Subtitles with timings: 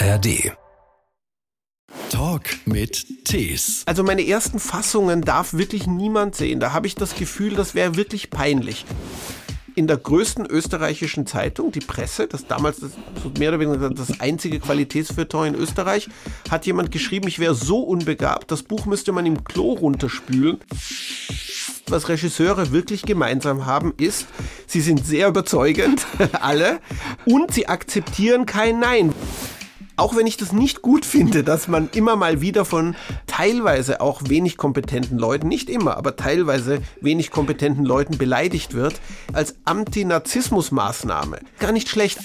[0.00, 0.52] ARD.
[2.10, 3.82] Talk mit Tees.
[3.86, 6.60] Also meine ersten Fassungen darf wirklich niemand sehen.
[6.60, 8.84] Da habe ich das Gefühl, das wäre wirklich peinlich.
[9.74, 12.92] In der größten österreichischen Zeitung, die Presse, das damals das,
[13.38, 16.08] mehr oder weniger das einzige Qualitätsfeuilleton in Österreich,
[16.48, 20.58] hat jemand geschrieben, ich wäre so unbegabt, das Buch müsste man im Klo runterspülen.
[21.88, 24.28] Was Regisseure wirklich gemeinsam haben, ist,
[24.68, 26.06] sie sind sehr überzeugend,
[26.40, 26.78] alle,
[27.24, 29.12] und sie akzeptieren kein Nein
[29.98, 32.94] auch wenn ich das nicht gut finde, dass man immer mal wieder von
[33.26, 38.94] teilweise auch wenig kompetenten Leuten, nicht immer, aber teilweise wenig kompetenten Leuten beleidigt wird,
[39.32, 41.40] als Anti-Narzissmus-Maßnahme.
[41.58, 42.18] Gar nicht schlecht.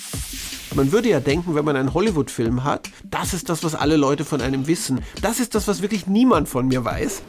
[0.76, 4.26] Man würde ja denken, wenn man einen Hollywood-Film hat, das ist das, was alle Leute
[4.26, 5.02] von einem wissen.
[5.22, 7.22] Das ist das, was wirklich niemand von mir weiß.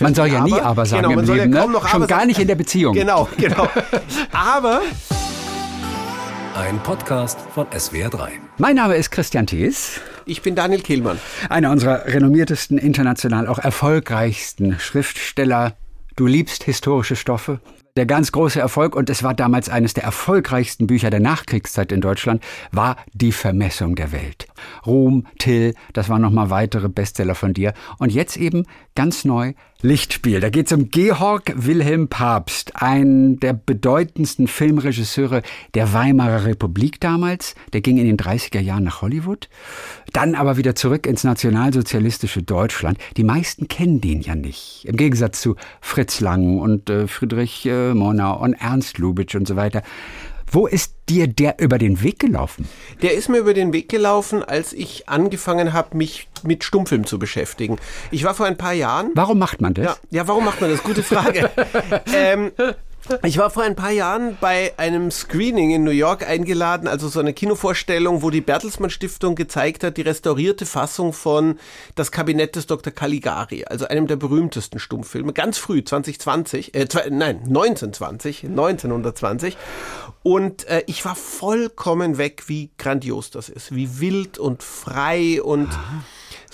[0.00, 1.80] Man soll ja nie aber sagen genau, im Leben, ja ne?
[1.88, 2.94] Schon gar nicht in der Beziehung.
[2.94, 3.68] Genau, genau.
[4.32, 4.82] Aber
[6.54, 8.28] ein Podcast von SWR3.
[8.58, 10.00] Mein Name ist Christian Thies.
[10.24, 11.18] Ich bin Daniel Kehlmann.
[11.48, 15.74] Einer unserer renommiertesten, international auch erfolgreichsten Schriftsteller.
[16.14, 17.60] Du liebst historische Stoffe.
[17.96, 22.00] Der ganz große Erfolg, und es war damals eines der erfolgreichsten Bücher der Nachkriegszeit in
[22.00, 24.46] Deutschland, war Die Vermessung der Welt.
[24.86, 27.72] Ruhm, Till, das waren nochmal weitere Bestseller von dir.
[27.98, 30.40] Und jetzt eben ganz neu Lichtspiel.
[30.40, 35.42] Da geht es um Georg Wilhelm Papst, einen der bedeutendsten Filmregisseure
[35.74, 37.54] der Weimarer Republik damals.
[37.74, 39.50] Der ging in den 30er Jahren nach Hollywood,
[40.14, 42.96] dann aber wieder zurück ins nationalsozialistische Deutschland.
[43.18, 44.86] Die meisten kennen den ja nicht.
[44.86, 49.56] Im Gegensatz zu Fritz Lang und äh, Friedrich äh, Monau und Ernst Lubitsch und so
[49.56, 49.82] weiter.
[50.54, 52.68] Wo ist dir der über den Weg gelaufen?
[53.02, 57.18] Der ist mir über den Weg gelaufen, als ich angefangen habe, mich mit Stummfilm zu
[57.18, 57.76] beschäftigen.
[58.12, 59.10] Ich war vor ein paar Jahren.
[59.16, 59.84] Warum macht man das?
[59.84, 60.84] Ja, ja warum macht man das?
[60.84, 61.50] Gute Frage.
[62.14, 62.52] ähm,
[63.22, 67.20] ich war vor ein paar Jahren bei einem Screening in New York eingeladen, also so
[67.20, 71.58] eine Kinovorstellung, wo die Bertelsmann Stiftung gezeigt hat, die restaurierte Fassung von
[71.94, 72.92] Das Kabinett des Dr.
[72.92, 79.56] Caligari, also einem der berühmtesten Stummfilme, ganz früh, 2020, äh, nein, 1920, 1920.
[80.22, 85.68] Und äh, ich war vollkommen weg, wie grandios das ist, wie wild und frei und
[85.68, 86.04] Aha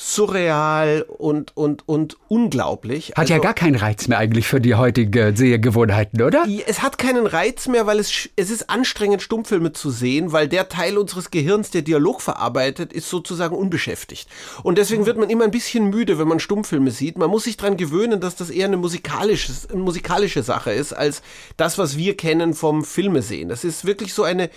[0.03, 3.11] surreal und, und, und unglaublich.
[3.11, 6.47] Hat also, ja gar keinen Reiz mehr eigentlich für die heutige Sehgewohnheiten, oder?
[6.67, 10.71] Es hat keinen Reiz mehr, weil es, es ist anstrengend, Stummfilme zu sehen, weil der
[10.71, 14.27] Teil unseres Gehirns, der Dialog verarbeitet, ist sozusagen unbeschäftigt.
[14.63, 17.19] Und deswegen wird man immer ein bisschen müde, wenn man Stummfilme sieht.
[17.19, 21.21] Man muss sich daran gewöhnen, dass das eher eine musikalische, eine musikalische Sache ist, als
[21.59, 23.51] das, was wir kennen vom Filme sehen.
[23.51, 24.49] Das ist wirklich so eine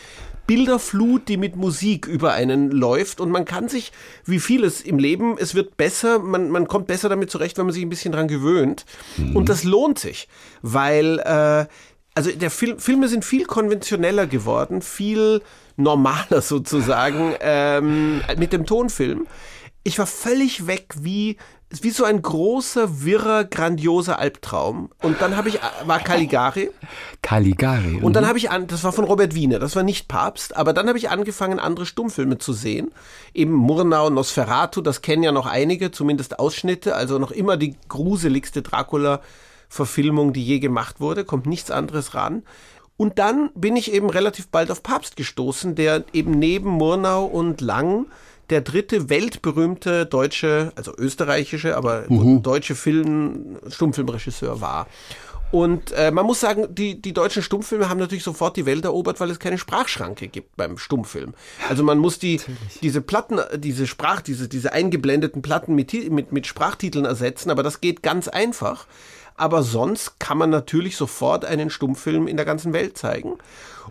[0.47, 3.91] Bilderflut, die mit Musik über einen läuft und man kann sich,
[4.25, 7.73] wie vieles im Leben, es wird besser, man, man kommt besser damit zurecht, wenn man
[7.73, 8.85] sich ein bisschen dran gewöhnt.
[9.17, 9.35] Mhm.
[9.35, 10.27] Und das lohnt sich,
[10.61, 11.65] weil äh,
[12.15, 15.41] also der Film, Filme sind viel konventioneller geworden, viel
[15.77, 19.27] normaler sozusagen ähm, mit dem Tonfilm.
[19.83, 21.37] Ich war völlig weg, wie
[21.81, 24.89] wie so ein großer, wirrer, grandioser Albtraum.
[25.01, 26.69] Und dann habe ich, war Caligari.
[27.21, 27.99] Caligari.
[28.01, 28.27] Und dann mhm.
[28.27, 30.97] habe ich an, das war von Robert Wiener, das war nicht Papst, aber dann habe
[30.97, 32.91] ich angefangen, andere Stummfilme zu sehen.
[33.33, 38.61] Eben Murnau, Nosferatu, das kennen ja noch einige, zumindest Ausschnitte, also noch immer die gruseligste
[38.61, 42.43] Dracula-Verfilmung, die je gemacht wurde, kommt nichts anderes ran.
[42.95, 47.59] Und dann bin ich eben relativ bald auf Papst gestoßen, der eben neben Murnau und
[47.61, 48.05] Lang
[48.49, 52.43] der dritte weltberühmte deutsche, also österreichische, aber mhm.
[52.43, 54.87] deutsche Film, Stummfilmregisseur war.
[55.53, 59.19] Und äh, man muss sagen, die, die deutschen Stummfilme haben natürlich sofort die Welt erobert,
[59.19, 61.35] weil es keine Sprachschranke gibt beim Stummfilm.
[61.69, 62.41] Also man muss die,
[62.81, 67.81] diese Platten, diese Sprach, diese, diese eingeblendeten Platten mit, mit, mit Sprachtiteln ersetzen, aber das
[67.81, 68.87] geht ganz einfach.
[69.35, 73.33] Aber sonst kann man natürlich sofort einen Stummfilm in der ganzen Welt zeigen.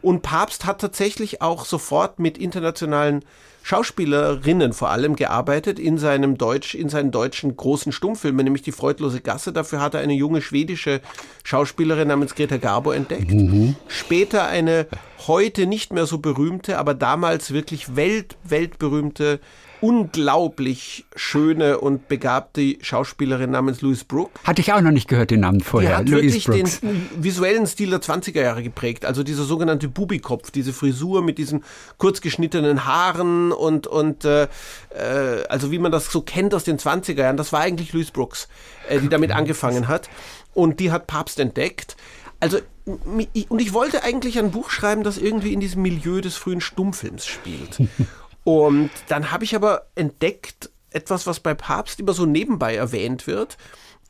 [0.01, 3.25] Und Papst hat tatsächlich auch sofort mit internationalen
[3.63, 9.21] Schauspielerinnen vor allem gearbeitet in seinem Deutsch, in seinen deutschen großen Stummfilmen, nämlich die Freudlose
[9.21, 9.53] Gasse.
[9.53, 11.01] Dafür hat er eine junge schwedische
[11.45, 13.31] Schauspielerin namens Greta Garbo entdeckt.
[13.31, 13.77] Mhm.
[13.89, 14.87] Später eine
[15.27, 19.41] heute nicht mehr so berühmte, aber damals wirklich welt, weltberühmte
[19.83, 24.31] unglaublich schöne und begabte Schauspielerin namens Louise Brooke.
[24.45, 25.91] Hatte ich auch noch nicht gehört, den Namen vorher.
[25.91, 26.81] Die hat Louise wirklich Brooks.
[26.81, 29.05] den visuellen Stil der 20er Jahre geprägt.
[29.05, 31.65] Also dieser sogenannte Bubikopf, diese Frisur mit diesen
[31.99, 36.79] kurz geschnittenen Haaren und, und äh, äh also wie man das so kennt aus den
[36.79, 37.37] 20er Jahren.
[37.37, 38.49] Das war eigentlich Louise Brooks,
[38.89, 40.09] äh, die damit angefangen hat.
[40.55, 41.97] Und die hat Papst entdeckt.
[42.39, 46.61] Also, und ich wollte eigentlich ein Buch schreiben, das irgendwie in diesem Milieu des frühen
[46.61, 47.79] Stummfilms spielt.
[48.45, 53.57] Und dann habe ich aber entdeckt, etwas, was bei Papst immer so nebenbei erwähnt wird,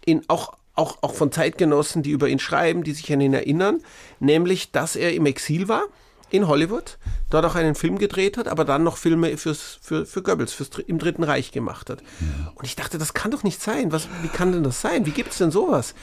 [0.04, 3.82] in auch auch, auch von Zeitgenossen, die über ihn schreiben, die sich an ihn erinnern,
[4.20, 5.84] nämlich, dass er im Exil war.
[6.30, 6.96] in Hollywood,
[7.28, 10.70] dort auch einen Film gedreht hat, aber dann noch Filme fürs, für, für Goebbels fürs,
[10.86, 12.02] im Dritten Reich gemacht hat.
[12.54, 13.92] Und ich dachte, das kann doch nicht sein.
[13.92, 15.04] Was, wie kann denn das sein?
[15.04, 15.94] Wie gibt es denn sowas?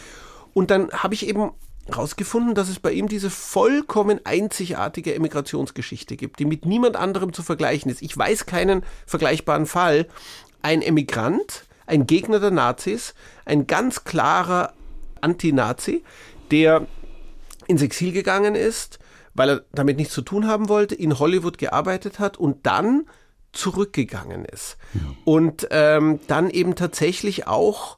[0.54, 1.50] Und dann habe ich eben
[1.90, 7.44] herausgefunden, dass es bei ihm diese vollkommen einzigartige Emigrationsgeschichte gibt, die mit niemand anderem zu
[7.44, 8.02] vergleichen ist.
[8.02, 10.08] Ich weiß keinen vergleichbaren Fall.
[10.62, 13.14] Ein Emigrant, ein Gegner der Nazis,
[13.46, 14.74] ein ganz klarer
[15.22, 16.04] Anti-Nazi,
[16.52, 16.88] der
[17.68, 19.00] ins Exil gegangen ist,
[19.34, 23.06] weil er damit nichts zu tun haben wollte, in Hollywood gearbeitet hat und dann
[23.52, 24.78] zurückgegangen ist.
[24.94, 25.02] Ja.
[25.26, 27.98] Und ähm, dann eben tatsächlich auch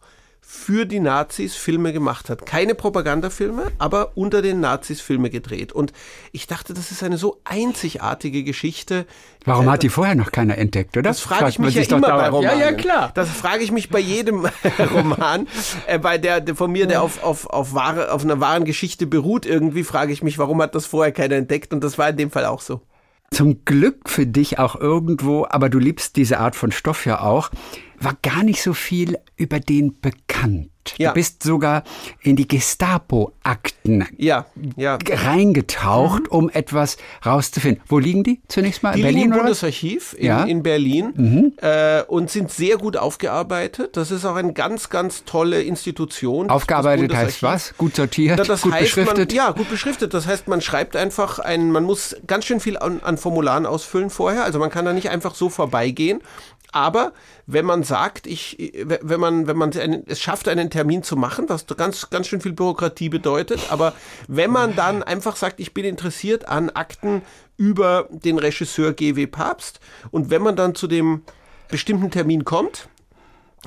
[0.53, 2.45] für die Nazis Filme gemacht hat.
[2.45, 5.71] Keine Propagandafilme, aber unter den Nazis Filme gedreht.
[5.71, 5.94] Und
[6.33, 9.06] ich dachte, das ist eine so einzigartige Geschichte.
[9.45, 11.03] Warum hat die vorher noch keiner entdeckt, oder?
[11.03, 12.59] Das frage ich mich ja immer bei Romanen.
[12.59, 13.12] Ja, ja, klar.
[13.15, 14.45] Das frage ich mich bei jedem
[14.94, 15.48] Roman,
[15.88, 19.07] äh, bei der, der, von mir, der auf, auf, auf, wahre, auf einer wahren Geschichte
[19.07, 19.45] beruht.
[19.45, 21.71] Irgendwie frage ich mich, warum hat das vorher keiner entdeckt?
[21.74, 22.81] Und das war in dem Fall auch so.
[23.33, 27.50] Zum Glück für dich auch irgendwo, aber du liebst diese Art von Stoff ja auch
[28.03, 30.69] war gar nicht so viel über den bekannt.
[30.98, 31.09] Ja.
[31.09, 31.83] Du bist sogar
[32.21, 34.98] in die Gestapo-Akten ja, ja.
[35.07, 36.30] reingetaucht, mhm.
[36.30, 37.83] um etwas rauszufinden.
[37.88, 38.94] Wo liegen die zunächst mal?
[38.94, 40.44] Die in Berlin, liegen im Bundesarchiv in, ja.
[40.44, 41.53] in Berlin mhm.
[41.57, 43.95] äh, und sind sehr gut aufgearbeitet.
[43.95, 46.50] Das ist auch eine ganz, ganz tolle Institution.
[46.50, 47.77] Aufgearbeitet heißt was?
[47.77, 49.30] Gut sortiert, das gut heißt, beschriftet?
[49.30, 50.15] Man, ja, gut beschriftet.
[50.15, 54.09] Das heißt, man schreibt einfach ein, man muss ganz schön viel an, an Formularen ausfüllen
[54.09, 54.44] vorher.
[54.44, 56.21] Also man kann da nicht einfach so vorbeigehen.
[56.71, 57.13] Aber
[57.47, 61.68] wenn man sagt, ich, wenn man, wenn man es schafft, einen Termin zu machen, was
[61.68, 63.94] ganz, ganz schön viel Bürokratie bedeutet, aber
[64.27, 67.23] wenn man dann einfach sagt, ich bin interessiert an Akten
[67.57, 69.27] über den Regisseur G.W.
[69.27, 69.79] Papst
[70.12, 71.23] und wenn man dann zu dem
[71.69, 72.88] bestimmten Termin kommt,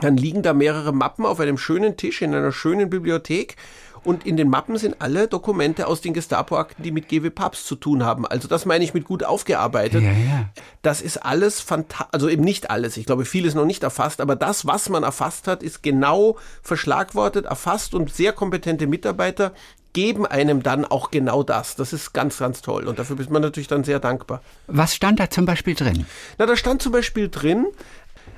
[0.01, 3.57] dann liegen da mehrere Mappen auf einem schönen Tisch in einer schönen Bibliothek
[4.05, 7.77] und in den Mappen sind alle Dokumente aus den Gestapo-Akten, die mit GW Papst zu
[7.77, 8.27] tun haben.
[8.27, 10.03] Also das meine ich mit gut aufgearbeitet.
[10.03, 10.49] Ja, ja.
[10.83, 12.97] Das ist alles fantastisch, also eben nicht alles.
[12.97, 17.47] Ich glaube, vieles noch nicht erfasst, aber das, was man erfasst hat, ist genau verschlagwortet,
[17.47, 19.53] erfasst und sehr kompetente Mitarbeiter
[19.95, 21.77] geben einem dann auch genau das.
[21.77, 22.87] Das ist ganz, ganz toll.
[22.87, 24.43] Und dafür ist man natürlich dann sehr dankbar.
[24.67, 26.05] Was stand da zum Beispiel drin?
[26.37, 27.67] Na, da stand zum Beispiel drin,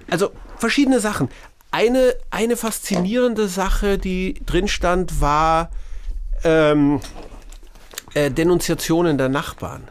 [0.09, 1.29] also verschiedene Sachen.
[1.77, 5.69] Eine, eine faszinierende Sache, die drin stand, war
[6.43, 7.03] ähm,
[8.15, 9.87] äh, Denunziationen der Nachbarn.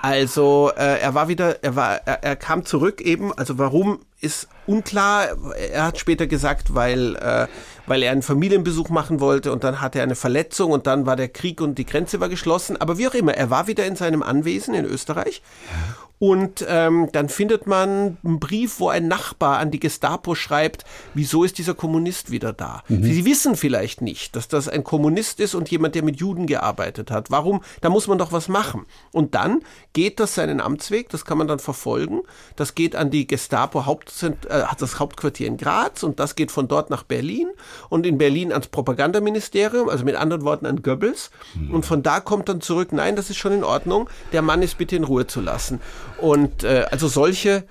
[0.00, 3.34] Also äh, er war wieder, er war, er, er, kam zurück eben.
[3.34, 5.28] Also warum ist unklar.
[5.72, 7.48] Er hat später gesagt, weil äh,
[7.86, 11.16] weil er einen Familienbesuch machen wollte und dann hatte er eine Verletzung und dann war
[11.16, 12.78] der Krieg und die Grenze war geschlossen.
[12.78, 15.42] Aber wie auch immer, er war wieder in seinem Anwesen in Österreich.
[15.66, 16.03] Ja.
[16.20, 21.44] Und ähm, dann findet man einen Brief, wo ein Nachbar an die Gestapo schreibt, wieso
[21.44, 22.82] ist dieser Kommunist wieder da?
[22.88, 23.02] Mhm.
[23.02, 27.10] Sie wissen vielleicht nicht, dass das ein Kommunist ist und jemand, der mit Juden gearbeitet
[27.10, 27.30] hat.
[27.30, 27.62] Warum?
[27.80, 28.86] Da muss man doch was machen.
[29.10, 29.60] Und dann
[29.92, 32.22] geht das seinen Amtsweg, das kann man dann verfolgen.
[32.56, 36.68] Das geht an die Gestapo Hauptzent äh, das Hauptquartier in Graz und das geht von
[36.68, 37.48] dort nach Berlin
[37.88, 41.30] und in Berlin ans Propagandaministerium, also mit anderen Worten an Goebbels.
[41.54, 41.74] Mhm.
[41.74, 44.78] Und von da kommt dann zurück, nein, das ist schon in Ordnung, der Mann ist
[44.78, 45.80] bitte in Ruhe zu lassen.
[46.24, 47.64] Und äh, also solche,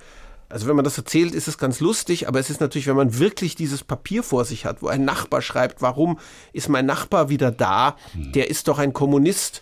[0.48, 3.18] also wenn man das erzählt, ist es ganz lustig, aber es ist natürlich, wenn man
[3.18, 6.20] wirklich dieses Papier vor sich hat, wo ein Nachbar schreibt, warum
[6.52, 7.96] ist mein Nachbar wieder da?
[8.14, 9.60] Der ist doch ein Kommunist.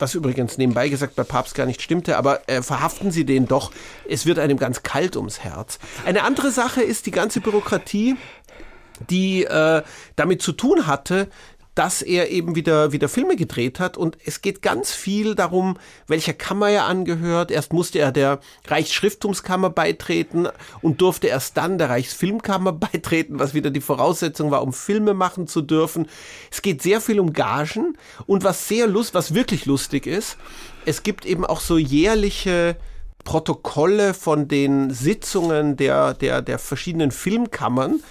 [0.00, 3.70] Was übrigens nebenbei gesagt bei Papst gar nicht stimmte, aber äh, verhaften Sie den doch.
[4.08, 5.78] Es wird einem ganz kalt ums Herz.
[6.04, 8.16] Eine andere Sache ist die ganze Bürokratie,
[9.10, 9.82] die äh,
[10.16, 11.28] damit zu tun hatte,
[11.74, 13.96] dass er eben wieder, wieder Filme gedreht hat.
[13.96, 17.50] Und es geht ganz viel darum, welcher Kammer er angehört.
[17.50, 20.48] Erst musste er der Reichsschrifttumskammer beitreten
[20.82, 25.46] und durfte erst dann der Reichsfilmkammer beitreten, was wieder die Voraussetzung war, um Filme machen
[25.46, 26.08] zu dürfen.
[26.50, 30.36] Es geht sehr viel um Gagen und was sehr lust, was wirklich lustig ist,
[30.86, 32.76] es gibt eben auch so jährliche
[33.24, 38.02] Protokolle von den Sitzungen der, der, der verschiedenen Filmkammern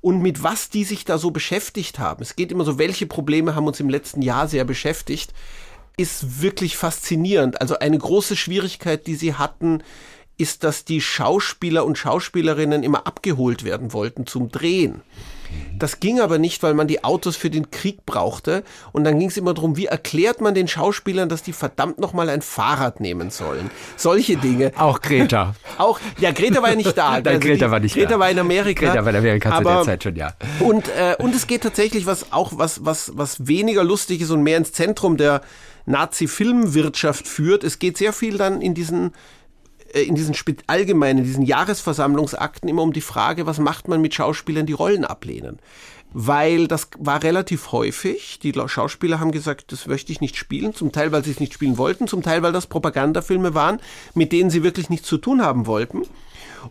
[0.00, 2.22] und mit was die sich da so beschäftigt haben.
[2.22, 5.32] Es geht immer so, welche Probleme haben uns im letzten Jahr sehr beschäftigt,
[5.96, 7.60] ist wirklich faszinierend.
[7.60, 9.82] Also eine große Schwierigkeit, die sie hatten,
[10.38, 15.02] ist, dass die Schauspieler und Schauspielerinnen immer abgeholt werden wollten zum Drehen.
[15.78, 18.62] Das ging aber nicht, weil man die Autos für den Krieg brauchte.
[18.92, 22.28] Und dann ging es immer darum, wie erklärt man den Schauspielern, dass die verdammt nochmal
[22.28, 23.70] ein Fahrrad nehmen sollen.
[23.96, 24.72] Solche Dinge.
[24.76, 25.54] Auch Greta.
[25.78, 27.12] Auch, ja, Greta war ja nicht da.
[27.12, 28.18] Nein, also Greta die, war nicht Greta da.
[28.18, 28.86] war in Amerika.
[28.86, 30.34] Greta war in Amerika aber, zu der Zeit schon, ja.
[30.60, 34.42] Und, äh, und es geht tatsächlich was auch, was, was, was weniger lustig ist und
[34.42, 35.40] mehr ins Zentrum der
[35.86, 37.64] Nazi-Filmwirtschaft führt.
[37.64, 39.12] Es geht sehr viel dann in diesen
[39.92, 40.34] in diesen
[40.66, 45.58] allgemeinen, diesen Jahresversammlungsakten immer um die Frage, was macht man mit Schauspielern, die Rollen ablehnen.
[46.12, 48.40] weil das war relativ häufig.
[48.40, 51.54] Die Schauspieler haben gesagt, das möchte ich nicht spielen, zum Teil, weil sie es nicht
[51.54, 53.78] spielen wollten, zum Teil, weil das Propagandafilme waren,
[54.14, 56.02] mit denen sie wirklich nichts zu tun haben wollten.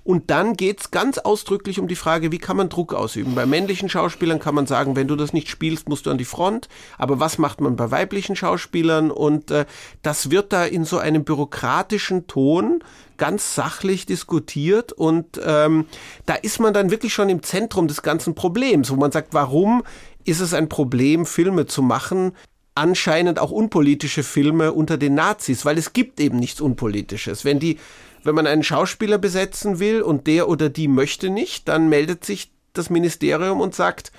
[0.04, 3.36] Und dann geht's ganz ausdrücklich um die Frage, wie kann man Druck ausüben.
[3.36, 6.26] Bei männlichen Schauspielern kann man sagen, wenn du das nicht spielst, musst du an die
[6.26, 6.70] Front.
[6.98, 9.12] Aber was macht man bei weiblichen Schauspielern?
[9.12, 9.66] Und äh,
[10.02, 12.84] das wird da in so einem bürokratischen Ton
[13.18, 15.86] ganz sachlich diskutiert und ähm,
[16.26, 19.84] da ist man dann wirklich schon im Zentrum des ganzen Problems, wo man sagt, warum
[20.24, 22.32] ist es ein Problem, Filme zu machen,
[22.76, 27.44] anscheinend auch unpolitische Filme unter den Nazis, weil es gibt eben nichts Unpolitisches.
[27.44, 27.78] Wenn die
[28.24, 32.52] wenn man einen Schauspieler besetzen will und der oder die möchte nicht, dann meldet sich
[32.74, 34.12] das Ministerium und sagt,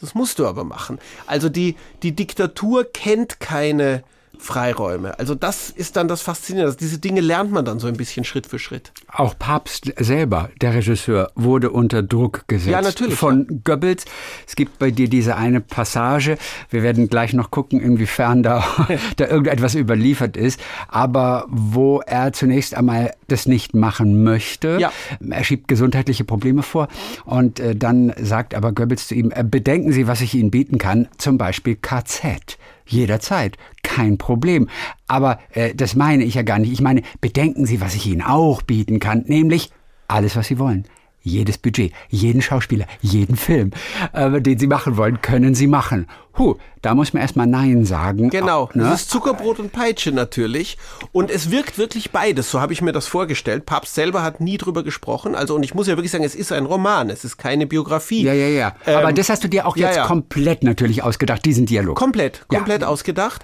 [0.00, 0.98] das musst du aber machen.
[1.26, 4.04] Also die, die Diktatur kennt keine
[4.38, 5.18] Freiräume.
[5.18, 6.66] Also das ist dann das Faszinierende.
[6.66, 8.92] Also diese Dinge lernt man dann so ein bisschen Schritt für Schritt.
[9.12, 12.70] Auch Papst selber, der Regisseur, wurde unter Druck gesetzt.
[12.70, 13.14] Ja, natürlich.
[13.14, 13.62] Von.
[13.64, 14.04] Goebbels.
[14.46, 16.38] Es gibt bei dir diese eine Passage.
[16.70, 18.64] Wir werden gleich noch gucken, inwiefern da,
[19.16, 20.60] da irgendetwas überliefert ist.
[20.88, 24.78] Aber wo er zunächst einmal das nicht machen möchte.
[24.80, 24.92] Ja.
[25.28, 26.88] Er schiebt gesundheitliche Probleme vor.
[27.24, 30.78] Und äh, dann sagt aber Goebbels zu ihm, äh, bedenken Sie, was ich Ihnen bieten
[30.78, 31.08] kann.
[31.18, 32.58] Zum Beispiel KZ.
[32.88, 34.68] Jederzeit, kein Problem.
[35.06, 36.72] Aber äh, das meine ich ja gar nicht.
[36.72, 39.70] Ich meine, bedenken Sie, was ich Ihnen auch bieten kann, nämlich
[40.08, 40.86] alles, was Sie wollen
[41.22, 43.72] jedes Budget, jeden Schauspieler, jeden Film,
[44.12, 46.06] äh, den Sie machen wollen, können Sie machen.
[46.38, 48.30] Huh, da muss man erstmal Nein sagen.
[48.30, 48.84] Genau, ne?
[48.84, 50.78] das ist Zuckerbrot und Peitsche natürlich.
[51.10, 53.66] Und es wirkt wirklich beides, so habe ich mir das vorgestellt.
[53.66, 55.34] Papst selber hat nie drüber gesprochen.
[55.34, 58.22] Also, und ich muss ja wirklich sagen, es ist ein Roman, es ist keine Biografie.
[58.22, 58.76] Ja, ja, ja.
[58.86, 60.06] Ähm, Aber das hast du dir auch jetzt ja, ja.
[60.06, 61.96] komplett natürlich ausgedacht, diesen Dialog.
[61.96, 62.88] Komplett, komplett ja.
[62.88, 63.42] ausgedacht.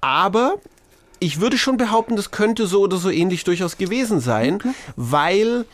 [0.00, 0.56] Aber
[1.20, 4.70] ich würde schon behaupten, das könnte so oder so ähnlich durchaus gewesen sein, okay.
[4.96, 5.64] weil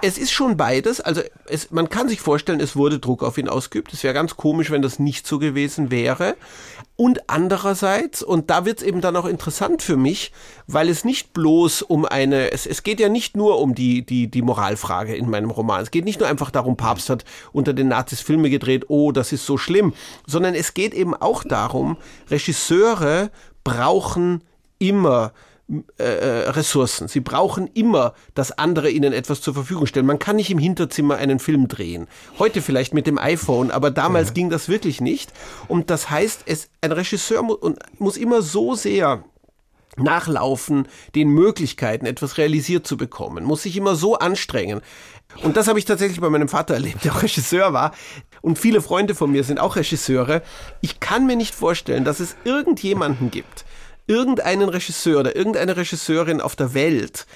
[0.00, 1.00] es ist schon beides.
[1.00, 3.92] Also es, man kann sich vorstellen, es wurde Druck auf ihn ausgeübt.
[3.92, 6.36] Es wäre ganz komisch, wenn das nicht so gewesen wäre.
[6.96, 10.32] Und andererseits, und da wird es eben dann auch interessant für mich,
[10.66, 14.28] weil es nicht bloß um eine, es, es geht ja nicht nur um die, die,
[14.28, 15.82] die Moralfrage in meinem Roman.
[15.82, 19.32] Es geht nicht nur einfach darum, Papst hat unter den Nazis Filme gedreht, oh, das
[19.32, 19.94] ist so schlimm,
[20.26, 21.96] sondern es geht eben auch darum,
[22.30, 23.30] Regisseure
[23.64, 24.42] brauchen
[24.78, 25.32] immer
[25.98, 27.08] äh, äh, Ressourcen.
[27.08, 30.06] Sie brauchen immer, dass andere ihnen etwas zur Verfügung stellen.
[30.06, 32.06] Man kann nicht im Hinterzimmer einen Film drehen.
[32.38, 34.34] Heute vielleicht mit dem iPhone, aber damals ja.
[34.34, 35.30] ging das wirklich nicht.
[35.68, 37.56] Und das heißt, es, ein Regisseur mu
[37.98, 39.24] muss immer so sehr
[39.98, 44.80] nachlaufen den Möglichkeiten, etwas realisiert zu bekommen, muss sich immer so anstrengen.
[45.42, 47.92] Und das habe ich tatsächlich bei meinem Vater erlebt, der auch Regisseur war.
[48.40, 50.42] Und viele Freunde von mir sind auch Regisseure.
[50.80, 53.66] Ich kann mir nicht vorstellen, dass es irgendjemanden gibt,
[54.08, 57.26] irgendeinen Regisseur oder irgendeine Regisseurin auf der Welt,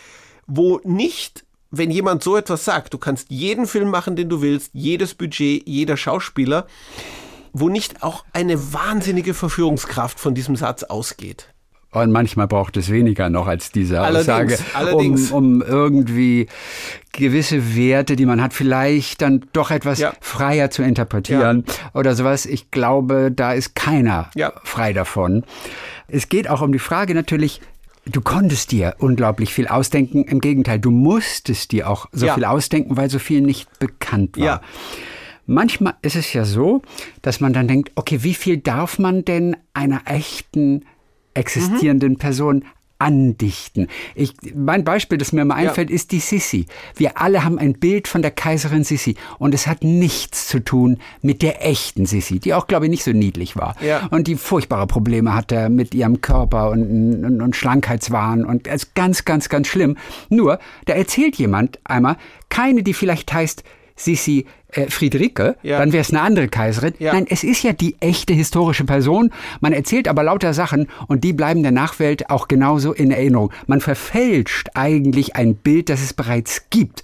[0.46, 4.70] wo nicht wenn jemand so etwas sagt, du kannst jeden Film machen, den du willst,
[4.74, 6.66] jedes Budget, jeder Schauspieler,
[7.52, 11.48] wo nicht auch eine wahnsinnige Verführungskraft von diesem Satz ausgeht.
[11.92, 16.46] Und manchmal braucht es weniger noch als diese Aussage, allerdings, um, um irgendwie
[17.12, 20.14] gewisse Werte, die man hat, vielleicht dann doch etwas ja.
[20.22, 21.90] freier zu interpretieren ja.
[21.92, 22.46] oder sowas.
[22.46, 24.54] Ich glaube, da ist keiner ja.
[24.64, 25.44] frei davon.
[26.12, 27.60] Es geht auch um die Frage natürlich,
[28.04, 30.24] Du konntest dir unglaublich viel ausdenken.
[30.24, 32.34] Im Gegenteil, du musstest dir auch so ja.
[32.34, 34.44] viel ausdenken, weil so viel nicht bekannt war.
[34.44, 34.60] Ja.
[35.46, 36.82] Manchmal ist es ja so,
[37.20, 40.84] dass man dann denkt, okay, wie viel darf man denn einer echten
[41.34, 42.18] existierenden mhm.
[42.18, 42.64] Person
[43.02, 43.88] andichten.
[44.14, 45.96] Ich, mein Beispiel, das mir mal einfällt, ja.
[45.96, 46.66] ist die Sissi.
[46.96, 50.98] Wir alle haben ein Bild von der Kaiserin Sissi und es hat nichts zu tun
[51.20, 54.06] mit der echten Sissi, die auch, glaube ich, nicht so niedlich war ja.
[54.10, 58.94] und die furchtbare Probleme hatte mit ihrem Körper und, und, und Schlankheitswahn und es ist
[58.94, 59.96] ganz, ganz, ganz schlimm.
[60.28, 62.16] Nur, da erzählt jemand einmal,
[62.48, 63.64] keine, die vielleicht heißt
[63.96, 65.78] Sissi äh, Friederike, ja.
[65.78, 66.94] dann wäre es eine andere Kaiserin.
[66.98, 67.12] Ja.
[67.12, 69.30] Nein, es ist ja die echte historische Person.
[69.60, 73.52] Man erzählt aber lauter Sachen und die bleiben der Nachwelt auch genauso in Erinnerung.
[73.66, 77.02] Man verfälscht eigentlich ein Bild, das es bereits gibt.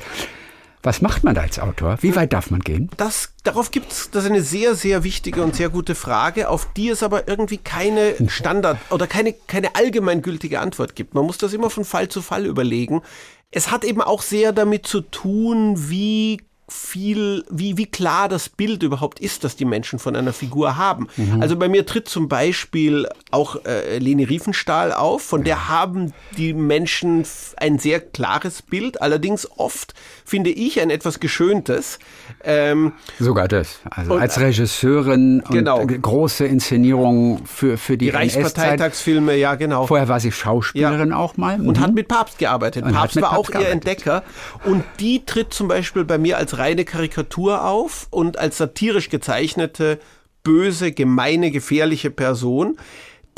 [0.82, 1.98] Was macht man da als Autor?
[2.00, 2.88] Wie weit darf man gehen?
[2.96, 6.72] Das, darauf gibt es, das ist eine sehr, sehr wichtige und sehr gute Frage, auf
[6.72, 11.14] die es aber irgendwie keine Standard oder keine, keine allgemeingültige Antwort gibt.
[11.14, 13.02] Man muss das immer von Fall zu Fall überlegen.
[13.50, 18.82] Es hat eben auch sehr damit zu tun, wie viel, wie, wie klar das Bild
[18.82, 21.08] überhaupt ist, das die Menschen von einer Figur haben.
[21.16, 21.40] Mhm.
[21.40, 26.52] Also bei mir tritt zum Beispiel auch äh, Leni Riefenstahl auf, von der haben die
[26.52, 27.24] Menschen
[27.56, 29.94] ein sehr klares Bild, allerdings oft
[30.28, 32.00] finde ich ein etwas geschöntes.
[32.42, 33.78] Ähm, Sogar das.
[33.88, 35.80] Also und, als Regisseurin genau.
[35.80, 39.86] und große Inszenierungen für, für die, die Reichsparteitagsfilme, ja genau.
[39.86, 41.16] Vorher war sie Schauspielerin ja.
[41.16, 41.58] auch mal.
[41.58, 41.68] Mhm.
[41.68, 42.84] Und hat mit Papst gearbeitet.
[42.84, 43.68] Und Papst war Papst auch gearbeitet.
[43.68, 44.22] ihr Entdecker.
[44.64, 49.10] Und die tritt zum Beispiel bei mir als als reine Karikatur auf und als satirisch
[49.10, 49.98] gezeichnete,
[50.42, 52.78] böse, gemeine, gefährliche Person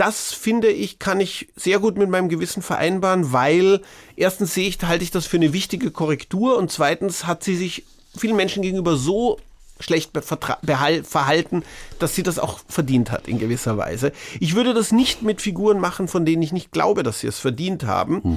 [0.00, 3.83] das finde ich, kann ich sehr gut mit meinem Gewissen vereinbaren, weil
[4.16, 7.85] erstens sehe ich, halte ich das für eine wichtige Korrektur und zweitens hat sie sich
[8.16, 9.38] vielen Menschen gegenüber so
[9.78, 11.64] schlecht verhalten,
[11.99, 14.12] dass sie das auch verdient hat in gewisser Weise.
[14.38, 17.38] Ich würde das nicht mit Figuren machen, von denen ich nicht glaube, dass sie es
[17.38, 18.23] verdient haben.
[18.23, 18.37] Hm.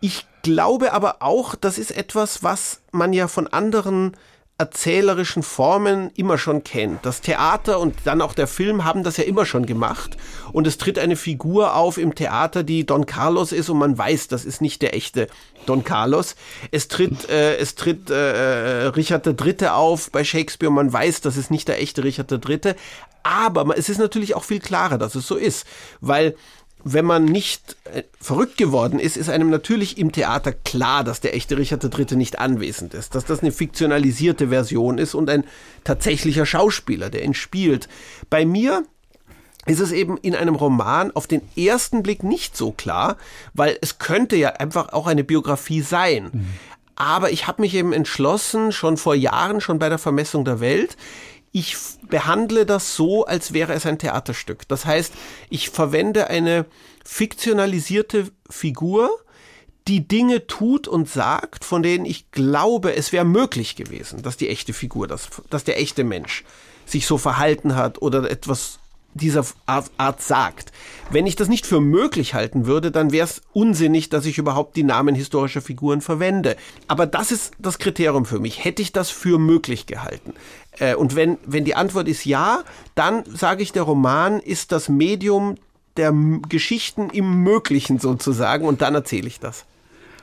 [0.00, 4.16] Ich glaube aber auch, das ist etwas, was man ja von anderen
[4.58, 7.04] erzählerischen Formen immer schon kennt.
[7.04, 10.16] Das Theater und dann auch der Film haben das ja immer schon gemacht.
[10.50, 14.28] Und es tritt eine Figur auf im Theater, die Don Carlos ist und man weiß,
[14.28, 15.26] das ist nicht der echte
[15.66, 16.36] Don Carlos.
[16.70, 19.68] Es tritt, äh, es tritt äh, äh Richard III.
[19.68, 22.74] auf bei Shakespeare und man weiß, das ist nicht der echte Richard III.
[23.24, 25.66] Aber es ist natürlich auch viel klarer, dass es so ist,
[26.00, 26.34] weil
[26.88, 31.34] wenn man nicht äh, verrückt geworden ist, ist einem natürlich im Theater klar, dass der
[31.34, 32.16] echte Richard III.
[32.16, 35.42] nicht anwesend ist, dass das eine fiktionalisierte Version ist und ein
[35.82, 37.88] tatsächlicher Schauspieler, der ihn spielt.
[38.30, 38.84] Bei mir
[39.66, 43.16] ist es eben in einem Roman auf den ersten Blick nicht so klar,
[43.52, 46.30] weil es könnte ja einfach auch eine Biografie sein.
[46.32, 46.46] Mhm.
[46.94, 50.96] Aber ich habe mich eben entschlossen, schon vor Jahren, schon bei der Vermessung der Welt,
[51.56, 51.74] ich
[52.10, 54.68] behandle das so, als wäre es ein Theaterstück.
[54.68, 55.14] Das heißt,
[55.48, 56.66] ich verwende eine
[57.02, 59.08] fiktionalisierte Figur,
[59.88, 64.50] die Dinge tut und sagt, von denen ich glaube, es wäre möglich gewesen, dass die
[64.50, 66.44] echte Figur, dass, dass der echte Mensch
[66.84, 68.78] sich so verhalten hat oder etwas
[69.16, 70.72] dieser Art, Art sagt.
[71.10, 74.76] Wenn ich das nicht für möglich halten würde, dann wäre es unsinnig, dass ich überhaupt
[74.76, 76.56] die Namen historischer Figuren verwende.
[76.88, 78.64] Aber das ist das Kriterium für mich.
[78.64, 80.34] Hätte ich das für möglich gehalten?
[80.78, 82.60] Äh, und wenn, wenn die Antwort ist ja,
[82.94, 85.56] dann sage ich, der Roman ist das Medium
[85.96, 86.12] der
[86.48, 89.64] Geschichten im Möglichen sozusagen und dann erzähle ich das.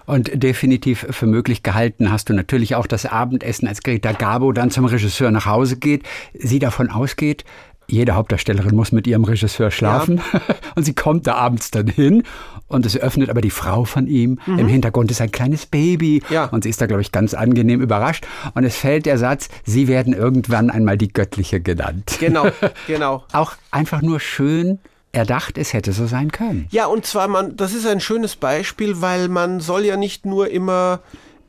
[0.06, 4.70] Und definitiv für möglich gehalten hast du natürlich auch das Abendessen, als Greta Garbo dann
[4.70, 7.46] zum Regisseur nach Hause geht, sie davon ausgeht,
[7.88, 10.22] jede Hauptdarstellerin muss mit ihrem Regisseur schlafen.
[10.34, 10.42] Ja.
[10.76, 12.24] Und sie kommt da abends dann hin
[12.68, 14.40] und es öffnet aber die Frau von ihm.
[14.48, 14.60] Mhm.
[14.60, 16.24] Im Hintergrund ist ein kleines Baby.
[16.30, 16.46] Ja.
[16.46, 18.26] Und sie ist da, glaube ich, ganz angenehm überrascht.
[18.56, 22.18] Und es fällt der Satz, sie werden irgendwann einmal die Göttliche genannt.
[22.20, 22.48] Genau,
[22.88, 23.24] genau.
[23.32, 24.80] Auch einfach nur schön
[25.12, 26.68] erdacht, es hätte so sein können.
[26.72, 30.50] Ja, und zwar, man, das ist ein schönes Beispiel, weil man soll ja nicht nur
[30.50, 31.02] immer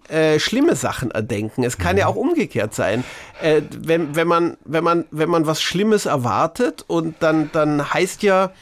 [0.08, 1.64] äh, schlimme Sachen erdenken.
[1.64, 3.04] Es kann ja auch umgekehrt sein.
[3.40, 8.22] Äh, wenn, wenn, man, wenn, man, wenn man was Schlimmes erwartet und dann, dann heißt
[8.22, 8.52] ja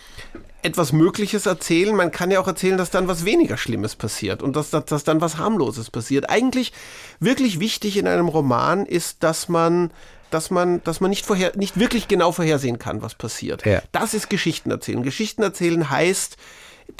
[0.62, 4.54] etwas Mögliches erzählen, man kann ja auch erzählen, dass dann was weniger Schlimmes passiert und
[4.54, 6.30] dass, dass, dass dann was harmloses passiert.
[6.30, 6.72] Eigentlich
[7.18, 9.90] wirklich wichtig in einem Roman ist, dass man
[10.30, 13.66] dass man, dass man nicht vorher, nicht wirklich genau vorhersehen kann, was passiert.
[13.66, 13.82] Ja.
[13.92, 15.02] Das ist Geschichten erzählen.
[15.02, 16.38] Geschichten erzählen heißt,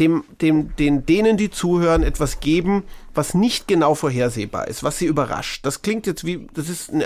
[0.01, 5.07] dem, dem, den, denen, die zuhören, etwas geben, was nicht genau vorhersehbar ist, was sie
[5.07, 5.65] überrascht.
[5.67, 7.05] Das klingt jetzt wie, das ist ein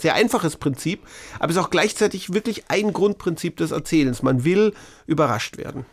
[0.00, 1.00] sehr einfaches Prinzip,
[1.38, 4.22] aber es ist auch gleichzeitig wirklich ein Grundprinzip des Erzählens.
[4.22, 4.74] Man will
[5.06, 5.86] überrascht werden.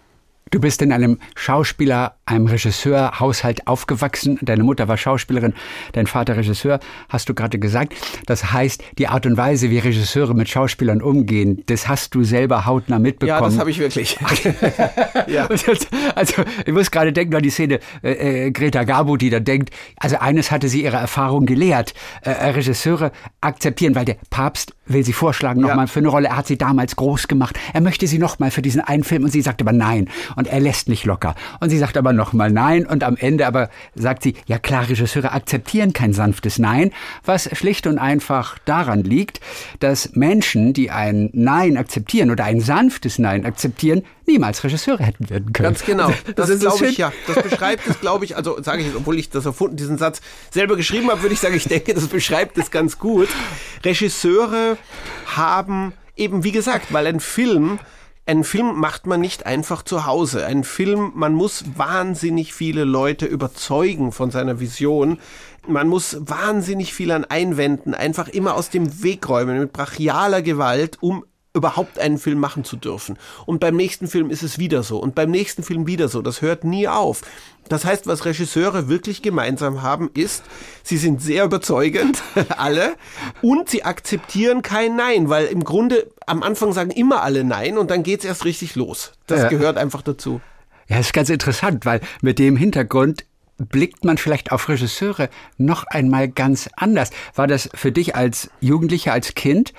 [0.52, 4.40] Du bist in einem Schauspieler, einem Regisseurhaushalt aufgewachsen.
[4.42, 5.54] Deine Mutter war Schauspielerin,
[5.94, 7.94] dein Vater Regisseur, hast du gerade gesagt.
[8.26, 12.66] Das heißt, die Art und Weise, wie Regisseure mit Schauspielern umgehen, das hast du selber
[12.66, 13.42] hautnah mitbekommen.
[13.42, 14.18] Ja, das habe ich wirklich.
[15.28, 15.48] ja.
[16.16, 19.72] Also, ich muss gerade denken an die Szene äh, äh, Greta Garbo, die da denkt,
[19.98, 21.94] also eines hatte sie ihre Erfahrung gelehrt.
[22.24, 25.88] Äh, äh Regisseure akzeptieren, weil der Papst will sie vorschlagen nochmal ja.
[25.88, 26.28] für eine Rolle.
[26.28, 27.58] Er hat sie damals groß gemacht.
[27.74, 30.60] Er möchte sie nochmal für diesen einen Film und sie sagt aber nein und er
[30.60, 31.36] lässt nicht locker.
[31.60, 35.32] Und sie sagt aber nochmal Nein und am Ende aber sagt sie, ja klar, Regisseure
[35.32, 36.92] akzeptieren kein sanftes Nein,
[37.24, 39.40] was schlicht und einfach daran liegt,
[39.80, 45.52] dass Menschen, die ein Nein akzeptieren oder ein sanftes Nein akzeptieren, niemals Regisseure hätten werden
[45.54, 45.74] können.
[45.74, 46.14] Ganz genau.
[46.36, 47.12] Das, das glaube ich ja.
[47.28, 50.78] Das beschreibt es, glaube ich, also sage ich, obwohl ich das erfunden, diesen Satz selber
[50.78, 53.30] geschrieben habe, würde ich sagen, ich denke, das beschreibt es ganz gut.
[53.84, 54.78] Regisseure
[55.26, 57.80] haben eben, wie gesagt, weil ein Film
[58.30, 60.46] einen Film macht man nicht einfach zu Hause.
[60.46, 65.18] Ein Film, man muss wahnsinnig viele Leute überzeugen von seiner Vision.
[65.68, 70.98] Man muss wahnsinnig viel an Einwänden einfach immer aus dem Weg räumen mit brachialer Gewalt,
[71.02, 73.18] um überhaupt einen Film machen zu dürfen.
[73.46, 76.22] Und beim nächsten Film ist es wieder so und beim nächsten Film wieder so.
[76.22, 77.22] Das hört nie auf.
[77.68, 80.44] Das heißt, was Regisseure wirklich gemeinsam haben, ist,
[80.84, 82.22] sie sind sehr überzeugend,
[82.58, 82.96] alle,
[83.42, 87.92] und sie akzeptieren kein Nein, weil im Grunde am Anfang sagen immer alle Nein und
[87.92, 89.14] dann geht's erst richtig los.
[89.28, 89.50] Das ja.
[89.50, 90.42] gehört einfach dazu.
[90.88, 93.26] Ja, das ist ganz interessant, weil mit dem Hintergrund
[93.58, 97.12] blickt man vielleicht auf Regisseure noch einmal ganz anders.
[97.36, 99.74] War das für dich als Jugendlicher, als Kind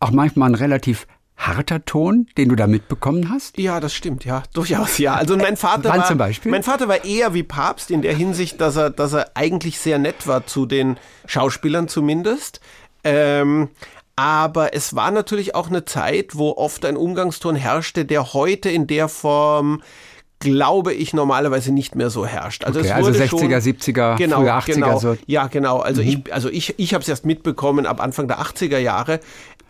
[0.00, 3.56] auch manchmal ein relativ harter Ton, den du da mitbekommen hast?
[3.58, 5.14] Ja, das stimmt, ja, durchaus, ja.
[5.14, 6.50] Also mein Vater Wann war, zum Beispiel?
[6.50, 9.98] mein Vater war eher wie Papst in der Hinsicht, dass er, dass er eigentlich sehr
[9.98, 12.60] nett war zu den Schauspielern zumindest.
[13.04, 13.68] Ähm,
[14.16, 18.86] aber es war natürlich auch eine Zeit, wo oft ein Umgangston herrschte, der heute in
[18.86, 19.82] der Form
[20.40, 22.64] glaube ich, normalerweise nicht mehr so herrscht.
[22.64, 24.74] Also, okay, es wurde also 60er, schon, 70er, genau, frühe 80er.
[24.74, 25.16] Genau, so.
[25.26, 25.78] Ja, genau.
[25.80, 26.08] Also mhm.
[26.08, 29.20] ich, also ich, ich habe es erst mitbekommen ab Anfang der 80er Jahre.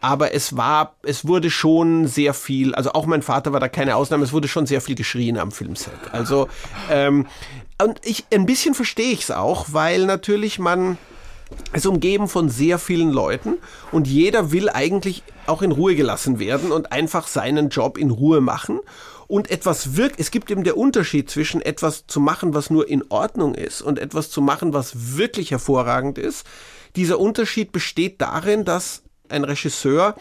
[0.01, 3.97] Aber es war, es wurde schon sehr viel, also auch mein Vater war da keine
[3.97, 5.93] Ausnahme, es wurde schon sehr viel geschrien am Filmset.
[6.13, 6.49] Also,
[6.91, 7.27] ähm,
[7.83, 10.99] und ich, ein bisschen verstehe ich es auch, weil natürlich man,
[11.73, 13.59] ist umgeben von sehr vielen Leuten
[13.93, 18.41] und jeder will eigentlich auch in Ruhe gelassen werden und einfach seinen Job in Ruhe
[18.41, 18.81] machen
[19.27, 20.19] und etwas wirkt.
[20.19, 23.99] Es gibt eben der Unterschied zwischen etwas zu machen, was nur in Ordnung ist und
[23.99, 26.47] etwas zu machen, was wirklich hervorragend ist.
[26.97, 30.16] Dieser Unterschied besteht darin, dass ein Regisseur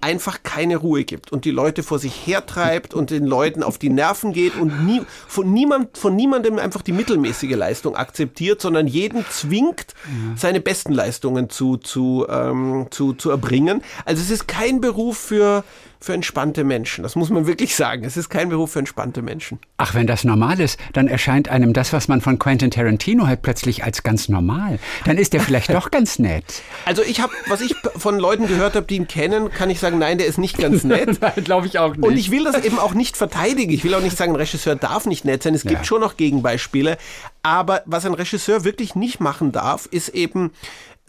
[0.00, 3.90] einfach keine Ruhe gibt und die Leute vor sich hertreibt und den Leuten auf die
[3.90, 9.24] Nerven geht und nie, von, niemand, von niemandem einfach die mittelmäßige Leistung akzeptiert, sondern jeden
[9.28, 9.94] zwingt,
[10.36, 13.82] seine besten Leistungen zu, zu, ähm, zu, zu erbringen.
[14.04, 15.64] Also es ist kein Beruf für,
[16.00, 17.02] für entspannte Menschen.
[17.02, 18.04] Das muss man wirklich sagen.
[18.04, 19.58] Es ist kein Beruf für entspannte Menschen.
[19.76, 23.42] Ach, wenn das normal ist, dann erscheint einem das, was man von Quentin Tarantino hat,
[23.42, 24.78] plötzlich als ganz normal.
[25.04, 26.62] Dann ist der vielleicht doch ganz nett.
[26.86, 29.98] Also ich habe, was ich von Leuten gehört habe, die ihn kennen, kann ich sagen,
[29.98, 31.18] nein, der ist nicht ganz nett.
[31.20, 32.06] nein, glaube ich auch nicht.
[32.06, 33.72] Und ich will das eben auch nicht verteidigen.
[33.72, 35.54] Ich will auch nicht sagen, ein Regisseur darf nicht nett sein.
[35.54, 35.84] Es gibt ja.
[35.84, 36.96] schon noch Gegenbeispiele.
[37.42, 40.52] Aber was ein Regisseur wirklich nicht machen darf, ist eben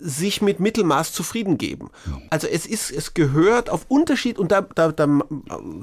[0.01, 1.89] sich mit Mittelmaß zufrieden geben.
[2.29, 5.07] Also es ist, es gehört auf Unterschied und da, da, da,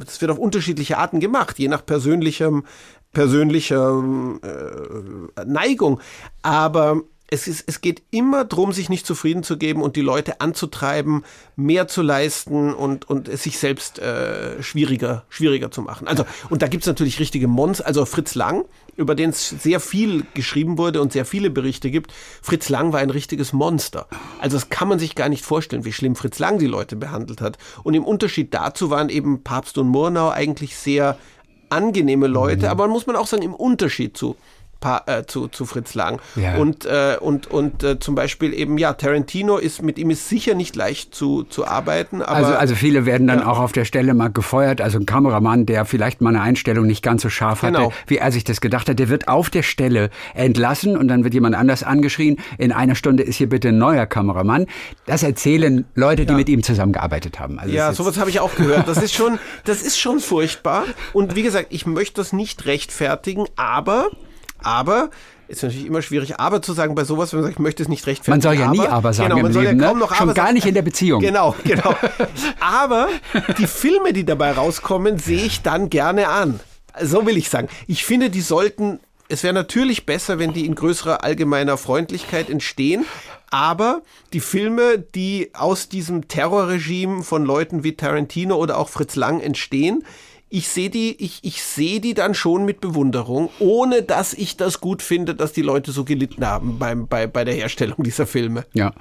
[0.07, 2.64] es wird auf unterschiedliche Arten gemacht, je nach persönlichem,
[3.12, 4.02] persönlicher
[4.42, 6.00] äh, Neigung.
[6.42, 10.41] Aber es, ist, es geht immer darum, sich nicht zufrieden zu geben und die Leute
[10.41, 11.25] anzutreiben,
[11.57, 16.09] mehr zu leisten und, und es sich selbst äh, schwieriger, schwieriger zu machen.
[16.09, 18.64] Also, und da gibt's natürlich richtige Mons, also Fritz Lang,
[18.97, 22.12] über den es sehr viel geschrieben wurde und sehr viele Berichte gibt.
[22.41, 24.09] Fritz Lang war ein richtiges Monster.
[24.41, 27.43] Also das kann man sich gar nicht vorstellen, wie schlimm Fritz Lang die Leute behandelt
[27.43, 27.59] hat.
[27.85, 31.19] Und im Unterschied dazu waren eben Papst und Murnau eigentlich sehr
[31.71, 32.71] angenehme Leute, mhm.
[32.71, 34.37] aber man muss man auch sagen, im Unterschied zu
[34.81, 36.21] Pa äh, zu, zu Fritz Lang.
[36.37, 36.57] Ja.
[36.57, 40.55] Und, äh, und, und äh, zum Beispiel eben, ja, Tarantino ist, mit ihm ist sicher
[40.55, 42.23] nicht leicht zu, zu arbeiten.
[42.23, 43.47] Aber, also, also viele werden dann ja.
[43.47, 44.81] auch auf der Stelle mal gefeuert.
[44.81, 47.93] Also ein Kameramann, der vielleicht mal eine Einstellung nicht ganz so scharf hatte, genau.
[48.07, 51.35] wie er sich das gedacht hat, der wird auf der Stelle entlassen und dann wird
[51.35, 52.37] jemand anders angeschrien.
[52.57, 54.67] In einer Stunde ist hier bitte ein neuer Kameramann.
[55.07, 56.37] Das erzählen Leute, die ja.
[56.37, 57.59] mit ihm zusammengearbeitet haben.
[57.59, 58.87] Also ja, sowas habe ich auch gehört.
[58.87, 60.85] Das ist schon, das ist schon furchtbar.
[61.12, 64.09] Und wie gesagt, ich möchte das nicht rechtfertigen, aber
[64.62, 65.11] aber
[65.49, 67.88] ist natürlich immer schwierig, aber zu sagen bei sowas, wenn man sagt, ich möchte es
[67.88, 68.35] nicht rechtfertigen.
[68.35, 70.05] Man soll ja nie aber sagen genau, man soll Leben, ja kaum ne?
[70.05, 70.55] noch Schon aber gar sagen.
[70.55, 71.21] nicht in der Beziehung.
[71.21, 71.94] Genau, genau.
[72.61, 73.09] aber
[73.57, 76.61] die Filme, die dabei rauskommen, sehe ich dann gerne an.
[77.01, 77.68] So will ich sagen.
[77.87, 83.07] Ich finde, die sollten, es wäre natürlich besser, wenn die in größerer allgemeiner Freundlichkeit entstehen,
[83.51, 84.03] aber
[84.35, 90.05] die Filme, die aus diesem Terrorregime von Leuten wie Tarantino oder auch Fritz Lang entstehen,
[90.51, 94.81] ich sehe die, ich, ich sehe die dann schon mit Bewunderung, ohne dass ich das
[94.81, 98.65] gut finde, dass die Leute so gelitten haben beim, bei, bei der Herstellung dieser Filme.
[98.73, 98.93] Ja,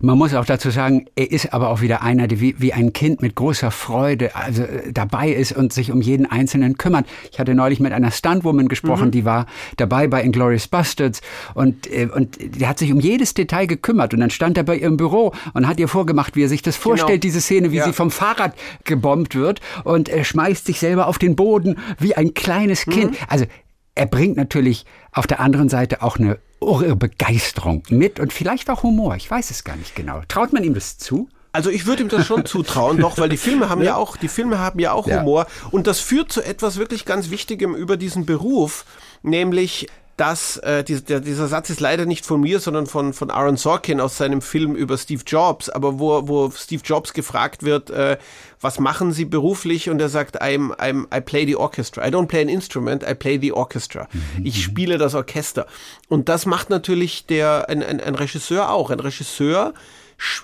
[0.00, 2.92] man muss auch dazu sagen, er ist aber auch wieder einer, der wie, wie ein
[2.92, 7.06] Kind mit großer Freude also äh, dabei ist und sich um jeden Einzelnen kümmert.
[7.32, 9.12] Ich hatte neulich mit einer Stuntwoman gesprochen, mhm.
[9.12, 9.46] die war
[9.78, 11.22] dabei bei Inglourious Bastards
[11.54, 14.76] und, äh, und die hat sich um jedes Detail gekümmert und dann stand er bei
[14.76, 17.32] ihrem Büro und hat ihr vorgemacht, wie er sich das vorstellt, genau.
[17.32, 17.84] diese Szene, wie ja.
[17.84, 22.34] sie vom Fahrrad gebombt wird und er schmeißt sich selber auf den Boden wie ein
[22.34, 23.12] kleines Kind.
[23.12, 23.26] Mhm.
[23.28, 23.46] Also
[23.94, 28.82] er bringt natürlich auf der anderen Seite auch eine irre Begeisterung mit und vielleicht auch
[28.82, 29.16] Humor.
[29.16, 30.20] Ich weiß es gar nicht genau.
[30.28, 31.28] Traut man ihm das zu?
[31.52, 34.28] Also ich würde ihm das schon zutrauen, doch, weil die Filme haben ja auch, die
[34.28, 35.20] Filme haben ja auch ja.
[35.20, 38.84] Humor und das führt zu etwas wirklich ganz Wichtigem über diesen Beruf,
[39.22, 43.30] nämlich dass äh, die, der, dieser Satz ist leider nicht von mir, sondern von, von
[43.30, 47.90] Aaron Sorkin aus seinem Film über Steve Jobs, aber wo, wo Steve Jobs gefragt wird,
[47.90, 48.16] äh,
[48.60, 49.90] was machen Sie beruflich?
[49.90, 52.06] Und er sagt, I'm, I'm, I play the orchestra.
[52.06, 54.08] I don't play an instrument, I play the orchestra.
[54.12, 54.46] Mhm.
[54.46, 55.66] Ich spiele das Orchester.
[56.08, 58.90] Und das macht natürlich der, ein, ein, ein Regisseur auch.
[58.90, 59.74] Ein Regisseur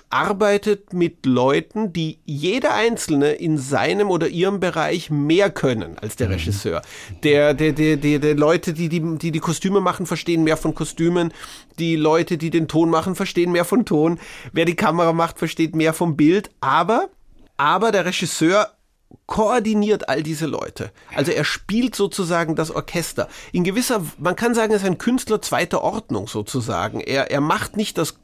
[0.09, 6.27] arbeitet mit Leuten, die jeder Einzelne in seinem oder ihrem Bereich mehr können als der
[6.27, 6.33] mhm.
[6.33, 6.81] Regisseur.
[7.23, 10.75] Der, der, der, der, der Leute, die die, die die Kostüme machen, verstehen mehr von
[10.75, 11.33] Kostümen.
[11.79, 14.19] Die Leute, die den Ton machen, verstehen mehr von Ton.
[14.51, 16.51] Wer die Kamera macht, versteht mehr vom Bild.
[16.61, 17.09] Aber,
[17.63, 18.73] aber der Regisseur
[19.25, 20.91] koordiniert all diese Leute.
[21.15, 23.27] Also er spielt sozusagen das Orchester.
[23.51, 26.99] In gewisser, man kann sagen, er ist ein Künstler zweiter Ordnung sozusagen.
[26.99, 28.15] Er, er macht nicht das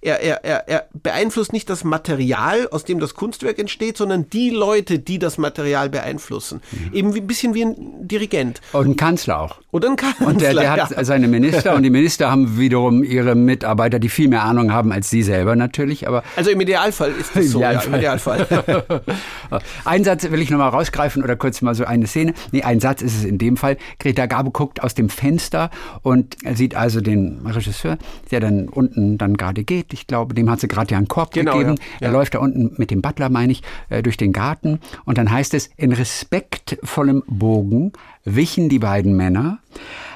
[0.00, 4.50] er, er, er, er beeinflusst nicht das Material, aus dem das Kunstwerk entsteht, sondern die
[4.50, 6.60] Leute, die das Material beeinflussen.
[6.70, 6.94] Mhm.
[6.94, 8.60] Eben wie, ein bisschen wie ein Dirigent.
[8.72, 9.56] Und ein Kanzler auch.
[9.72, 10.26] Oder ein Kanzler.
[10.26, 11.04] Und der, der hat ja.
[11.04, 15.10] seine Minister und die Minister haben wiederum ihre Mitarbeiter, die viel mehr Ahnung haben als
[15.10, 16.06] sie selber natürlich.
[16.06, 17.58] Aber also im Idealfall ist das so.
[17.88, 17.92] Idealfall.
[17.92, 19.02] Ja, im Idealfall.
[19.84, 22.34] ein Satz will ich nochmal rausgreifen oder kurz mal so eine Szene.
[22.52, 23.76] Nee, ein Satz ist es in dem Fall.
[23.98, 25.70] Greta Garbo guckt aus dem Fenster
[26.02, 27.98] und sieht also den Regisseur,
[28.30, 29.92] der dann unten dann gerade geht.
[29.92, 31.76] Ich glaube, dem hat sie gerade ja einen Korb genau, gegeben.
[32.00, 32.08] Ja.
[32.08, 34.80] Er läuft da unten mit dem Butler, meine ich, äh, durch den Garten.
[35.04, 37.92] Und dann heißt es, in respektvollem Bogen
[38.24, 39.58] wichen die beiden Männer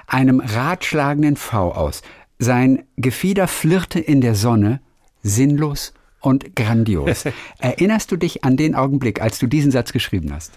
[0.07, 2.03] einem ratschlagenden V aus.
[2.38, 4.81] Sein Gefieder flirrte in der Sonne,
[5.22, 7.24] sinnlos und grandios.
[7.59, 10.52] Erinnerst du dich an den Augenblick, als du diesen Satz geschrieben hast?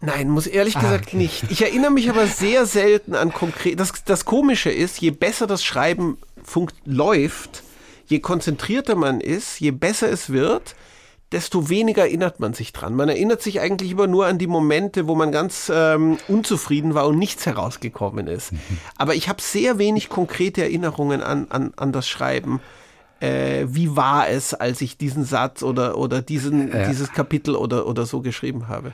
[0.00, 1.16] Nein, muss ehrlich ah, gesagt okay.
[1.16, 1.44] nicht.
[1.50, 3.80] Ich erinnere mich aber sehr selten an konkret.
[3.80, 6.18] Das, das Komische ist, je besser das Schreiben
[6.84, 7.62] läuft,
[8.06, 10.76] je konzentrierter man ist, je besser es wird,
[11.32, 12.94] desto weniger erinnert man sich dran.
[12.94, 17.08] Man erinnert sich eigentlich immer nur an die Momente, wo man ganz ähm, unzufrieden war
[17.08, 18.52] und nichts herausgekommen ist.
[18.52, 18.58] Mhm.
[18.96, 22.60] Aber ich habe sehr wenig konkrete Erinnerungen an, an, an das Schreiben.
[23.20, 26.88] Äh, wie war es, als ich diesen Satz oder, oder diesen, ja.
[26.88, 28.92] dieses Kapitel oder, oder so geschrieben habe?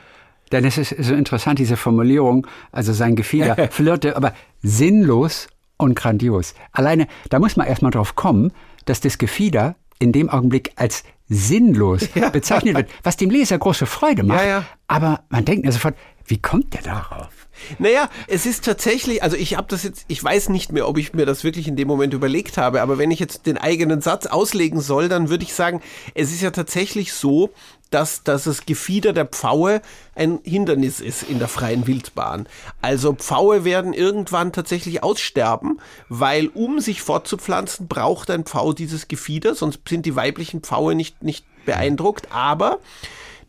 [0.51, 6.53] Denn es ist so interessant, diese Formulierung, also sein Gefieder flirte, aber sinnlos und grandios.
[6.71, 8.51] Alleine, da muss man erstmal drauf kommen,
[8.85, 12.29] dass das Gefieder in dem Augenblick als sinnlos ja.
[12.29, 14.41] bezeichnet wird, was dem Leser große Freude macht.
[14.41, 14.65] Ja, ja.
[14.87, 17.42] Aber man denkt mir sofort, wie kommt der darauf?
[17.79, 21.13] Naja, es ist tatsächlich, also ich habe das jetzt, ich weiß nicht mehr, ob ich
[21.13, 24.25] mir das wirklich in dem Moment überlegt habe, aber wenn ich jetzt den eigenen Satz
[24.25, 25.81] auslegen soll, dann würde ich sagen,
[26.13, 27.51] es ist ja tatsächlich so,
[27.93, 29.81] dass, dass das Gefieder der Pfaue
[30.15, 32.47] ein Hindernis ist in der freien Wildbahn.
[32.81, 39.53] Also Pfaue werden irgendwann tatsächlich aussterben, weil um sich fortzupflanzen, braucht ein Pfau dieses Gefieder,
[39.53, 42.31] sonst sind die weiblichen Pfaue nicht, nicht beeindruckt.
[42.31, 42.79] Aber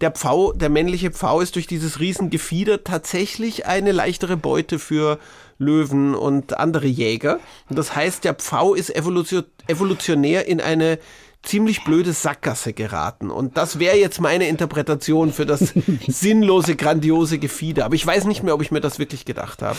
[0.00, 5.18] der Pfau, der männliche Pfau ist durch dieses Riesengefieder tatsächlich eine leichtere Beute für
[5.58, 7.38] Löwen und andere Jäger.
[7.68, 10.98] Und das heißt, der Pfau ist evolutionär in eine
[11.44, 13.30] ziemlich blöde Sackgasse geraten.
[13.30, 15.60] Und das wäre jetzt meine Interpretation für das
[16.08, 17.84] sinnlose, grandiose Gefieder.
[17.84, 19.78] Aber ich weiß nicht mehr, ob ich mir das wirklich gedacht habe.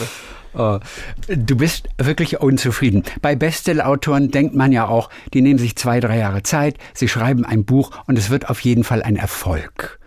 [0.54, 0.80] Oh,
[1.28, 3.04] du bist wirklich unzufrieden.
[3.22, 7.46] Bei Bestsellerautoren denkt man ja auch, die nehmen sich zwei, drei Jahre Zeit, sie schreiben
[7.46, 10.00] ein Buch und es wird auf jeden Fall ein Erfolg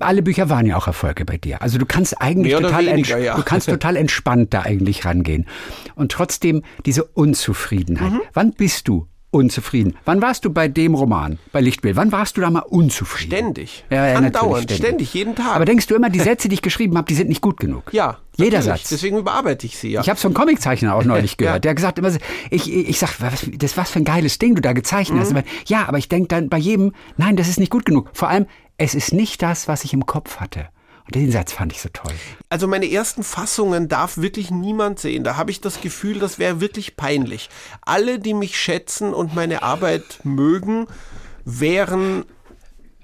[0.00, 1.62] alle Bücher waren ja auch Erfolge bei dir.
[1.62, 3.36] Also du kannst eigentlich total, weniger, ja.
[3.36, 5.46] du kannst total entspannt da eigentlich rangehen.
[5.94, 8.12] Und trotzdem diese Unzufriedenheit.
[8.12, 8.20] Mhm.
[8.32, 9.96] Wann bist du unzufrieden.
[10.04, 11.96] Wann warst du bei dem Roman, bei Lichtbild?
[11.96, 13.32] Wann warst du da mal unzufrieden?
[13.32, 13.84] Ständig.
[13.90, 14.76] Ja, ja, Andauernd, ständig.
[14.76, 15.56] ständig, jeden Tag.
[15.56, 17.92] Aber denkst du immer, die Sätze, die ich geschrieben habe, die sind nicht gut genug?
[17.92, 18.18] Ja.
[18.36, 18.82] Jeder natürlich.
[18.82, 18.90] Satz.
[18.90, 20.00] Deswegen überarbeite ich sie ja.
[20.00, 21.56] Ich habe so einen Comiczeichner auch neulich gehört.
[21.56, 21.58] ja.
[21.58, 22.12] Der hat gesagt immer,
[22.50, 25.36] ich, ich sag, was, das was für ein geiles Ding du da gezeichnet mhm.
[25.36, 25.46] hast.
[25.66, 28.10] Ja, aber ich denke dann bei jedem, nein, das ist nicht gut genug.
[28.12, 30.68] Vor allem, es ist nicht das, was ich im Kopf hatte.
[31.14, 32.12] Den Satz fand ich so toll.
[32.50, 35.24] Also meine ersten Fassungen darf wirklich niemand sehen.
[35.24, 37.48] Da habe ich das Gefühl, das wäre wirklich peinlich.
[37.80, 40.86] Alle, die mich schätzen und meine Arbeit mögen,
[41.44, 42.24] wären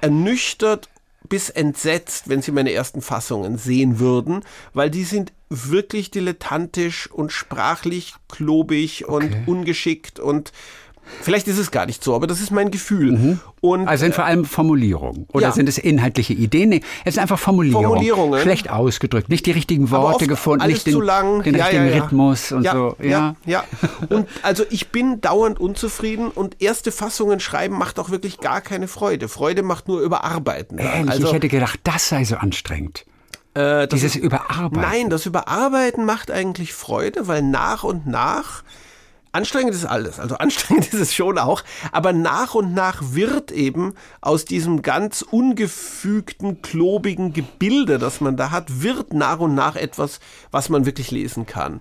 [0.00, 0.90] ernüchtert
[1.28, 7.32] bis entsetzt, wenn sie meine ersten Fassungen sehen würden, weil die sind wirklich dilettantisch und
[7.32, 9.14] sprachlich klobig okay.
[9.14, 10.52] und ungeschickt und
[11.22, 13.12] Vielleicht ist es gar nicht so, aber das ist mein Gefühl.
[13.12, 13.40] Mhm.
[13.60, 15.52] Und, also sind vor allem Formulierungen oder ja.
[15.52, 16.68] sind es inhaltliche Ideen?
[16.68, 17.88] Nee, es sind einfach Formulierungen.
[17.88, 18.40] Formulierungen.
[18.40, 22.66] Schlecht ausgedrückt, nicht die richtigen Worte gefunden, nicht den, den ja, richtigen ja, Rhythmus und
[22.66, 22.96] so.
[23.02, 23.64] Ja, ja.
[24.08, 28.88] Und also ich bin dauernd unzufrieden und erste Fassungen schreiben macht auch wirklich gar keine
[28.88, 29.28] Freude.
[29.28, 30.78] Freude macht nur Überarbeiten.
[30.78, 33.04] Ehrlich, also, ich hätte gedacht, das sei so anstrengend.
[33.54, 34.80] Äh, Dieses Überarbeiten.
[34.80, 38.64] Nein, das Überarbeiten macht eigentlich Freude, weil nach und nach
[39.34, 43.94] Anstrengend ist alles, also anstrengend ist es schon auch, aber nach und nach wird eben
[44.20, 50.20] aus diesem ganz ungefügten, klobigen Gebilde, das man da hat, wird nach und nach etwas,
[50.52, 51.80] was man wirklich lesen kann.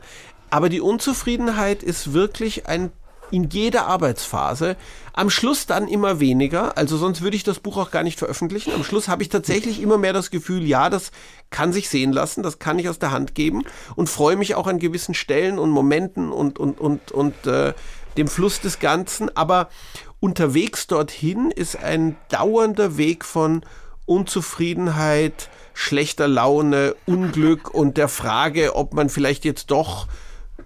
[0.49, 2.91] Aber die Unzufriedenheit ist wirklich ein
[3.33, 4.77] in jeder Arbeitsphase.
[5.13, 8.73] Am Schluss dann immer weniger, also sonst würde ich das Buch auch gar nicht veröffentlichen.
[8.73, 11.11] Am Schluss habe ich tatsächlich immer mehr das Gefühl, ja, das
[11.53, 13.63] kann sich sehen lassen, das kann ich aus der Hand geben
[13.95, 17.73] und freue mich auch an gewissen Stellen und Momenten und, und, und, und äh,
[18.17, 19.33] dem Fluss des Ganzen.
[19.37, 19.69] Aber
[20.19, 23.63] unterwegs dorthin ist ein dauernder Weg von
[24.05, 30.07] Unzufriedenheit, schlechter Laune, Unglück und der Frage, ob man vielleicht jetzt doch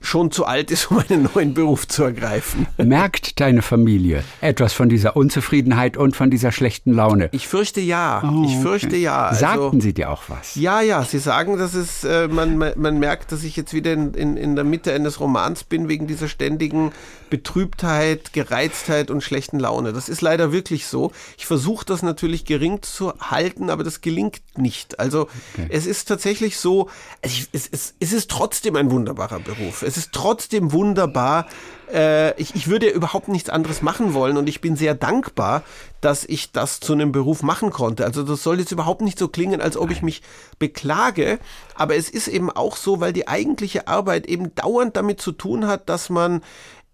[0.01, 2.67] schon zu alt ist, um einen neuen Beruf zu ergreifen.
[2.77, 7.29] Merkt deine Familie etwas von dieser Unzufriedenheit und von dieser schlechten Laune?
[7.31, 8.21] Ich fürchte ja.
[8.23, 9.01] Oh, ich fürchte okay.
[9.01, 9.27] ja.
[9.27, 10.55] Also, Sagten sie dir auch was?
[10.55, 11.03] Ja, ja.
[11.03, 14.55] Sie sagen, dass es, äh, man, man merkt, dass ich jetzt wieder in, in, in
[14.55, 16.91] der Mitte eines Romans bin, wegen dieser ständigen
[17.29, 19.93] Betrübtheit, Gereiztheit und schlechten Laune.
[19.93, 21.11] Das ist leider wirklich so.
[21.37, 24.99] Ich versuche das natürlich gering zu halten, aber das gelingt nicht.
[24.99, 25.67] Also okay.
[25.69, 26.89] es ist tatsächlich so,
[27.21, 29.83] es, es, es, es ist trotzdem ein wunderbarer Beruf.
[29.87, 31.47] Es ist trotzdem wunderbar.
[31.91, 35.63] Äh, ich, ich würde ja überhaupt nichts anderes machen wollen und ich bin sehr dankbar,
[36.01, 38.03] dass ich das zu einem Beruf machen konnte.
[38.03, 40.21] Also das soll jetzt überhaupt nicht so klingen, als ob ich mich
[40.59, 41.39] beklage,
[41.75, 45.67] aber es ist eben auch so, weil die eigentliche Arbeit eben dauernd damit zu tun
[45.67, 46.41] hat, dass man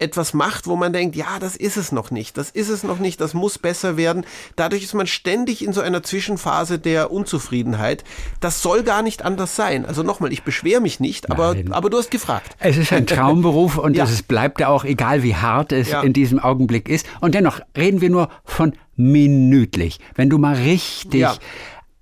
[0.03, 2.99] etwas macht, wo man denkt, ja, das ist es noch nicht, das ist es noch
[2.99, 4.25] nicht, das muss besser werden.
[4.55, 8.03] Dadurch ist man ständig in so einer Zwischenphase der Unzufriedenheit.
[8.39, 9.85] Das soll gar nicht anders sein.
[9.85, 12.55] Also nochmal, ich beschwere mich nicht, aber, aber du hast gefragt.
[12.59, 14.03] Es ist ein Traumberuf und ja.
[14.03, 16.01] es bleibt ja auch, egal wie hart es ja.
[16.01, 17.07] in diesem Augenblick ist.
[17.21, 19.99] Und dennoch reden wir nur von minütlich.
[20.15, 21.35] Wenn du mal richtig ja.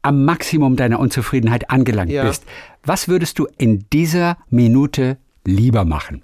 [0.02, 2.44] am Maximum deiner Unzufriedenheit angelangt bist,
[2.84, 6.24] was würdest du in dieser Minute lieber machen?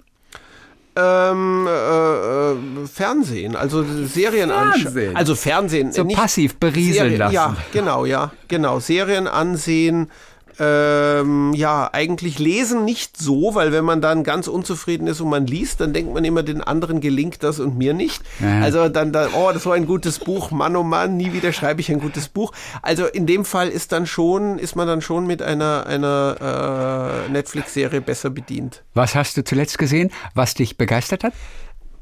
[0.98, 5.14] Ähm, äh, äh, Fernsehen, also Serien anschauen.
[5.14, 5.92] Also Fernsehen.
[5.92, 7.34] So nicht passiv berieseln Serien, lassen.
[7.34, 8.80] Ja, genau, ja, genau.
[8.80, 10.10] Serien ansehen,
[10.58, 15.46] ähm, ja, eigentlich lesen nicht so, weil wenn man dann ganz unzufrieden ist und man
[15.46, 18.22] liest, dann denkt man immer, den anderen gelingt das und mir nicht.
[18.40, 18.60] Ja.
[18.62, 21.80] Also dann, da, oh, das war ein gutes Buch, Mann, oh Mann, nie wieder schreibe
[21.80, 22.52] ich ein gutes Buch.
[22.82, 27.30] Also in dem Fall ist dann schon, ist man dann schon mit einer, einer äh,
[27.30, 28.82] Netflix-Serie besser bedient.
[28.94, 31.32] Was hast du zuletzt gesehen, was dich begeistert hat?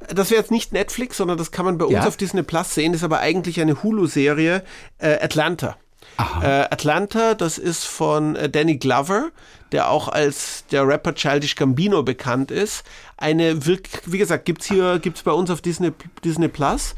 [0.08, 2.06] das wäre jetzt nicht Netflix, sondern das kann man bei uns ja.
[2.06, 4.62] auf Disney Plus sehen, ist aber eigentlich eine Hulu-Serie,
[4.98, 5.76] äh, Atlanta.
[6.18, 9.30] Äh, Atlanta, das ist von äh, Danny Glover,
[9.72, 12.84] der auch als der Rapper Childish Gambino bekannt ist.
[13.16, 15.92] Eine, wie gesagt, gibt's hier, gibt's bei uns auf Disney,
[16.24, 16.94] Disney Plus.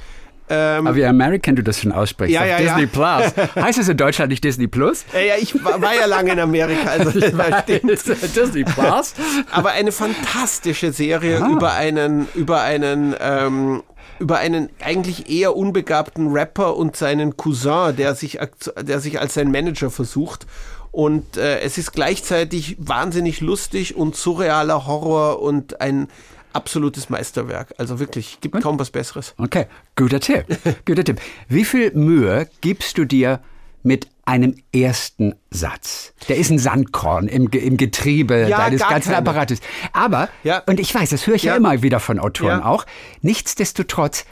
[0.50, 2.35] Ähm, Aber wie American du das schon aussprichst.
[2.35, 3.33] Ja, ja, Disney ja.
[3.33, 3.48] Plus.
[3.62, 5.04] heißt es in Deutschland nicht Disney Plus?
[5.12, 9.14] Ja, ja ich war, war ja lange in Amerika, also das war Disney Plus.
[9.50, 11.50] Aber eine fantastische Serie ah.
[11.50, 13.83] über einen, über einen ähm,
[14.18, 18.38] über einen eigentlich eher unbegabten Rapper und seinen Cousin, der sich,
[18.81, 20.47] der sich als sein Manager versucht.
[20.90, 26.09] Und äh, es ist gleichzeitig wahnsinnig lustig und surrealer Horror und ein
[26.53, 27.75] absolutes Meisterwerk.
[27.79, 29.35] Also wirklich, gibt kaum was Besseres.
[29.38, 29.66] Okay,
[29.97, 30.47] guter Tipp.
[30.87, 31.21] guter Tipp.
[31.49, 33.40] Wie viel Mühe gibst du dir
[33.88, 36.12] mit einem ersten Satz.
[36.29, 39.18] Der ist ein Sandkorn im, im Getriebe ja, deines ganzen keine.
[39.18, 39.61] Apparates.
[39.94, 40.62] Aber, ja.
[40.66, 41.53] und ich weiß, das höre ich ja.
[41.53, 42.85] ja immer wieder von Autoren auch,
[43.22, 44.27] nichtsdestotrotz,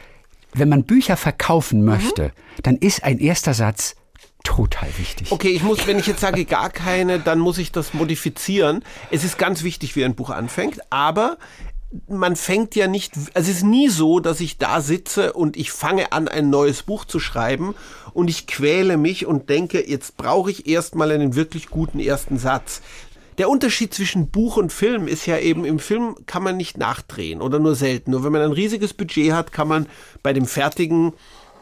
[0.53, 2.62] wenn man Bücher verkaufen möchte, mhm.
[2.62, 3.97] dann ist ein erster Satz
[4.45, 5.33] total wichtig.
[5.33, 8.85] Okay, ich muss, wenn ich jetzt sage gar keine, dann muss ich das modifizieren.
[9.11, 11.38] Es ist ganz wichtig, wie ein Buch anfängt, aber
[12.09, 15.71] man fängt ja nicht, also es ist nie so, dass ich da sitze und ich
[15.73, 17.75] fange an, ein neues Buch zu schreiben
[18.13, 22.83] und ich quäle mich und denke, jetzt brauche ich erstmal einen wirklich guten ersten Satz.
[23.39, 27.43] Der Unterschied zwischen Buch und Film ist ja eben, im Film kann man nicht nachdrehen
[27.43, 28.13] oder nur selten.
[28.13, 29.87] Nur wenn man ein riesiges Budget hat, kann man
[30.23, 31.13] bei dem fertigen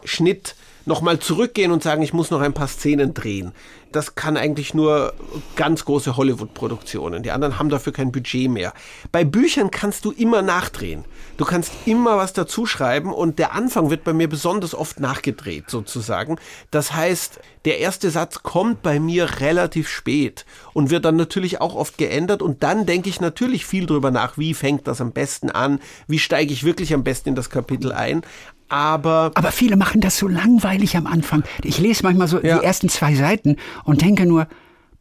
[0.05, 0.55] Schnitt
[0.87, 3.53] nochmal zurückgehen und sagen, ich muss noch ein paar Szenen drehen.
[3.93, 5.15] Das kann eigentlich nur
[5.55, 7.23] ganz große Hollywood-Produktionen.
[7.23, 8.73] Die anderen haben dafür kein Budget mehr.
[9.13, 11.05] Bei Büchern kannst du immer nachdrehen.
[11.37, 15.71] Du kannst immer was dazu schreiben und der Anfang wird bei mir besonders oft nachgedreht
[15.71, 16.39] sozusagen.
[16.73, 21.75] Das heißt, der erste Satz kommt bei mir relativ spät und wird dann natürlich auch
[21.75, 25.51] oft geändert und dann denke ich natürlich viel drüber nach, wie fängt das am besten
[25.51, 28.23] an, wie steige ich wirklich am besten in das Kapitel ein.
[28.69, 31.45] Aber, aber viele machen das so langweilig am Anfang.
[31.63, 32.59] Ich lese manchmal so ja.
[32.59, 34.49] die ersten zwei Seiten und denke nur,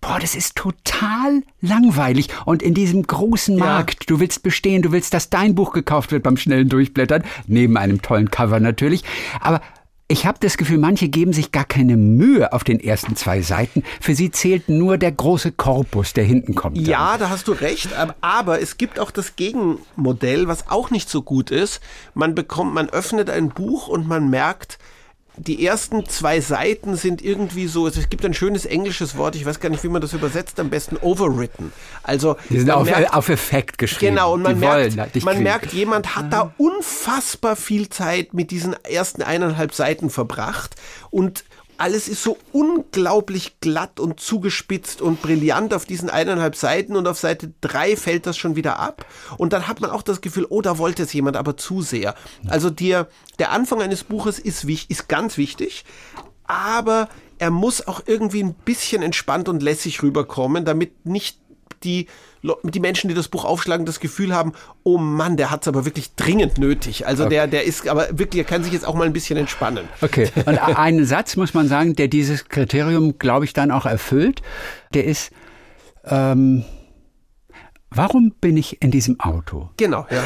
[0.01, 2.27] boah, das ist total langweilig.
[2.45, 4.05] Und in diesem großen Markt, ja.
[4.07, 8.01] du willst bestehen, du willst, dass dein Buch gekauft wird beim schnellen Durchblättern, neben einem
[8.01, 9.03] tollen Cover natürlich.
[9.39, 9.61] Aber
[10.13, 13.81] ich habe das Gefühl, manche geben sich gar keine Mühe auf den ersten zwei Seiten.
[13.99, 16.77] Für sie zählt nur der große Korpus, der hinten kommt.
[16.77, 16.85] Dann.
[16.85, 17.89] Ja, da hast du recht.
[18.21, 21.81] Aber es gibt auch das Gegenmodell, was auch nicht so gut ist.
[22.13, 24.77] Man bekommt, man öffnet ein Buch und man merkt,
[25.37, 29.59] die ersten zwei Seiten sind irgendwie so, es gibt ein schönes englisches Wort, ich weiß
[29.59, 31.73] gar nicht, wie man das übersetzt, am besten overwritten.
[32.03, 34.15] Also die sind auf, merkt, auf, Effekt geschrieben.
[34.15, 39.23] Genau, und man, merkt, man merkt, jemand hat da unfassbar viel Zeit mit diesen ersten
[39.23, 40.75] eineinhalb Seiten verbracht
[41.09, 41.43] und
[41.77, 47.19] alles ist so unglaublich glatt und zugespitzt und brillant auf diesen eineinhalb Seiten und auf
[47.19, 49.05] Seite drei fällt das schon wieder ab.
[49.37, 52.15] Und dann hat man auch das Gefühl, oh, da wollte es jemand aber zu sehr.
[52.47, 53.07] Also der,
[53.39, 55.85] der Anfang eines Buches ist, ist ganz wichtig,
[56.45, 57.09] aber
[57.39, 61.39] er muss auch irgendwie ein bisschen entspannt und lässig rüberkommen, damit nicht
[61.83, 62.07] die,
[62.63, 64.53] die Menschen, die das Buch aufschlagen, das Gefühl haben,
[64.83, 67.07] oh Mann, der hat es aber wirklich dringend nötig.
[67.07, 67.35] Also okay.
[67.35, 69.87] der, der ist aber wirklich, der kann sich jetzt auch mal ein bisschen entspannen.
[70.01, 70.29] Okay.
[70.45, 74.41] Und einen Satz muss man sagen, der dieses Kriterium, glaube ich, dann auch erfüllt,
[74.93, 75.31] der ist,
[76.05, 76.65] ähm,
[77.89, 79.69] warum bin ich in diesem Auto?
[79.77, 80.23] Genau, ja.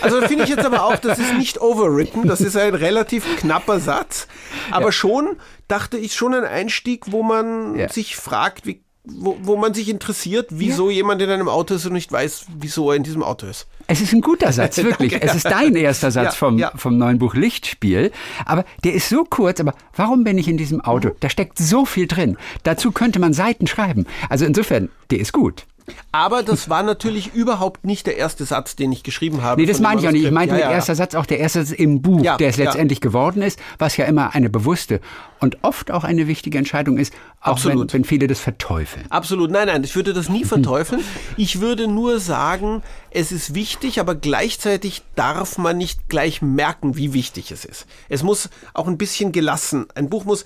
[0.00, 3.80] Also finde ich jetzt aber auch, das ist nicht overwritten, das ist ein relativ knapper
[3.80, 4.28] Satz,
[4.70, 4.92] aber ja.
[4.92, 5.36] schon
[5.68, 7.88] dachte ich schon ein Einstieg, wo man ja.
[7.88, 10.96] sich fragt, wie wo, wo man sich interessiert, wieso ja.
[10.96, 13.66] jemand in einem Auto ist und nicht weiß, wieso er in diesem Auto ist.
[13.86, 15.12] Es ist ein guter Satz, wirklich.
[15.12, 16.72] Danke, es ist dein erster Satz ja, vom, ja.
[16.76, 18.12] vom neuen Buch Lichtspiel.
[18.44, 21.10] Aber der ist so kurz, aber warum bin ich in diesem Auto?
[21.20, 22.36] Da steckt so viel drin.
[22.62, 24.06] Dazu könnte man Seiten schreiben.
[24.28, 25.64] Also insofern, der ist gut.
[26.12, 29.60] Aber das war natürlich überhaupt nicht der erste Satz, den ich geschrieben habe.
[29.60, 30.24] Nee, das meine ich auch nicht.
[30.24, 30.72] Ich meinte ja, ja.
[30.72, 33.96] erster Satz auch der erste Satz im Buch, ja, der es letztendlich geworden ist, was
[33.96, 35.00] ja immer eine bewusste
[35.40, 37.92] und oft auch eine wichtige Entscheidung ist, auch Absolut.
[37.92, 39.06] Wenn, wenn viele das verteufeln.
[39.10, 39.50] Absolut.
[39.50, 41.02] Nein, nein, ich würde das nie verteufeln.
[41.36, 47.14] Ich würde nur sagen, es ist wichtig, aber gleichzeitig darf man nicht gleich merken, wie
[47.14, 47.86] wichtig es ist.
[48.08, 49.86] Es muss auch ein bisschen gelassen.
[49.94, 50.44] Ein Buch muss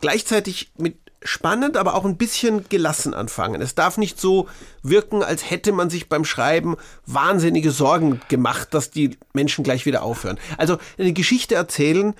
[0.00, 3.60] gleichzeitig mit spannend, aber auch ein bisschen gelassen anfangen.
[3.60, 4.48] Es darf nicht so
[4.82, 10.02] wirken, als hätte man sich beim Schreiben wahnsinnige Sorgen gemacht, dass die Menschen gleich wieder
[10.02, 10.38] aufhören.
[10.58, 12.14] Also eine Geschichte erzählen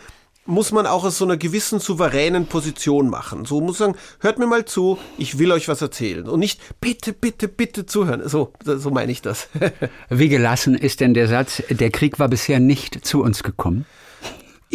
[0.47, 3.45] muss man auch aus so einer gewissen souveränen Position machen.
[3.45, 6.29] So muss man sagen, hört mir mal zu, ich will euch was erzählen.
[6.29, 8.29] Und nicht, bitte, bitte, bitte zuhören.
[8.29, 9.49] So, so meine ich das.
[10.11, 13.87] Wie gelassen ist denn der Satz, der Krieg war bisher nicht zu uns gekommen?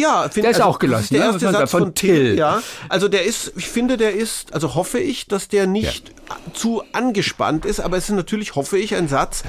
[0.00, 1.14] Ja, find, der ist also, auch gelassen.
[1.14, 1.52] Der erste ne?
[1.52, 2.36] Satz von, von Till.
[2.36, 6.36] Ja, also der ist, ich finde, der ist, also hoffe ich, dass der nicht ja.
[6.54, 9.42] zu angespannt ist, aber es ist natürlich, hoffe ich, ein Satz,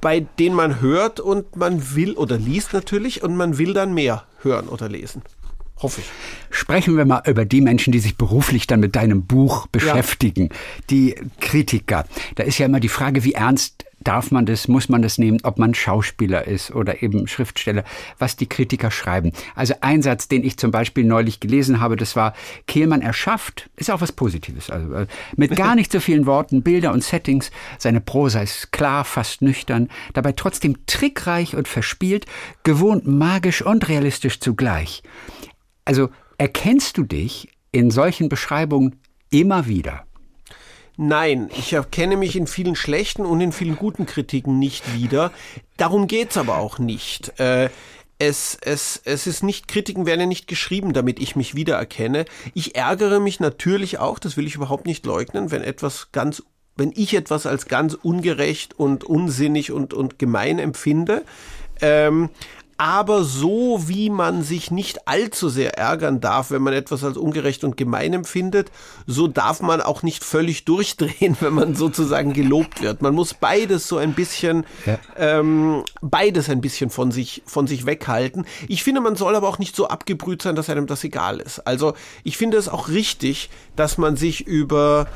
[0.00, 4.24] bei dem man hört und man will oder liest natürlich und man will dann mehr
[4.42, 5.22] hören oder lesen.
[5.82, 6.06] Hoffe ich.
[6.50, 10.50] Sprechen wir mal über die Menschen, die sich beruflich dann mit deinem Buch beschäftigen.
[10.50, 10.56] Ja.
[10.90, 12.04] Die Kritiker.
[12.34, 15.38] Da ist ja immer die Frage, wie ernst darf man das, muss man das nehmen,
[15.42, 17.84] ob man Schauspieler ist oder eben Schriftsteller,
[18.18, 19.32] was die Kritiker schreiben.
[19.54, 22.34] Also ein Satz, den ich zum Beispiel neulich gelesen habe, das war,
[22.66, 26.92] Kehlmann erschafft, ist auch was Positives, also äh, mit gar nicht so vielen Worten, Bilder
[26.92, 32.26] und Settings, seine Prosa ist klar, fast nüchtern, dabei trotzdem trickreich und verspielt,
[32.62, 35.02] gewohnt magisch und realistisch zugleich.
[35.84, 38.96] Also erkennst du dich in solchen Beschreibungen
[39.30, 40.04] immer wieder?
[41.02, 45.32] Nein, ich erkenne mich in vielen schlechten und in vielen guten Kritiken nicht wieder.
[45.78, 47.40] Darum geht's aber auch nicht.
[47.40, 47.70] Äh,
[48.18, 52.26] es, es, es ist nicht, Kritiken werden ja nicht geschrieben, damit ich mich wiedererkenne.
[52.52, 56.42] Ich ärgere mich natürlich auch, das will ich überhaupt nicht leugnen, wenn etwas ganz,
[56.76, 61.24] wenn ich etwas als ganz ungerecht und unsinnig und, und gemein empfinde.
[61.80, 62.28] Ähm,
[62.80, 67.62] aber so wie man sich nicht allzu sehr ärgern darf, wenn man etwas als ungerecht
[67.62, 68.72] und gemein empfindet,
[69.06, 73.02] so darf man auch nicht völlig durchdrehen, wenn man sozusagen gelobt wird.
[73.02, 74.98] Man muss beides so ein bisschen, ja.
[75.18, 78.46] ähm, beides ein bisschen von sich, von sich weghalten.
[78.66, 81.58] Ich finde, man soll aber auch nicht so abgebrüht sein, dass einem das egal ist.
[81.66, 81.92] Also
[82.24, 85.06] ich finde es auch richtig, dass man sich über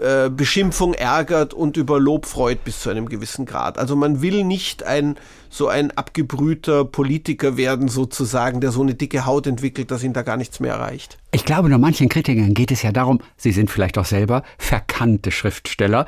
[0.00, 3.78] äh, Beschimpfung ärgert und über Lob freut bis zu einem gewissen Grad.
[3.78, 5.16] Also man will nicht ein
[5.50, 10.22] so ein abgebrühter Politiker werden sozusagen, der so eine dicke Haut entwickelt, dass ihn da
[10.22, 11.18] gar nichts mehr erreicht.
[11.32, 15.30] Ich glaube, nur manchen Kritikern geht es ja darum, sie sind vielleicht auch selber verkannte
[15.30, 16.06] Schriftsteller,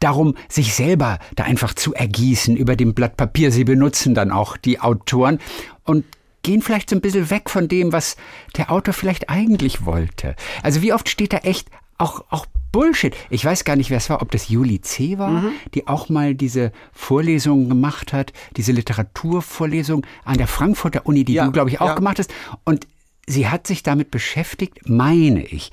[0.00, 3.50] darum, sich selber da einfach zu ergießen über dem Blatt Papier.
[3.50, 5.38] Sie benutzen dann auch die Autoren
[5.84, 6.04] und
[6.42, 8.16] gehen vielleicht so ein bisschen weg von dem, was
[8.56, 10.34] der Autor vielleicht eigentlich wollte.
[10.62, 11.68] Also wie oft steht da echt
[11.98, 13.14] auch, auch Bullshit.
[13.30, 15.18] Ich weiß gar nicht, wer es war, ob das Juli C.
[15.18, 15.52] war, mhm.
[15.74, 21.44] die auch mal diese Vorlesungen gemacht hat, diese Literaturvorlesung an der Frankfurter Uni, die ja,
[21.44, 21.94] du, glaube ich, auch ja.
[21.94, 22.32] gemacht hast.
[22.64, 22.86] Und
[23.26, 25.70] sie hat sich damit beschäftigt, meine ich,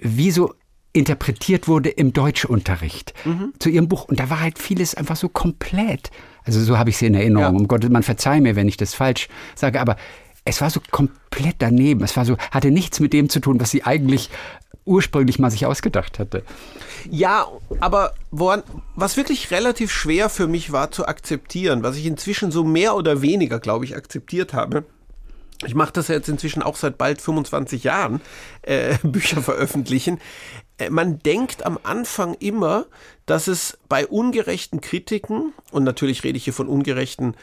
[0.00, 0.54] wie so
[0.92, 3.52] interpretiert wurde im Deutschunterricht mhm.
[3.58, 4.04] zu ihrem Buch.
[4.04, 6.10] Und da war halt vieles einfach so komplett.
[6.44, 7.54] Also so habe ich sie in Erinnerung.
[7.54, 7.60] Ja.
[7.60, 9.96] Um Gott, man verzeih mir, wenn ich das falsch sage, aber
[10.48, 12.02] es war so komplett daneben.
[12.02, 14.30] Es war so, hatte nichts mit dem zu tun, was sie eigentlich
[14.86, 16.42] ursprünglich mal sich ausgedacht hatte.
[17.10, 17.46] Ja,
[17.80, 18.62] aber woran,
[18.96, 23.20] was wirklich relativ schwer für mich war zu akzeptieren, was ich inzwischen so mehr oder
[23.20, 24.84] weniger, glaube ich, akzeptiert habe,
[25.66, 28.20] ich mache das ja jetzt inzwischen auch seit bald 25 Jahren,
[28.62, 30.20] äh, Bücher veröffentlichen.
[30.78, 32.86] Äh, man denkt am Anfang immer,
[33.26, 37.34] dass es bei ungerechten Kritiken, und natürlich rede ich hier von ungerechten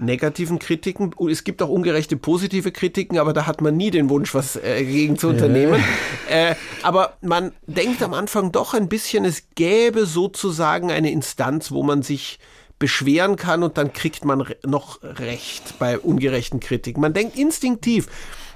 [0.00, 1.14] negativen Kritiken.
[1.30, 4.84] Es gibt auch ungerechte positive Kritiken, aber da hat man nie den Wunsch, was äh,
[4.84, 5.82] gegen zu unternehmen.
[6.28, 11.82] Äh, aber man denkt am Anfang doch ein bisschen, es gäbe sozusagen eine Instanz, wo
[11.82, 12.38] man sich
[12.78, 17.00] beschweren kann und dann kriegt man noch Recht bei ungerechten Kritiken.
[17.00, 18.06] Man denkt instinktiv,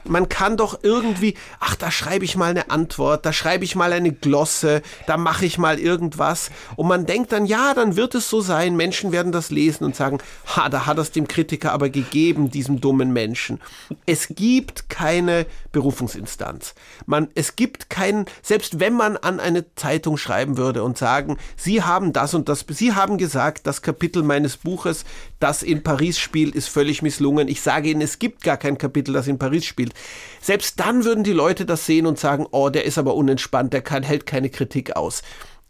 [0.05, 3.93] man kann doch irgendwie, ach, da schreibe ich mal eine Antwort, da schreibe ich mal
[3.93, 6.51] eine Glosse, da mache ich mal irgendwas.
[6.77, 9.97] Und man denkt dann, ja, dann wird es so sein, Menschen werden das lesen und
[9.97, 13.61] sagen, ha, da hat es dem Kritiker aber gegeben, diesem dummen Menschen.
[14.07, 16.75] Es gibt keine Berufungsinstanz.
[17.07, 21.83] Man, es gibt keinen, selbst wenn man an eine Zeitung schreiben würde und sagen, Sie
[21.83, 25.05] haben das und das, Sie haben gesagt, das Kapitel meines Buches,
[25.41, 27.49] das in Paris spielt, ist völlig misslungen.
[27.49, 29.94] Ich sage Ihnen, es gibt gar kein Kapitel, das in Paris spielt.
[30.41, 33.83] Selbst dann würden die Leute das sehen und sagen, oh, der ist aber unentspannt, der
[33.83, 35.23] kann, hält keine Kritik aus.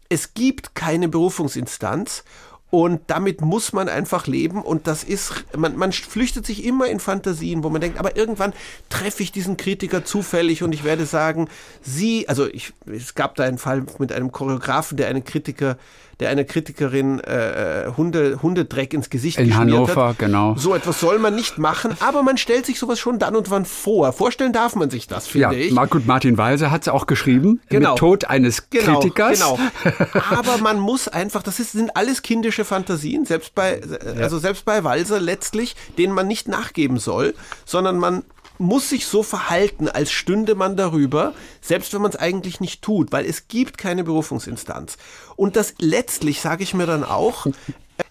[0.09, 2.23] Es gibt keine Berufungsinstanz
[2.71, 4.61] und damit muss man einfach leben.
[4.61, 8.51] Und das ist, man, man flüchtet sich immer in Fantasien, wo man denkt, aber irgendwann
[8.89, 11.47] treffe ich diesen Kritiker zufällig und ich werde sagen,
[11.81, 15.77] sie, also ich, es gab da einen Fall mit einem Choreografen, der einen Kritiker
[16.19, 20.19] der einer Kritikerin äh, Hunde, Hundedreck ins Gesicht In geschmiert Hannover, hat.
[20.19, 20.55] genau.
[20.55, 23.65] So etwas soll man nicht machen, aber man stellt sich sowas schon dann und wann
[23.65, 24.13] vor.
[24.13, 25.71] Vorstellen darf man sich das, finde ja, ich.
[25.71, 27.91] Mark Martin Walser hat es auch geschrieben, Genau.
[27.91, 29.39] mit Tod eines Genau, Kritikers.
[29.39, 29.59] Genau.
[30.31, 33.81] Aber man muss einfach, das ist, sind alles kindische Fantasien, selbst bei,
[34.19, 37.33] also selbst bei Walser letztlich, denen man nicht nachgeben soll,
[37.65, 38.23] sondern man
[38.57, 43.11] muss sich so verhalten, als stünde man darüber, selbst wenn man es eigentlich nicht tut,
[43.11, 44.97] weil es gibt keine Berufungsinstanz.
[45.35, 47.47] Und das letztlich sage ich mir dann auch,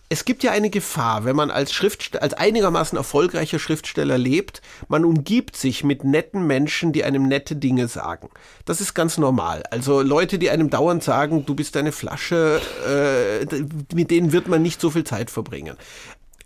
[0.09, 5.05] es gibt ja eine Gefahr, wenn man als Schriftsteller, als einigermaßen erfolgreicher Schriftsteller lebt, man
[5.05, 8.29] umgibt sich mit netten Menschen, die einem nette Dinge sagen.
[8.65, 9.65] Das ist ganz normal.
[9.71, 13.47] Also Leute, die einem dauernd sagen, du bist eine Flasche, äh,
[13.95, 15.77] mit denen wird man nicht so viel Zeit verbringen.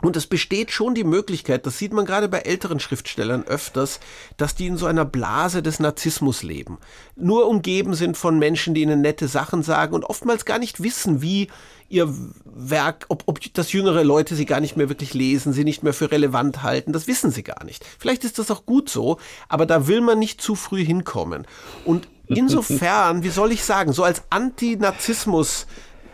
[0.00, 3.98] Und es besteht schon die Möglichkeit, das sieht man gerade bei älteren Schriftstellern öfters,
[4.36, 6.78] dass die in so einer Blase des Narzissmus leben.
[7.16, 11.20] Nur umgeben sind von Menschen, die ihnen nette Sachen sagen und oftmals gar nicht wissen,
[11.20, 11.48] wie
[11.88, 15.82] ihr Werk, ob, ob das jüngere Leute sie gar nicht mehr wirklich lesen, sie nicht
[15.82, 17.84] mehr für relevant halten, das wissen sie gar nicht.
[17.98, 19.18] Vielleicht ist das auch gut so,
[19.48, 21.44] aber da will man nicht zu früh hinkommen.
[21.84, 25.66] Und insofern, wie soll ich sagen, so als Anti-Narzissmus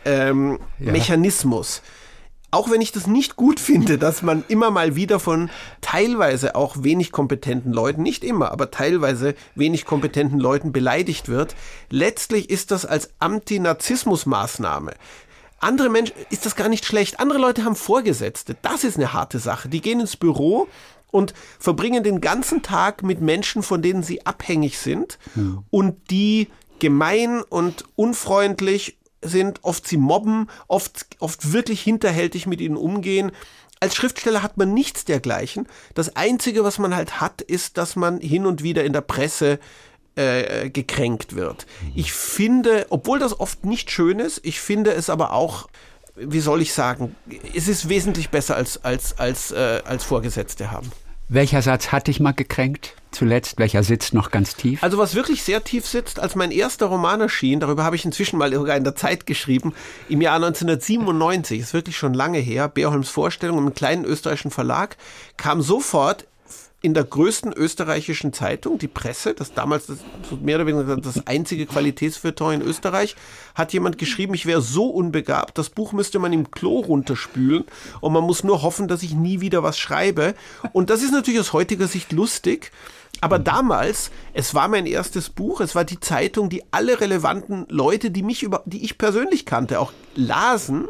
[0.07, 0.93] ähm, Ja.
[0.93, 1.83] Mechanismus
[2.55, 5.51] auch wenn ich das nicht gut finde, dass man immer mal wieder von
[5.81, 11.57] teilweise auch wenig kompetenten Leuten, nicht immer, aber teilweise wenig kompetenten Leuten beleidigt wird,
[11.91, 14.95] letztlich ist das als Anti-Narzissmus-Maßnahme.
[15.59, 17.19] Andere Menschen ist das gar nicht schlecht.
[17.19, 18.57] Andere Leute haben Vorgesetzte.
[18.63, 19.69] Das ist eine harte Sache.
[19.69, 20.69] Die gehen ins Büro
[21.11, 25.19] und verbringen den ganzen Tag mit Menschen, von denen sie abhängig sind
[25.71, 26.49] und die
[26.79, 33.33] gemein und unfreundlich sind, oft sie mobben, oft, oft wirklich hinterhältig mit ihnen umgehen.
[33.81, 35.67] Als Schriftsteller hat man nichts dergleichen.
[35.95, 39.59] Das Einzige, was man halt hat, ist, dass man hin und wieder in der Presse
[40.17, 41.67] äh, gekränkt wird.
[41.95, 45.69] Ich finde, obwohl das oft nicht schön ist, ich finde es aber auch,
[46.15, 47.17] wie soll ich sagen,
[47.55, 50.93] es ist wesentlich besser als, als, als, äh, als Vorgesetzte haben.
[51.29, 52.95] Welcher Satz hat dich mal gekränkt?
[53.11, 54.83] Zuletzt, welcher sitzt noch ganz tief?
[54.83, 58.39] Also was wirklich sehr tief sitzt, als mein erster Roman erschien, darüber habe ich inzwischen
[58.39, 59.73] mal sogar in der Zeit geschrieben,
[60.09, 64.97] im Jahr 1997, ist wirklich schon lange her, Beerholms Vorstellung im kleinen österreichischen Verlag,
[65.37, 66.27] kam sofort
[66.85, 69.99] in der größten österreichischen Zeitung, die Presse, das damals das,
[70.43, 73.17] mehr oder weniger das einzige Qualitätsfeuilleton in Österreich,
[73.55, 77.65] hat jemand geschrieben, ich wäre so unbegabt, das Buch müsste man im Klo runterspülen
[78.03, 80.35] und man muss nur hoffen, dass ich nie wieder was schreibe.
[80.73, 82.71] Und das ist natürlich aus heutiger Sicht lustig,
[83.23, 88.11] aber damals, es war mein erstes Buch, es war die Zeitung, die alle relevanten Leute,
[88.11, 90.87] die mich über, die ich persönlich kannte, auch lasen.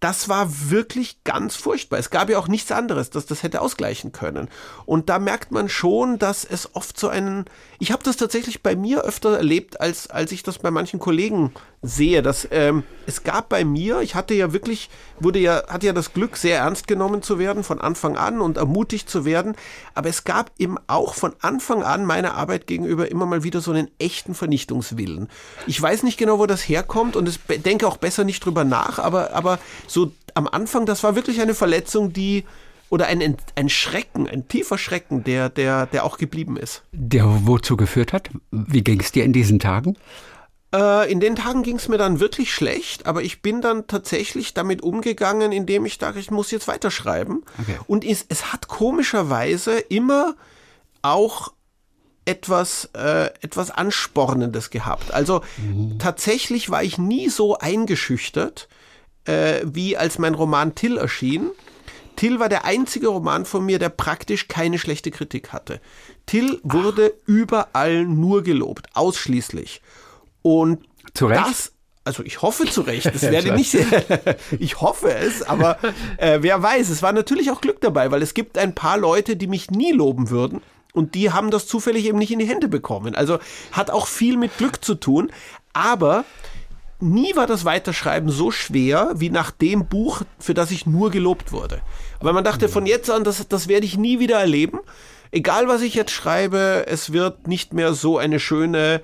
[0.00, 1.98] Das war wirklich ganz furchtbar.
[1.98, 4.48] Es gab ja auch nichts anderes, das das hätte ausgleichen können.
[4.84, 7.46] Und da merkt man schon, dass es oft so einen.
[7.78, 11.54] Ich habe das tatsächlich bei mir öfter erlebt, als als ich das bei manchen Kollegen
[11.88, 12.22] sehe.
[12.22, 16.12] Dass ähm, es gab bei mir, ich hatte ja wirklich, wurde ja, hatte ja das
[16.12, 19.56] Glück, sehr ernst genommen zu werden von Anfang an und ermutigt zu werden.
[19.94, 23.70] Aber es gab eben auch von Anfang an meiner Arbeit gegenüber immer mal wieder so
[23.70, 25.28] einen echten Vernichtungswillen.
[25.66, 28.98] Ich weiß nicht genau, wo das herkommt und ich denke auch besser nicht drüber nach,
[28.98, 32.44] aber, aber so am Anfang, das war wirklich eine Verletzung, die
[32.88, 36.82] oder ein, ein Schrecken, ein tiefer Schrecken, der, der, der auch geblieben ist.
[36.92, 38.30] Der wozu geführt hat?
[38.50, 39.96] Wie ging es dir in diesen Tagen?
[40.74, 44.54] Äh, in den Tagen ging es mir dann wirklich schlecht, aber ich bin dann tatsächlich
[44.54, 47.44] damit umgegangen, indem ich dachte, ich muss jetzt weiterschreiben.
[47.60, 47.78] Okay.
[47.86, 50.34] Und es, es hat komischerweise immer
[51.02, 51.52] auch
[52.24, 55.14] etwas, äh, etwas Anspornendes gehabt.
[55.14, 55.42] Also
[55.98, 58.68] tatsächlich war ich nie so eingeschüchtert,
[59.24, 61.50] äh, wie als mein Roman Till erschien.
[62.16, 65.80] Till war der einzige Roman von mir, der praktisch keine schlechte Kritik hatte.
[66.26, 69.80] Till wurde überall nur gelobt, ausschließlich.
[70.46, 71.40] Und Zu Recht?
[71.44, 71.72] das
[72.04, 73.76] also ich hoffe zu Recht, es werde nicht,
[74.60, 75.76] ich hoffe es, aber
[76.18, 79.34] äh, wer weiß, es war natürlich auch Glück dabei, weil es gibt ein paar Leute,
[79.34, 80.62] die mich nie loben würden.
[80.92, 83.16] Und die haben das zufällig eben nicht in die Hände bekommen.
[83.16, 83.40] Also
[83.72, 85.32] hat auch viel mit Glück zu tun.
[85.72, 86.24] Aber
[87.00, 91.50] nie war das Weiterschreiben so schwer wie nach dem Buch, für das ich nur gelobt
[91.50, 91.82] wurde.
[92.20, 94.78] Weil man dachte, von jetzt an, das, das werde ich nie wieder erleben.
[95.32, 99.02] Egal, was ich jetzt schreibe, es wird nicht mehr so eine schöne,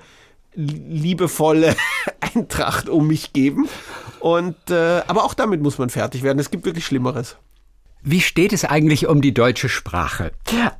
[0.55, 1.75] liebevolle
[2.19, 3.67] Eintracht um mich geben.
[4.19, 6.39] Und äh, aber auch damit muss man fertig werden.
[6.39, 7.37] Es gibt wirklich Schlimmeres.
[8.01, 10.31] Wie steht es eigentlich um die deutsche Sprache?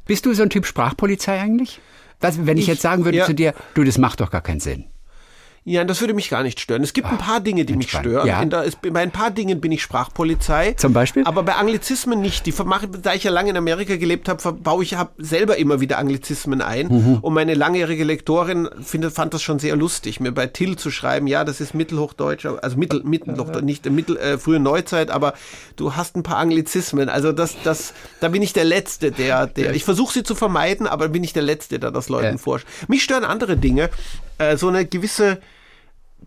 [0.05, 1.79] Bist du so ein Typ Sprachpolizei eigentlich?
[2.19, 3.25] Was, wenn ich, ich jetzt sagen würde ja.
[3.25, 4.85] zu dir, du, das macht doch gar keinen Sinn.
[5.65, 6.83] Ja, das würde mich gar nicht stören.
[6.83, 8.27] Es gibt ein paar Dinge, die mich stören.
[8.27, 8.43] Ja.
[8.43, 10.73] Der, ist, bei ein paar Dingen bin ich Sprachpolizei.
[10.73, 11.23] Zum Beispiel?
[11.25, 12.45] Aber bei Anglizismen nicht.
[12.45, 15.79] Die vermache, da ich ja lange in Amerika gelebt habe, baue ich hab selber immer
[15.79, 16.87] wieder Anglizismen ein.
[16.87, 17.17] Mhm.
[17.21, 21.27] Und meine langjährige Lektorin findet, fand das schon sehr lustig, mir bei Till zu schreiben,
[21.27, 25.33] ja, das ist Mittelhochdeutsch, also Mittel, Mittelhochdeutsch, nicht Mittel, äh, frühe Neuzeit, aber
[25.77, 27.07] du hast ein paar Anglizismen.
[27.07, 30.87] Also das, das, da bin ich der Letzte, der, der, ich versuche sie zu vermeiden,
[30.87, 32.37] aber bin ich der Letzte, der das Leuten ja.
[32.37, 32.67] forscht.
[32.87, 33.89] Mich stören andere Dinge.
[34.37, 35.41] Äh, so eine gewisse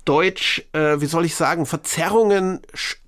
[0.05, 2.61] Deutsch, äh, wie soll ich sagen, Verzerrungen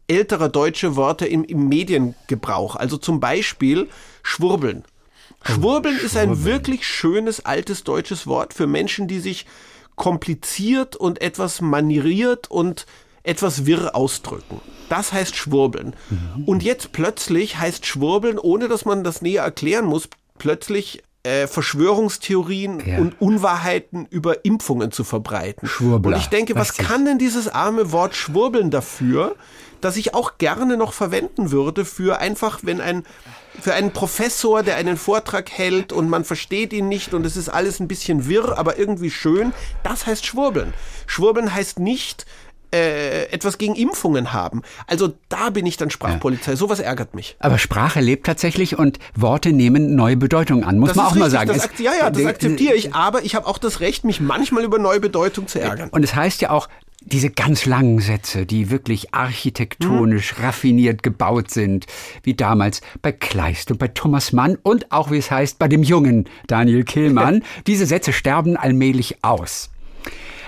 [0.09, 2.77] älterer deutsche Worte im, im Mediengebrauch.
[2.77, 3.89] Also zum Beispiel
[4.23, 4.85] Schwurbeln.
[5.31, 9.47] Oh, Schwurbeln oh, ist ein wirklich schönes altes deutsches Wort für Menschen, die sich
[9.97, 12.87] kompliziert und etwas manieriert und
[13.23, 14.61] etwas wirr ausdrücken.
[14.89, 15.95] Das heißt Schwurbeln.
[16.09, 16.45] Mhm.
[16.45, 22.83] Und jetzt plötzlich heißt Schwurbeln, ohne dass man das näher erklären muss, plötzlich äh, Verschwörungstheorien
[22.87, 22.99] ja.
[22.99, 25.69] und Unwahrheiten über Impfungen zu verbreiten.
[25.69, 26.15] Schwurbler.
[26.15, 29.35] Und ich denke, was kann denn dieses arme Wort Schwurbeln dafür,
[29.81, 33.05] dass ich auch gerne noch verwenden würde für einfach, wenn ein
[33.61, 37.49] für einen Professor, der einen Vortrag hält und man versteht ihn nicht und es ist
[37.49, 39.53] alles ein bisschen wirr, aber irgendwie schön,
[39.83, 40.73] das heißt Schwurbeln.
[41.07, 42.25] Schwurbeln heißt nicht,
[42.75, 44.63] äh, etwas gegen Impfungen haben.
[44.87, 46.53] Also da bin ich dann Sprachpolizei.
[46.53, 46.57] Ja.
[46.57, 47.37] Sowas ärgert mich.
[47.39, 51.23] Aber Sprache lebt tatsächlich und Worte nehmen neue Bedeutung an, muss das man auch richtig,
[51.23, 51.49] mal sagen.
[51.55, 54.79] Das, ja, ja, das akzeptiere ich, aber ich habe auch das Recht, mich manchmal über
[54.79, 55.89] neue Bedeutung zu ärgern.
[55.91, 56.69] Und es heißt ja auch,
[57.01, 60.45] diese ganz langen Sätze, die wirklich architektonisch hm.
[60.45, 61.87] raffiniert gebaut sind,
[62.23, 65.83] wie damals bei Kleist und bei Thomas Mann und auch, wie es heißt, bei dem
[65.83, 67.45] jungen Daniel Killmann.
[67.67, 69.71] diese Sätze sterben allmählich aus.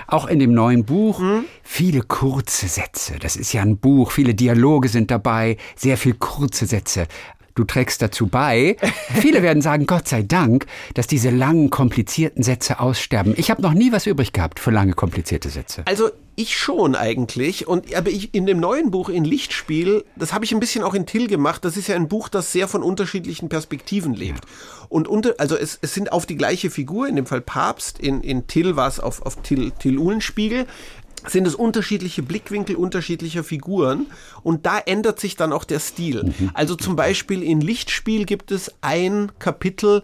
[0.07, 1.45] Auch in dem neuen Buch mhm.
[1.63, 3.19] viele kurze Sätze.
[3.21, 7.07] Das ist ja ein Buch, viele Dialoge sind dabei, sehr viel kurze Sätze.
[7.55, 8.77] Du trägst dazu bei.
[9.21, 13.35] Viele werden sagen, Gott sei Dank, dass diese langen, komplizierten Sätze aussterben.
[13.37, 15.83] Ich habe noch nie was übrig gehabt für lange, komplizierte Sätze.
[15.87, 17.69] Also ich schon eigentlich.
[17.69, 20.95] Und aber ich, in dem neuen Buch in Lichtspiel, das habe ich ein bisschen auch
[20.95, 21.65] in Till gemacht.
[21.65, 24.45] Das ist ja ein Buch, das sehr von unterschiedlichen Perspektiven lebt.
[24.89, 28.23] Und unter, also es, es sind auf die gleiche Figur, in dem Fall Papst, in,
[28.23, 30.67] in Till war es auf, auf Till, Till Uhlenspiegel
[31.27, 34.07] sind es unterschiedliche Blickwinkel unterschiedlicher Figuren
[34.43, 36.25] und da ändert sich dann auch der Stil.
[36.25, 36.51] Mhm.
[36.55, 40.03] Also zum Beispiel in Lichtspiel gibt es ein Kapitel,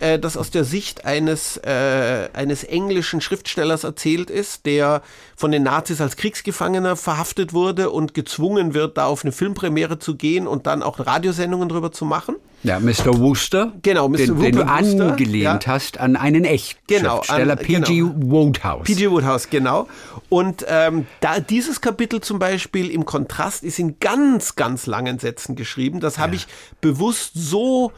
[0.00, 5.02] äh, das aus der Sicht eines, äh, eines englischen Schriftstellers erzählt ist, der
[5.36, 10.16] von den Nazis als Kriegsgefangener verhaftet wurde und gezwungen wird, da auf eine Filmpremiere zu
[10.16, 12.36] gehen und dann auch Radiosendungen drüber zu machen.
[12.62, 13.18] Ja, Mr.
[13.18, 13.72] Wooster.
[13.82, 14.16] Genau, Mr.
[14.16, 15.72] Den, den du angelehnt ja.
[15.72, 17.98] hast an einen echten genau, Schriftsteller, P.G.
[17.98, 18.12] Genau.
[18.16, 18.86] Wodehouse.
[18.86, 19.10] P.G.
[19.10, 19.86] Wodehouse, genau.
[20.28, 25.54] Und ähm, da dieses Kapitel zum Beispiel im Kontrast ist in ganz, ganz langen Sätzen
[25.54, 26.00] geschrieben.
[26.00, 26.40] Das habe ja.
[26.40, 26.46] ich
[26.80, 27.92] bewusst so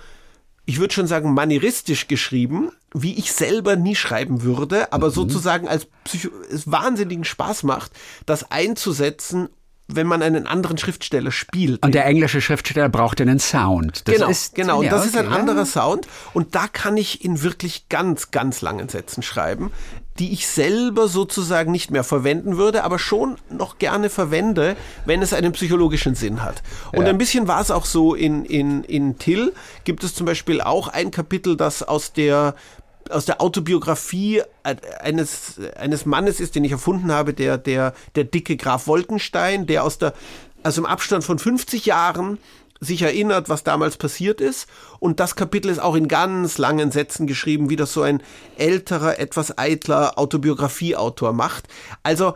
[0.68, 5.12] ich würde schon sagen, manieristisch geschrieben, wie ich selber nie schreiben würde, aber mhm.
[5.12, 7.92] sozusagen als Psycho es wahnsinnigen Spaß macht,
[8.26, 9.48] das einzusetzen,
[9.86, 11.82] wenn man einen anderen Schriftsteller spielt.
[11.82, 14.06] Und der englische Schriftsteller braucht einen Sound.
[14.06, 14.80] Das genau, ist, genau.
[14.80, 16.06] Und das okay, ist ein anderer Sound.
[16.34, 19.70] Und da kann ich in wirklich ganz, ganz langen Sätzen schreiben
[20.18, 25.32] die ich selber sozusagen nicht mehr verwenden würde, aber schon noch gerne verwende, wenn es
[25.32, 26.62] einen psychologischen Sinn hat.
[26.92, 27.10] Und ja.
[27.10, 29.52] ein bisschen war es auch so in, in, in Till,
[29.84, 32.54] gibt es zum Beispiel auch ein Kapitel, das aus der
[33.10, 38.58] aus der Autobiografie eines, eines Mannes ist, den ich erfunden habe, der, der, der dicke
[38.58, 40.12] Graf Wolkenstein, der aus der,
[40.62, 42.36] also im Abstand von 50 Jahren
[42.80, 44.68] sich erinnert, was damals passiert ist.
[45.00, 48.22] Und das Kapitel ist auch in ganz langen Sätzen geschrieben, wie das so ein
[48.56, 51.68] älterer, etwas eitler Autobiografieautor macht.
[52.02, 52.34] Also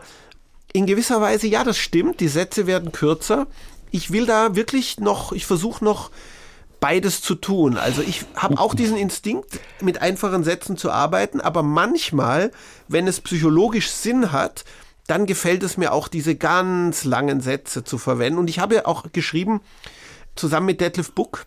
[0.73, 3.47] in gewisser Weise, ja, das stimmt, die Sätze werden kürzer.
[3.91, 6.09] Ich will da wirklich noch, ich versuche noch
[6.79, 7.77] beides zu tun.
[7.77, 12.51] Also ich habe auch diesen Instinkt, mit einfachen Sätzen zu arbeiten, aber manchmal,
[12.89, 14.65] wenn es psychologisch Sinn hat,
[15.07, 18.39] dann gefällt es mir auch, diese ganz langen Sätze zu verwenden.
[18.39, 19.61] Und ich habe auch geschrieben,
[20.35, 21.45] zusammen mit Detlef Book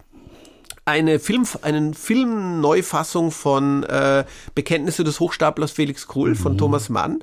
[0.87, 4.25] eine Film, einen Filmneufassung von äh,
[4.55, 6.59] Bekenntnisse des Hochstaplers Felix von mhm.
[6.59, 7.19] Thomas Mann.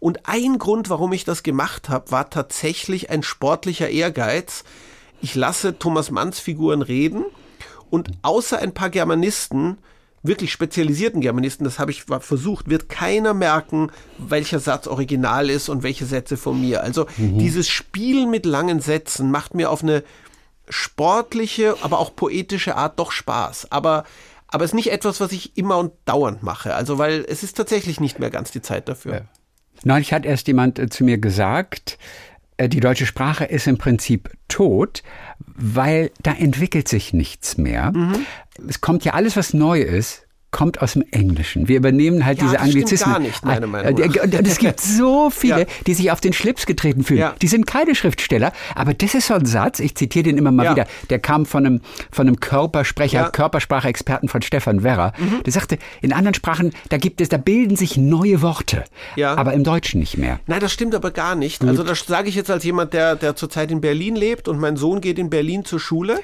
[0.00, 4.64] Und ein Grund, warum ich das gemacht habe, war tatsächlich ein sportlicher Ehrgeiz.
[5.22, 7.24] Ich lasse Thomas Manns Figuren reden
[7.88, 9.78] und außer ein paar Germanisten
[10.24, 15.82] wirklich spezialisierten Germanisten, das habe ich versucht, wird keiner merken, welcher Satz original ist und
[15.82, 16.82] welche Sätze von mir.
[16.82, 17.38] Also mhm.
[17.38, 20.02] dieses Spiel mit langen Sätzen macht mir auf eine
[20.68, 23.70] sportliche, aber auch poetische Art doch Spaß.
[23.70, 24.04] Aber
[24.54, 26.76] aber es ist nicht etwas, was ich immer und dauernd mache.
[26.76, 29.14] Also, weil es ist tatsächlich nicht mehr ganz die Zeit dafür.
[29.14, 29.20] Ja.
[29.82, 31.98] Neulich hat erst jemand äh, zu mir gesagt,
[32.56, 35.02] äh, die deutsche Sprache ist im Prinzip tot,
[35.40, 37.90] weil da entwickelt sich nichts mehr.
[37.92, 38.26] Mhm.
[38.68, 40.23] Es kommt ja alles, was neu ist,
[40.54, 41.66] kommt aus dem Englischen.
[41.66, 43.12] Wir übernehmen halt ja, diese Anglizismen.
[43.12, 44.22] gar nicht, meiner Meinung nach.
[44.22, 45.66] Und es gibt so viele, ja.
[45.88, 47.18] die sich auf den Schlips getreten fühlen.
[47.18, 47.34] Ja.
[47.42, 50.70] Die sind keine Schriftsteller, aber das ist so ein Satz, ich zitiere den immer mal
[50.70, 51.80] wieder, der kam von einem,
[52.12, 55.12] von einem Körpersprecher, Körpersprache-Experten von Stefan Werrer.
[55.18, 55.42] Mhm.
[55.42, 58.84] Der sagte, in anderen Sprachen, da gibt es, da bilden sich neue Worte,
[59.20, 60.38] aber im Deutschen nicht mehr.
[60.46, 61.62] Nein, das stimmt aber gar nicht.
[61.62, 61.68] Gut.
[61.68, 64.76] Also das sage ich jetzt als jemand, der, der zurzeit in Berlin lebt und mein
[64.76, 66.20] Sohn geht in Berlin zur Schule.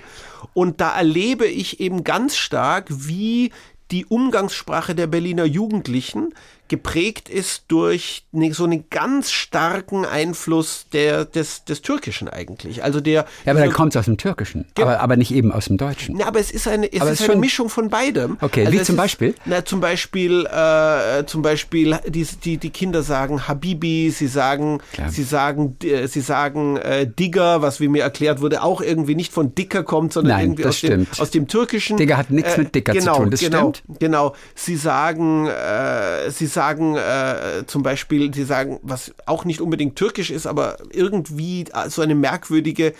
[0.54, 3.50] Und da erlebe ich eben ganz stark, wie
[3.90, 6.34] die Umgangssprache der Berliner Jugendlichen
[6.70, 12.84] geprägt ist durch ne, so einen ganz starken Einfluss der, des, des Türkischen eigentlich.
[12.84, 15.64] Also der, ja, aber dann kommt es aus dem Türkischen, aber, aber nicht eben aus
[15.66, 16.16] dem Deutschen.
[16.16, 18.38] Na, aber es ist eine, es ist, ist eine Mischung von beidem.
[18.40, 19.30] Okay, also wie zum Beispiel?
[19.30, 24.80] Ist, na, zum Beispiel, äh, zum Beispiel, die, die, die Kinder sagen Habibi, sie sagen,
[24.92, 25.10] Klar.
[25.10, 29.32] sie sagen, äh, sie sagen äh, Digger, was wie mir erklärt wurde, auch irgendwie nicht
[29.32, 31.96] von Dicker kommt, sondern Nein, irgendwie aus dem, aus dem Türkischen.
[31.96, 33.98] Digger hat nichts mit Dicker genau, zu tun, das genau, stimmt.
[33.98, 39.62] Genau, sie sagen, äh, sie sagen sagen äh, zum Beispiel, sie sagen, was auch nicht
[39.62, 42.92] unbedingt türkisch ist, aber irgendwie so eine merkwürdige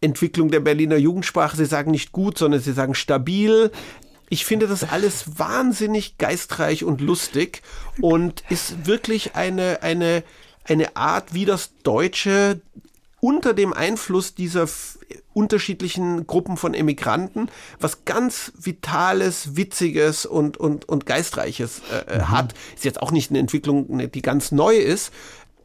[0.00, 1.56] Entwicklung der Berliner Jugendsprache.
[1.56, 3.70] Sie sagen nicht gut, sondern sie sagen stabil.
[4.28, 7.62] Ich finde das alles wahnsinnig geistreich und lustig
[8.00, 10.24] und ist wirklich eine, eine,
[10.64, 12.60] eine Art, wie das Deutsche
[13.20, 14.66] unter dem Einfluss dieser
[15.36, 22.30] unterschiedlichen Gruppen von Emigranten was ganz Vitales, Witziges und, und, und Geistreiches äh, äh mhm.
[22.30, 22.54] hat.
[22.74, 25.12] Ist jetzt auch nicht eine Entwicklung, ne, die ganz neu ist.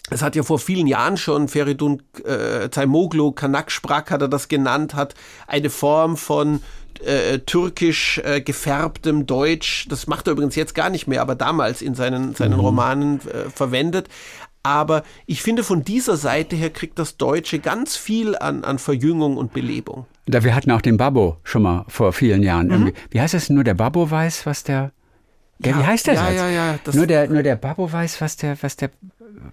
[0.10, 4.94] Es hat ja vor vielen Jahren schon Feridun äh, Zaimoglu, Kanak-Sprak hat er das genannt,
[4.94, 5.16] hat
[5.48, 6.62] eine Form von
[7.06, 11.82] äh, türkisch äh, gefärbtem Deutsch, das macht er übrigens jetzt gar nicht mehr, aber damals
[11.82, 12.60] in seinen, seinen mhm.
[12.60, 14.10] Romanen äh, verwendet.
[14.64, 19.38] Aber ich finde, von dieser Seite her kriegt das Deutsche ganz viel an, an Verjüngung
[19.38, 20.06] und Belebung.
[20.44, 22.68] wir hatten auch den Babbo schon mal vor vielen Jahren.
[22.68, 22.94] Mhm.
[23.10, 23.50] Wie heißt es?
[23.50, 24.92] Nur der Babbo weiß, was der.
[25.64, 26.36] Ja, wie heißt der ja, Satz?
[26.36, 28.90] Ja, ja, nur der, nur der Babbo weiß, was der, was der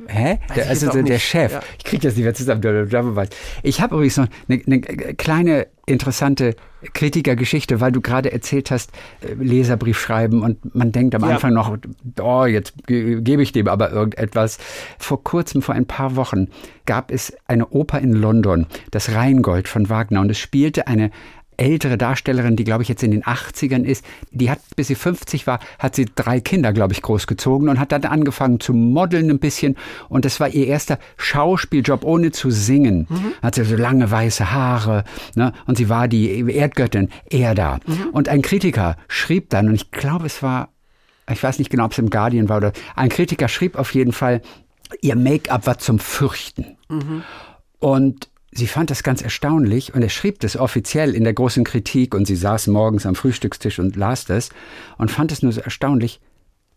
[0.06, 0.38] Hä?
[0.54, 1.52] Der, also der, der Chef.
[1.52, 1.60] Ja.
[1.76, 3.28] Ich kriege das nicht mehr zusammen.
[3.62, 4.80] Ich habe übrigens noch eine, eine,
[5.14, 6.56] kleine interessante
[6.94, 11.30] Kritikergeschichte, weil du gerade erzählt hast, äh, Leserbrief schreiben und man denkt am ja.
[11.30, 11.76] Anfang noch,
[12.20, 14.58] oh, jetzt gebe ich dem aber irgendetwas.
[14.98, 16.48] Vor kurzem, vor ein paar Wochen,
[16.86, 21.10] gab es eine Oper in London, das Rheingold von Wagner und es spielte eine
[21.58, 25.46] ältere Darstellerin, die glaube ich jetzt in den 80ern ist, die hat, bis sie 50
[25.46, 29.38] war, hat sie drei Kinder, glaube ich, großgezogen und hat dann angefangen zu modeln ein
[29.38, 29.76] bisschen
[30.08, 33.06] und das war ihr erster Schauspieljob, ohne zu singen.
[33.08, 33.32] Mhm.
[33.42, 35.04] Hat sie so lange weiße Haare
[35.34, 35.52] ne?
[35.66, 37.80] und sie war die Erdgöttin Erda.
[37.86, 38.10] Mhm.
[38.12, 40.70] Und ein Kritiker schrieb dann, und ich glaube, es war,
[41.30, 44.12] ich weiß nicht genau, ob es im Guardian war oder, ein Kritiker schrieb auf jeden
[44.12, 44.42] Fall,
[45.00, 46.76] ihr Make-up war zum Fürchten.
[46.88, 47.22] Mhm.
[47.80, 52.14] Und Sie fand das ganz erstaunlich und er schrieb das offiziell in der großen Kritik
[52.14, 54.48] und sie saß morgens am Frühstückstisch und las das
[54.96, 56.20] und fand es nur so erstaunlich,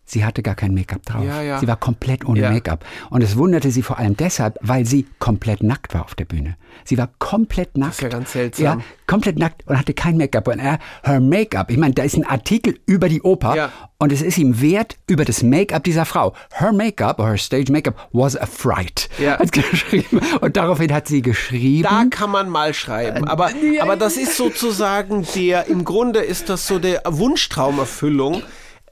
[0.04, 1.24] Sie hatte gar kein Make-up drauf.
[1.24, 1.58] Ja, ja.
[1.58, 2.50] Sie war komplett ohne ja.
[2.50, 2.84] Make-up.
[3.10, 6.56] Und es wunderte sie vor allem deshalb, weil sie komplett nackt war auf der Bühne.
[6.84, 7.92] Sie war komplett nackt.
[7.92, 8.64] Das ist ja ganz seltsam.
[8.64, 10.48] Ja, komplett nackt und hatte kein Make-up.
[10.48, 13.72] Und er, her Make-up, ich meine, da ist ein Artikel über die Oper ja.
[13.98, 16.34] und es ist ihm wert über das Make-up dieser Frau.
[16.52, 19.08] Her Make-up, her Stage Make-up was a fright.
[19.18, 19.38] Ja.
[19.38, 20.20] Hat geschrieben.
[20.40, 21.88] Und daraufhin hat sie geschrieben.
[21.88, 23.28] Da kann man mal schreiben.
[23.28, 23.50] Aber,
[23.80, 28.42] aber das ist sozusagen der, im Grunde ist das so der Wunschtraumerfüllung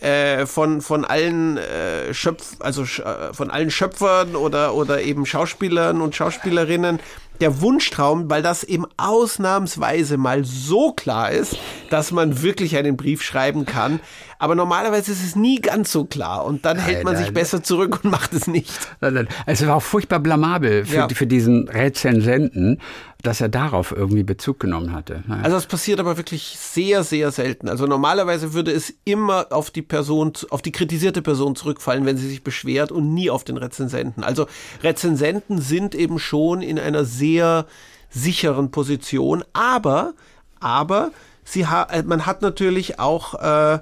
[0.01, 6.01] äh, von, von allen äh, Schöpf, also äh, von allen Schöpfern oder, oder eben Schauspielern
[6.01, 7.01] und Schauspielerinnen
[7.41, 11.57] der Wunschtraum, weil das eben ausnahmsweise mal so klar ist,
[11.89, 14.01] dass man wirklich einen Brief schreiben kann.
[14.41, 17.35] Aber normalerweise ist es nie ganz so klar und dann nein, hält man nein, sich
[17.35, 18.73] besser zurück und macht es nicht.
[19.03, 21.09] Nein, es war auch furchtbar blamabel für, ja.
[21.11, 22.81] für diesen Rezensenten,
[23.23, 25.23] dass er darauf irgendwie Bezug genommen hatte.
[25.43, 27.69] Also es passiert aber wirklich sehr, sehr selten.
[27.69, 32.27] Also normalerweise würde es immer auf die Person, auf die kritisierte Person zurückfallen, wenn sie
[32.27, 34.25] sich beschwert und nie auf den Rezensenten.
[34.25, 34.47] Also
[34.83, 37.67] Rezensenten sind eben schon in einer sehr
[38.09, 40.15] sicheren Position, aber,
[40.61, 41.11] aber
[41.45, 43.81] sie ha man hat natürlich auch äh,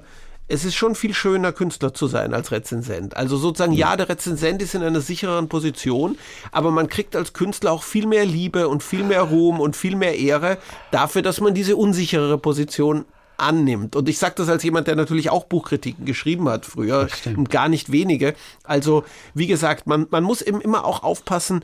[0.49, 3.15] es ist schon viel schöner, Künstler zu sein als Rezensent.
[3.15, 6.17] Also sozusagen, ja, der Rezensent ist in einer sichereren Position,
[6.51, 9.95] aber man kriegt als Künstler auch viel mehr Liebe und viel mehr Ruhm und viel
[9.95, 10.57] mehr Ehre
[10.91, 13.05] dafür, dass man diese unsichere Position
[13.37, 13.95] annimmt.
[13.95, 17.69] Und ich sage das als jemand, der natürlich auch Buchkritiken geschrieben hat früher und gar
[17.69, 18.33] nicht wenige.
[18.63, 19.03] Also
[19.35, 21.63] wie gesagt, man, man muss eben immer auch aufpassen,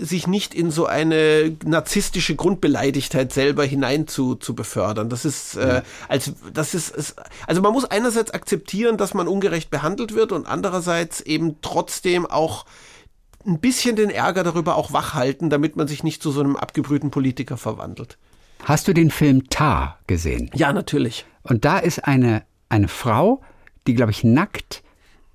[0.00, 5.08] sich nicht in so eine narzisstische Grundbeleidigtheit selber hinein zu, zu befördern.
[5.08, 9.70] Das ist, äh, als, das ist, ist, also man muss einerseits akzeptieren, dass man ungerecht
[9.70, 12.64] behandelt wird und andererseits eben trotzdem auch
[13.46, 17.10] ein bisschen den Ärger darüber auch wachhalten, damit man sich nicht zu so einem abgebrühten
[17.10, 18.18] Politiker verwandelt.
[18.64, 20.50] Hast du den Film Tar gesehen?
[20.54, 21.24] Ja, natürlich.
[21.42, 23.42] Und da ist eine, eine Frau,
[23.86, 24.82] die, glaube ich, nackt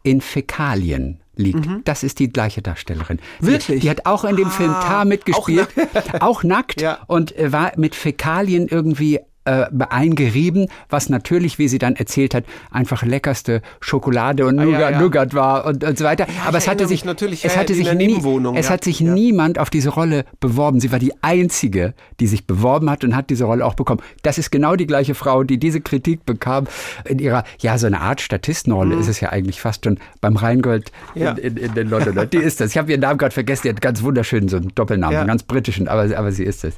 [0.03, 1.66] in Fäkalien liegt.
[1.66, 1.82] Mhm.
[1.86, 3.20] Das ist die gleiche Darstellerin.
[3.40, 3.80] Wirklich?
[3.80, 5.68] Die, die hat auch in dem ah, Film Tar mitgespielt.
[5.70, 7.00] Auch nackt, auch nackt ja.
[7.08, 12.46] und äh, war mit Fäkalien irgendwie äh, eingerieben, was natürlich, wie sie dann erzählt hat,
[12.72, 15.00] einfach leckerste Schokolade und ah, Nougat, ja, ja.
[15.00, 16.26] Nougat war und, und so weiter.
[16.28, 18.20] Ja, Aber es hatte sich natürlich, es hatte sich, nie,
[18.56, 20.80] es hat sich niemand auf diese Rolle beworben.
[20.80, 24.02] Sie war die einzige, die sich beworben hat und hat diese Rolle auch bekommen.
[24.24, 26.66] Das ist genau die gleiche Frau, die diese Kritik bekam
[27.06, 29.02] in ihrer, ja, so eine Art Statistenrolle mhm.
[29.02, 32.26] ist es ja eigentlich fast schon beim Rheingold in, in, in, den Londoner.
[32.26, 32.72] Die ist das.
[32.72, 33.64] Ich habe ihren Namen gerade vergessen.
[33.66, 36.74] Die hat ganz wunderschönen so einen Doppelnamen, einen ganz britischen, aber, aber sie ist es.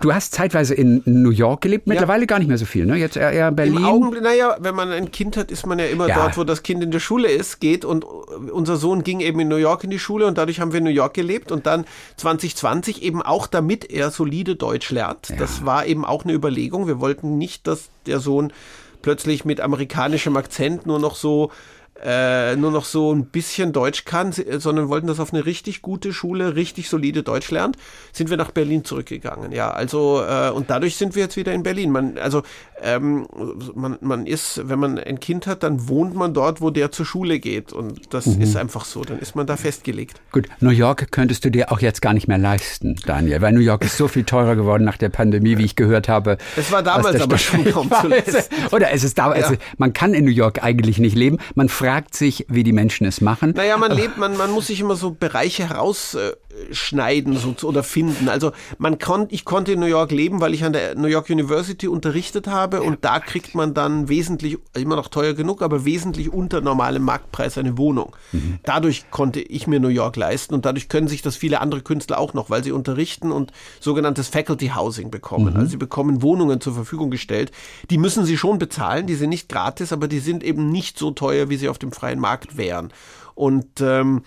[0.00, 2.96] Du hast zeitweise in New York gelebt mittlerweile mittlerweile gar nicht mehr so viel, ne?
[2.96, 3.76] Jetzt eher, Berlin.
[3.76, 6.16] Im Augenblick, naja, wenn man ein Kind hat, ist man ja immer ja.
[6.16, 9.48] dort, wo das Kind in der Schule ist, geht und unser Sohn ging eben in
[9.48, 11.84] New York in die Schule und dadurch haben wir in New York gelebt und dann
[12.16, 15.28] 2020 eben auch damit er solide Deutsch lernt.
[15.28, 15.36] Ja.
[15.36, 16.86] Das war eben auch eine Überlegung.
[16.86, 18.52] Wir wollten nicht, dass der Sohn
[19.02, 21.50] plötzlich mit amerikanischem Akzent nur noch so
[22.02, 26.12] äh, nur noch so ein bisschen Deutsch kann, sondern wollten das auf eine richtig gute
[26.12, 27.76] Schule, richtig solide Deutsch lernt,
[28.12, 29.52] sind wir nach Berlin zurückgegangen.
[29.52, 31.90] Ja, also äh, und dadurch sind wir jetzt wieder in Berlin.
[31.90, 32.42] Man, also
[32.82, 33.26] ähm,
[33.74, 37.04] man, man ist, wenn man ein Kind hat, dann wohnt man dort, wo der zur
[37.04, 38.40] Schule geht und das mhm.
[38.40, 39.02] ist einfach so.
[39.02, 40.20] Dann ist man da festgelegt.
[40.32, 43.60] Gut, New York könntest du dir auch jetzt gar nicht mehr leisten, Daniel, weil New
[43.60, 46.38] York ist so viel teurer geworden nach der Pandemie, wie ich gehört habe.
[46.56, 49.52] Es war damals aber schon kaum zu Oder es ist da, ja.
[49.76, 51.38] man kann in New York eigentlich nicht leben.
[51.54, 53.52] Man fragt fragt sich, wie die Menschen es machen.
[53.56, 56.36] Naja, man lebt, man, man muss sich immer so Bereiche herausschneiden
[57.36, 58.28] so, oder finden.
[58.28, 61.30] Also man konnte, ich konnte in New York leben, weil ich an der New York
[61.30, 66.32] University unterrichtet habe und da kriegt man dann wesentlich, immer noch teuer genug, aber wesentlich
[66.32, 68.16] unter normalem Marktpreis eine Wohnung.
[68.32, 68.58] Mhm.
[68.64, 72.18] Dadurch konnte ich mir New York leisten und dadurch können sich das viele andere Künstler
[72.18, 75.54] auch noch, weil sie unterrichten und sogenanntes Faculty Housing bekommen.
[75.54, 75.56] Mhm.
[75.56, 77.52] Also sie bekommen Wohnungen zur Verfügung gestellt.
[77.90, 81.12] Die müssen sie schon bezahlen, die sind nicht gratis, aber die sind eben nicht so
[81.12, 82.92] teuer, wie sie auf dem freien Markt wären.
[83.34, 84.22] Und ähm,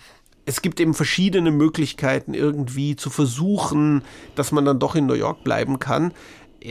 [0.46, 4.02] es gibt eben verschiedene Möglichkeiten, irgendwie zu versuchen,
[4.34, 6.12] dass man dann doch in New York bleiben kann.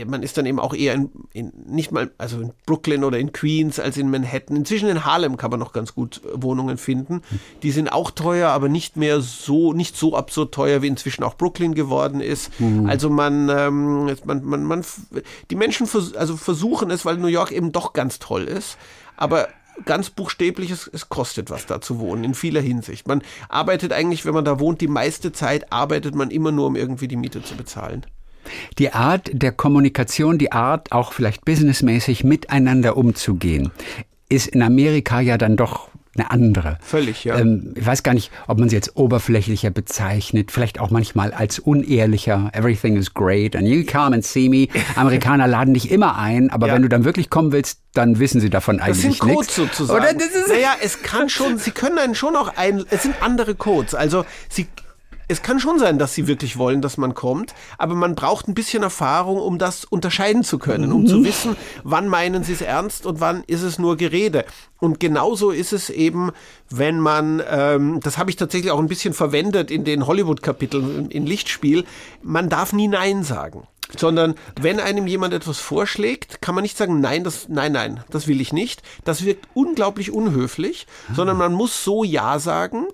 [0.06, 3.32] Man ist dann eben auch eher in, in, nicht mal, also in Brooklyn oder in
[3.32, 4.56] Queens als in Manhattan.
[4.56, 7.22] Inzwischen in Harlem kann man noch ganz gut äh, Wohnungen finden.
[7.62, 11.36] Die sind auch teuer, aber nicht mehr so, nicht so absurd teuer, wie inzwischen auch
[11.36, 12.58] Brooklyn geworden ist.
[12.60, 12.86] Mhm.
[12.86, 14.84] Also man, ähm, man, man, man,
[15.50, 18.76] die Menschen vers also versuchen es, weil New York eben doch ganz toll ist.
[19.16, 19.46] Aber
[19.84, 23.08] ganz buchstäblich, es, es kostet was da zu wohnen, in vieler Hinsicht.
[23.08, 26.76] Man arbeitet eigentlich, wenn man da wohnt, die meiste Zeit arbeitet man immer nur, um
[26.76, 28.06] irgendwie die Miete zu bezahlen.
[28.78, 33.72] Die Art der Kommunikation, die Art auch vielleicht businessmäßig miteinander umzugehen,
[34.28, 36.78] ist in Amerika ja dann doch eine andere.
[36.80, 37.38] Völlig, ja.
[37.38, 41.58] Ähm, ich weiß gar nicht, ob man sie jetzt oberflächlicher bezeichnet, vielleicht auch manchmal als
[41.58, 42.50] unehrlicher.
[42.52, 44.68] Everything is great and you come and see me.
[44.96, 46.74] Amerikaner laden dich immer ein, aber ja.
[46.74, 49.18] wenn du dann wirklich kommen willst, dann wissen sie davon eigentlich nichts.
[49.18, 50.00] Das sind Codes sozusagen.
[50.00, 53.14] Oder das ist naja, es kann schon, sie können einen schon auch ein, es sind
[53.20, 53.94] andere Codes.
[53.94, 54.66] Also sie
[55.28, 58.54] es kann schon sein, dass sie wirklich wollen, dass man kommt, aber man braucht ein
[58.54, 61.24] bisschen Erfahrung, um das unterscheiden zu können, um zu mhm.
[61.24, 64.44] wissen, wann meinen sie es ernst und wann ist es nur Gerede.
[64.78, 66.30] Und genauso ist es eben,
[66.68, 71.26] wenn man, ähm, das habe ich tatsächlich auch ein bisschen verwendet in den Hollywood-Kapiteln in
[71.26, 71.84] Lichtspiel,
[72.22, 73.66] man darf nie Nein sagen
[73.96, 78.26] sondern wenn einem jemand etwas vorschlägt, kann man nicht sagen, nein, das, nein, nein, das
[78.26, 78.82] will ich nicht.
[79.04, 82.86] Das wirkt unglaublich unhöflich, sondern man muss so Ja sagen,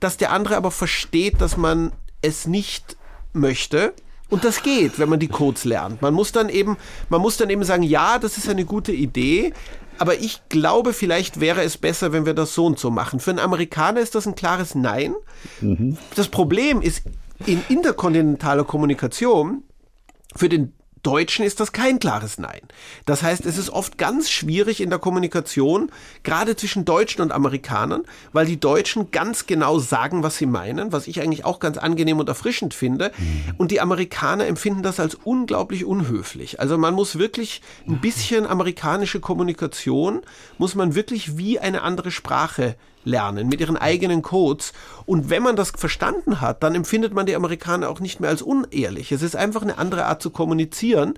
[0.00, 1.92] dass der andere aber versteht, dass man
[2.22, 2.96] es nicht
[3.32, 3.94] möchte.
[4.28, 6.02] Und das geht, wenn man die Codes lernt.
[6.02, 6.76] Man muss dann eben,
[7.08, 9.52] man muss dann eben sagen, ja, das ist eine gute Idee,
[9.98, 13.20] aber ich glaube, vielleicht wäre es besser, wenn wir das so und so machen.
[13.20, 15.14] Für einen Amerikaner ist das ein klares Nein.
[15.60, 15.96] Mhm.
[16.14, 17.02] Das Problem ist
[17.46, 19.62] in interkontinentaler Kommunikation
[20.34, 20.72] für den
[21.06, 22.62] Deutschen ist das kein klares Nein.
[23.04, 25.92] Das heißt, es ist oft ganz schwierig in der Kommunikation,
[26.24, 28.02] gerade zwischen Deutschen und Amerikanern,
[28.32, 32.18] weil die Deutschen ganz genau sagen, was sie meinen, was ich eigentlich auch ganz angenehm
[32.18, 33.12] und erfrischend finde.
[33.16, 33.54] Mhm.
[33.56, 36.58] Und die Amerikaner empfinden das als unglaublich unhöflich.
[36.58, 40.22] Also man muss wirklich ein bisschen amerikanische Kommunikation,
[40.58, 42.74] muss man wirklich wie eine andere Sprache
[43.06, 44.72] lernen mit ihren eigenen Codes.
[45.06, 48.42] Und wenn man das verstanden hat, dann empfindet man die Amerikaner auch nicht mehr als
[48.42, 49.12] unehrlich.
[49.12, 51.14] Es ist einfach eine andere Art zu kommunizieren,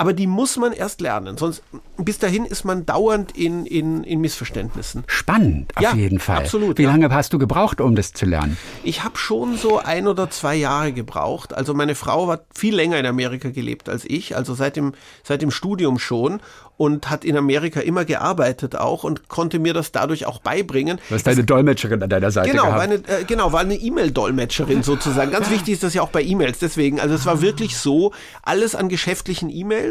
[0.00, 1.36] aber die muss man erst lernen.
[1.36, 1.62] Sonst
[1.98, 5.04] bis dahin ist man dauernd in, in, in Missverständnissen.
[5.06, 6.38] Spannend, auf ja, jeden Fall.
[6.38, 6.78] Absolut.
[6.78, 8.56] Wie lange hast du gebraucht, um das zu lernen?
[8.82, 11.52] Ich habe schon so ein oder zwei Jahre gebraucht.
[11.52, 15.42] Also meine Frau hat viel länger in Amerika gelebt als ich, also seit dem, seit
[15.42, 16.40] dem Studium schon
[16.80, 20.98] und hat in Amerika immer gearbeitet auch und konnte mir das dadurch auch beibringen.
[21.10, 22.78] Du hast deine Dolmetscherin an deiner Seite genau, gehabt.
[22.78, 25.30] War eine, äh, genau, war eine E-Mail-Dolmetscherin sozusagen.
[25.30, 26.58] Ganz wichtig ist das ja auch bei E-Mails.
[26.58, 29.89] Deswegen, also es war wirklich so, alles an geschäftlichen E-Mails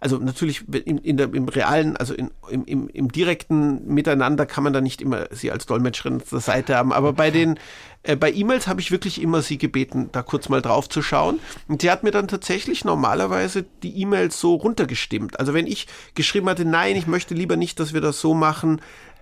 [0.00, 4.64] also natürlich in, in der, im realen, also in, im, im, im direkten Miteinander kann
[4.64, 7.58] man da nicht immer sie als Dolmetscherin zur Seite haben, aber bei den
[8.02, 11.40] äh, bei E-Mails habe ich wirklich immer sie gebeten, da kurz mal drauf zu schauen.
[11.68, 15.38] Und sie hat mir dann tatsächlich normalerweise die E-Mails so runtergestimmt.
[15.40, 18.80] Also wenn ich geschrieben hatte, nein, ich möchte lieber nicht, dass wir das so machen,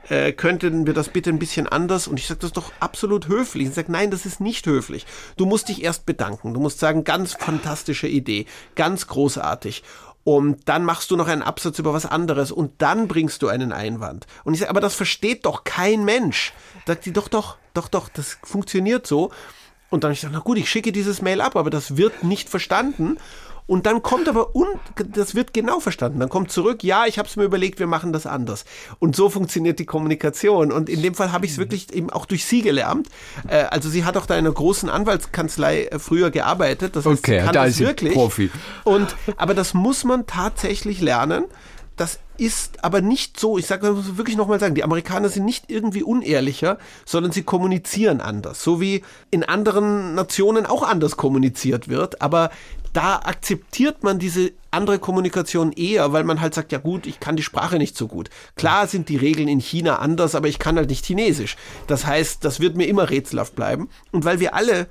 [0.09, 2.09] äh, könnten wir das bitte ein bisschen anders?
[2.09, 3.67] Und ich sage, das doch absolut höflich.
[3.67, 5.07] Und sage, nein, das ist nicht höflich.
[5.37, 6.53] Du musst dich erst bedanken.
[6.55, 9.83] Du musst sagen, ganz fantastische Idee, ganz großartig.
[10.25, 13.73] Und dann machst du noch einen Absatz über was anderes und dann bringst du einen
[13.73, 14.27] Einwand.
[14.43, 16.55] Und ich sage, aber das versteht doch kein Mensch.
[16.87, 19.31] Sagt die, doch, doch, doch, doch, das funktioniert so.
[19.91, 22.25] Und dann habe ich gesagt, na gut, ich schicke dieses Mail ab, aber das wird
[22.25, 23.19] nicht verstanden.
[23.67, 24.79] Und dann kommt aber, und
[25.15, 28.13] das wird genau verstanden, dann kommt zurück, ja, ich habe es mir überlegt, wir machen
[28.13, 28.67] das anders.
[28.99, 30.71] Und so funktioniert die Kommunikation.
[30.71, 33.09] Und in dem Fall habe ich es wirklich eben auch durch sie gelernt.
[33.49, 36.95] Äh, also sie hat auch da in einer großen Anwaltskanzlei äh, früher gearbeitet.
[36.95, 38.13] Das heißt, okay, sie kann da das ist wirklich.
[38.13, 38.51] Profi.
[38.85, 41.45] Und, aber das muss man tatsächlich lernen.
[41.97, 45.71] Das ist aber nicht so, ich sage das wirklich nochmal sagen, die Amerikaner sind nicht
[45.71, 48.63] irgendwie unehrlicher, sondern sie kommunizieren anders.
[48.63, 52.21] So wie in anderen Nationen auch anders kommuniziert wird.
[52.21, 52.51] Aber
[52.95, 57.37] da akzeptiert man diese andere Kommunikation eher, weil man halt sagt, ja gut, ich kann
[57.37, 58.31] die Sprache nicht so gut.
[58.57, 61.57] Klar sind die Regeln in China anders, aber ich kann halt nicht Chinesisch.
[61.89, 63.89] Das heißt, das wird mir immer rätselhaft bleiben.
[64.13, 64.87] Und weil wir alle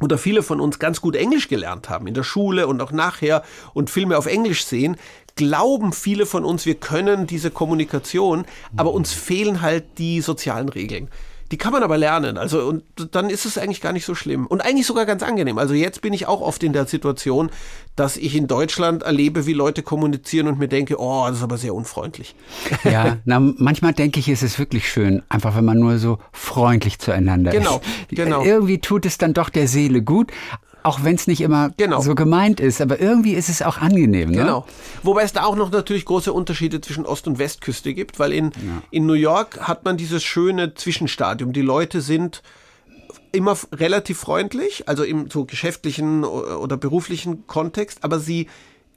[0.00, 3.42] oder viele von uns ganz gut Englisch gelernt haben in der Schule und auch nachher
[3.72, 4.96] und Filme auf Englisch sehen,
[5.36, 8.44] glauben viele von uns, wir können diese Kommunikation,
[8.76, 11.08] aber uns fehlen halt die sozialen Regeln.
[11.52, 12.38] Die kann man aber lernen.
[12.38, 14.46] Also, und dann ist es eigentlich gar nicht so schlimm.
[14.46, 15.58] Und eigentlich sogar ganz angenehm.
[15.58, 17.50] Also jetzt bin ich auch oft in der Situation,
[17.94, 21.58] dass ich in Deutschland erlebe, wie Leute kommunizieren und mir denke, oh, das ist aber
[21.58, 22.34] sehr unfreundlich.
[22.84, 26.98] Ja, na, manchmal denke ich, ist es wirklich schön, einfach wenn man nur so freundlich
[26.98, 28.16] zueinander genau, ist.
[28.16, 28.44] Genau.
[28.44, 30.30] Irgendwie tut es dann doch der Seele gut
[30.86, 32.00] auch wenn es nicht immer genau.
[32.00, 34.30] so gemeint ist, aber irgendwie ist es auch angenehm.
[34.30, 34.38] Ne?
[34.38, 34.66] Genau.
[35.02, 38.46] Wobei es da auch noch natürlich große Unterschiede zwischen Ost- und Westküste gibt, weil in,
[38.46, 38.82] ja.
[38.90, 41.52] in New York hat man dieses schöne Zwischenstadium.
[41.52, 42.42] Die Leute sind
[43.32, 48.46] immer relativ freundlich, also im so geschäftlichen oder beruflichen Kontext, aber sie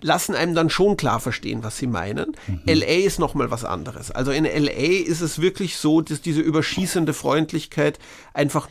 [0.02, 2.36] lassen einem dann schon klar verstehen, was sie meinen.
[2.48, 2.62] Mhm.
[2.66, 4.12] LA ist nochmal was anderes.
[4.12, 8.00] Also in LA ist es wirklich so, dass diese überschießende Freundlichkeit
[8.34, 8.70] einfach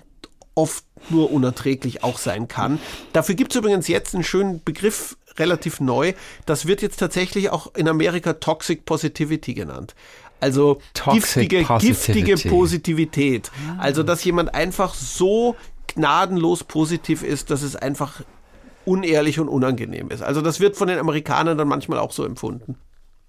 [0.59, 2.81] oft nur unerträglich auch sein kann.
[3.13, 6.15] Dafür gibt es übrigens jetzt einen schönen Begriff, relativ neu.
[6.47, 9.95] Das wird jetzt tatsächlich auch in Amerika Toxic Positivity genannt.
[10.41, 12.23] Also Toxic giftige, Positivity.
[12.25, 13.51] giftige Positivität.
[13.79, 15.55] Also dass jemand einfach so
[15.87, 18.23] gnadenlos positiv ist, dass es einfach
[18.85, 20.23] unehrlich und unangenehm ist.
[20.23, 22.77] Also das wird von den Amerikanern dann manchmal auch so empfunden.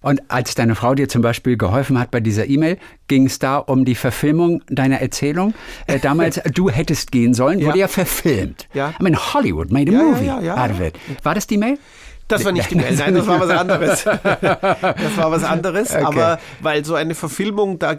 [0.01, 2.77] Und als deine Frau dir zum Beispiel geholfen hat bei dieser E-Mail,
[3.07, 5.53] ging es da um die Verfilmung deiner Erzählung.
[5.87, 8.67] Äh, damals, du hättest gehen sollen, wurde ja, ja verfilmt.
[8.73, 8.93] Ja.
[8.99, 10.93] I mean, Hollywood made a ja, movie ja, out of it.
[11.23, 11.77] War das die Mail?
[12.29, 14.05] Das war nicht die Mail, nein, das war was anderes.
[14.39, 16.03] Das war was anderes, Okay.
[16.03, 17.95] aber weil so eine Verfilmung, da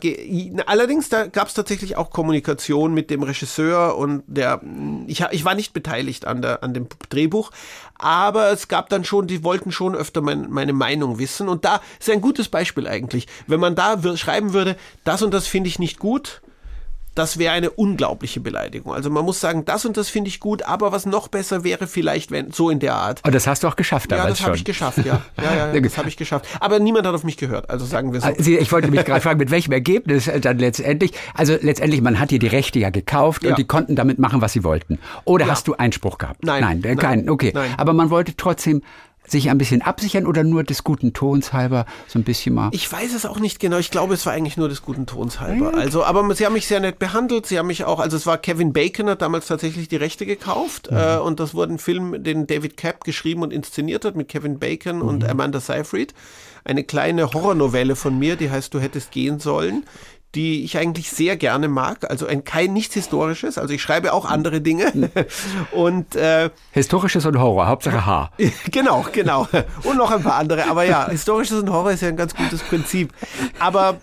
[0.66, 4.61] allerdings da gab es tatsächlich auch Kommunikation mit dem Regisseur und der,
[5.07, 7.51] ich, ich war nicht beteiligt an, der, an dem Drehbuch,
[7.99, 11.81] aber es gab dann schon, die wollten schon öfter mein, meine Meinung wissen und da
[11.99, 13.26] ist ein gutes Beispiel eigentlich.
[13.47, 16.41] Wenn man da schreiben würde, das und das finde ich nicht gut,
[17.14, 18.94] das wäre eine unglaubliche Beleidigung.
[18.94, 21.86] Also man muss sagen, das und das finde ich gut, aber was noch besser wäre
[21.86, 23.20] vielleicht, wenn so in der Art.
[23.26, 24.46] Und das hast du auch geschafft Ja, damals das schon.
[24.46, 25.20] habe ich geschafft, ja.
[25.36, 26.46] Ja, ja, ja das habe ich geschafft.
[26.61, 28.28] Aber niemand hat auf mich gehört, also sagen wir so.
[28.28, 31.12] Also, ich wollte mich gerade fragen, mit welchem Ergebnis äh, dann letztendlich?
[31.34, 33.50] Also letztendlich, man hat dir die Rechte ja gekauft Ja.
[33.50, 34.98] und die konnten damit machen, was sie wollten.
[35.24, 35.52] Oder Ja.
[35.52, 36.44] hast du Einspruch gehabt?
[36.44, 37.50] Nein, Nein, äh, nein, keinen, okay.
[37.54, 37.74] nein.
[37.76, 38.82] Aber man wollte trotzdem
[39.31, 42.70] sich ein bisschen absichern oder nur des guten Tons halber so ein bisschen mal?
[42.72, 43.78] Ich weiß es auch nicht genau.
[43.78, 45.74] Ich glaube, es war eigentlich nur des guten Tons halber.
[45.74, 47.47] Also, aber sie haben mich sehr nett behandelt.
[47.47, 50.91] Sie haben mich auch, also es war Kevin Bacon hat damals tatsächlich die Rechte gekauft
[50.91, 50.97] mhm.
[50.97, 54.59] äh, und das wurde ein Film, den David Capp geschrieben und inszeniert hat mit Kevin
[54.59, 55.03] Bacon mhm.
[55.03, 56.14] und Amanda Seyfried.
[56.62, 59.85] Eine kleine Horrornovelle von mir, die heißt Du hättest gehen sollen
[60.35, 62.09] die ich eigentlich sehr gerne mag.
[62.09, 63.59] Also ein kein nichts Historisches.
[63.59, 65.11] Also ich schreibe auch andere Dinge.
[65.72, 68.31] und äh, Historisches und Horror, Hauptsache H.
[68.70, 69.49] genau, genau.
[69.83, 70.68] Und noch ein paar andere.
[70.70, 73.12] Aber ja, Historisches und Horror ist ja ein ganz gutes Prinzip.
[73.59, 73.99] Aber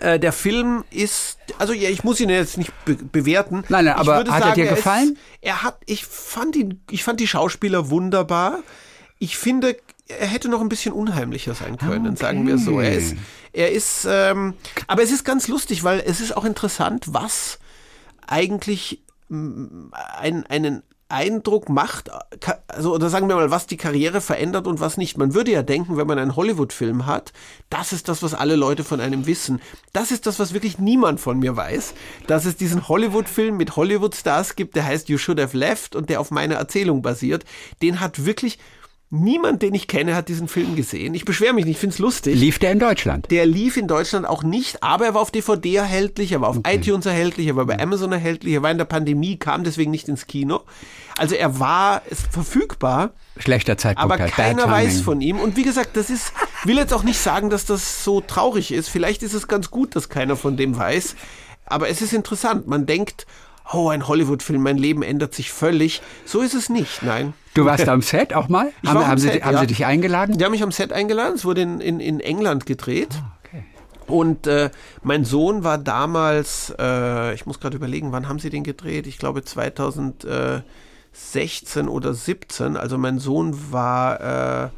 [0.00, 3.64] äh, der Film ist, also ja, ich muss ihn jetzt nicht be bewerten.
[3.68, 5.16] Nein, nein, aber hat sagen, er dir gefallen?
[5.40, 8.60] Er, ist, er hat, ich fand ihn, ich fand die Schauspieler wunderbar.
[9.18, 9.76] Ich finde,
[10.06, 12.16] er hätte noch ein bisschen unheimlicher sein können, okay.
[12.16, 12.80] sagen wir so.
[12.80, 13.16] Er ist,
[13.52, 14.54] er ist, ähm,
[14.86, 17.58] aber es ist ganz lustig, weil es ist auch interessant, was
[18.26, 19.88] eigentlich mm,
[20.18, 22.08] ein, einen Eindruck macht,
[22.68, 25.18] also oder sagen wir mal, was die Karriere verändert und was nicht.
[25.18, 27.32] Man würde ja denken, wenn man einen Hollywood-Film hat,
[27.68, 29.60] das ist das, was alle Leute von einem wissen.
[29.92, 31.94] Das ist das, was wirklich niemand von mir weiß,
[32.28, 36.20] dass es diesen Hollywood-Film mit Hollywood-Stars gibt, der heißt You Should Have Left und der
[36.20, 37.44] auf meiner Erzählung basiert.
[37.82, 38.58] Den hat wirklich
[39.12, 41.14] Niemand, den ich kenne, hat diesen Film gesehen.
[41.14, 42.38] Ich beschwere mich nicht, ich finde es lustig.
[42.38, 43.28] Lief der in Deutschland?
[43.32, 46.58] Der lief in Deutschland auch nicht, aber er war auf DVD erhältlich, er war auf
[46.58, 46.76] okay.
[46.76, 50.08] iTunes erhältlich, er war bei Amazon erhältlich, er war in der Pandemie, kam deswegen nicht
[50.08, 50.60] ins Kino.
[51.18, 53.10] Also er war verfügbar.
[53.36, 54.12] Schlechter Zeitpunkt.
[54.12, 54.32] Aber halt.
[54.32, 55.40] keiner weiß von ihm.
[55.40, 56.32] Und wie gesagt, das ist,
[56.62, 58.88] will jetzt auch nicht sagen, dass das so traurig ist.
[58.90, 61.16] Vielleicht ist es ganz gut, dass keiner von dem weiß.
[61.66, 62.68] Aber es ist interessant.
[62.68, 63.26] Man denkt,
[63.72, 66.02] oh, ein Hollywood-Film, mein Leben ändert sich völlig.
[66.24, 67.34] So ist es nicht, nein.
[67.54, 68.72] Du warst am Set auch mal?
[68.82, 69.60] Ich haben, haben, Set, sie, haben ja.
[69.60, 70.38] sie dich eingeladen?
[70.38, 71.34] Die haben mich am Set eingeladen.
[71.34, 73.08] Es wurde in, in, in England gedreht.
[73.12, 73.64] Ah, okay.
[74.06, 74.70] Und äh,
[75.02, 79.06] mein Sohn war damals, äh, ich muss gerade überlegen, wann haben sie den gedreht?
[79.06, 80.64] Ich glaube 2016
[81.88, 82.76] oder 17.
[82.76, 84.66] Also mein Sohn war...
[84.66, 84.68] Äh,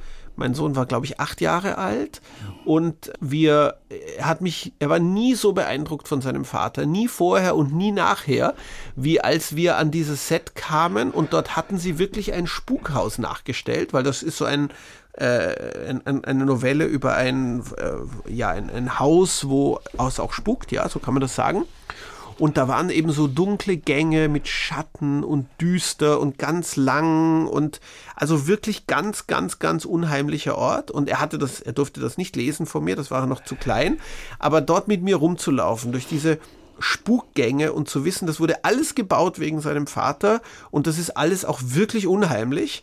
[0.43, 2.21] mein Sohn war, glaube ich, acht Jahre alt
[2.65, 3.77] und wir,
[4.19, 7.93] er hat mich, er war nie so beeindruckt von seinem Vater, nie vorher und nie
[7.93, 8.55] nachher,
[8.97, 13.93] wie als wir an dieses Set kamen und dort hatten sie wirklich ein Spukhaus nachgestellt,
[13.93, 14.71] weil das ist so ein,
[15.13, 20.73] äh, ein, eine Novelle über ein, äh, ja, ein, ein Haus, wo es auch spukt,
[20.73, 21.67] ja, so kann man das sagen.
[22.39, 27.81] Und da waren eben so dunkle Gänge mit Schatten und düster und ganz lang und
[28.17, 30.91] also wirklich ganz, ganz, ganz unheimlicher Ort.
[30.91, 33.55] Und er hatte das, er durfte das nicht lesen von mir, das war noch zu
[33.55, 33.99] klein.
[34.39, 36.39] Aber dort mit mir rumzulaufen, durch diese
[36.79, 41.45] Spukgänge und zu wissen, das wurde alles gebaut wegen seinem Vater und das ist alles
[41.45, 42.83] auch wirklich unheimlich.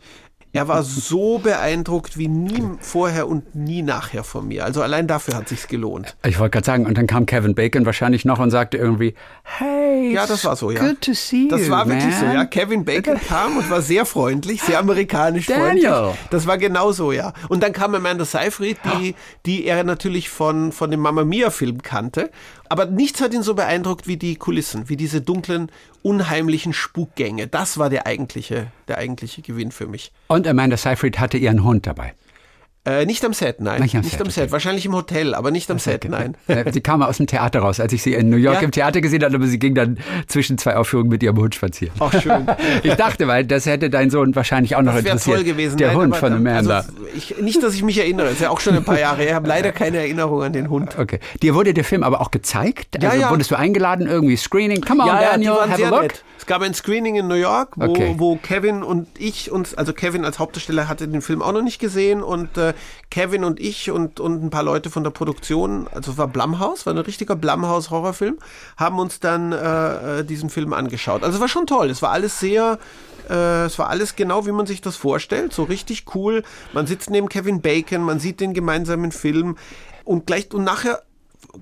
[0.52, 4.66] Er war so beeindruckt wie nie vorher und nie nachher von mir.
[4.66, 6.18] Also allein dafür hat sich's gelohnt.
[6.26, 10.12] Ich wollte gerade sagen, und dann kam Kevin Bacon wahrscheinlich noch und sagte irgendwie, hey,
[10.12, 10.80] ja, das war so, ja.
[10.82, 11.97] Good to see you, Das war man.
[11.97, 12.45] wirklich so, ja.
[12.45, 15.88] Kevin Bacon kam und war sehr freundlich, sehr amerikanisch Daniel.
[15.91, 16.20] freundlich.
[16.32, 17.34] Das war genau so, ja.
[17.50, 19.14] Und dann kam Amanda Seyfried, die,
[19.45, 22.32] die er natürlich von, von dem Mamma Mia Film kannte
[22.70, 25.72] aber nichts hat ihn so beeindruckt wie die Kulissen, wie diese dunklen,
[26.04, 27.48] unheimlichen Spukgänge.
[27.48, 30.12] Das war der eigentliche, der eigentliche Gewinn für mich.
[30.28, 32.14] Und Amanda Seyfried hatte ihren Hund dabei.
[32.86, 33.82] Äh, nicht am Set, nein.
[33.82, 34.44] Nicht am, nicht Set, am Set.
[34.44, 34.52] Okay.
[34.54, 36.38] Wahrscheinlich im Hotel, aber nicht am okay, Set, nein.
[36.72, 38.62] Sie kam aus dem Theater raus, als ich sie in New York ja.
[38.62, 41.94] im Theater gesehen habe, aber sie ging dann zwischen zwei Aufführungen mit ihrem Hund spazieren.
[42.00, 42.48] Ach, schön.
[42.84, 45.38] Ich dachte, weil das hätte dein Sohn wahrscheinlich auch noch das interessiert.
[45.38, 45.78] toll gewesen.
[45.78, 46.78] Der nein, Hund von Amanda.
[46.78, 49.18] Also ich, nicht, dass ich mich erinnere, das ist ja auch schon ein paar Jahre
[49.18, 49.30] her.
[49.30, 50.98] Ich habe leider keine Erinnerung an den Hund.
[50.98, 51.20] Okay.
[51.42, 52.96] Dir wurde der Film aber auch gezeigt?
[52.96, 53.30] Also ja, ja.
[53.30, 54.82] Wurdest du eingeladen, irgendwie Screening?
[54.82, 56.02] Come on, ja, Daniel, ja, have a look.
[56.04, 56.24] Nett.
[56.38, 58.16] Es gab ein Screening in New York, wo, okay.
[58.18, 61.80] wo Kevin und ich uns, also Kevin als Hauptdarsteller hatte den Film auch noch nicht
[61.80, 62.74] gesehen und äh,
[63.10, 66.94] Kevin und ich und, und ein paar Leute von der Produktion, also war Blumhouse, war
[66.94, 68.38] ein richtiger Blumhouse-Horrorfilm,
[68.78, 71.24] haben uns dann äh, äh, diesen Film angeschaut.
[71.24, 71.90] Also es war schon toll.
[71.90, 72.80] Es war alles sehr,
[73.30, 75.54] äh, es war alles genau, wie man sich das vorstellt.
[75.54, 76.44] So richtig cool.
[76.74, 79.58] Man sitzt neben Kevin Bacon, man sieht den gemeinsamen Film
[80.04, 81.02] und gleich und nachher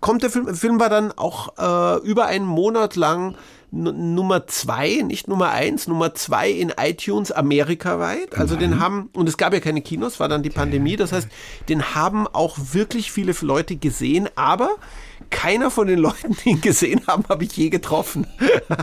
[0.02, 0.46] kommt der Film.
[0.46, 3.36] Der Film war dann auch äh, über einen Monat lang
[3.70, 8.38] Nummer zwei, nicht Nummer eins, Nummer zwei in iTunes amerikaweit.
[8.38, 8.72] Also Nein.
[8.72, 10.96] den haben, und es gab ja keine Kinos, war dann die Pandemie.
[10.96, 11.28] Das heißt,
[11.68, 14.70] den haben auch wirklich viele Leute gesehen, aber
[15.30, 18.28] keiner von den Leuten, die ihn gesehen haben, habe ich je getroffen.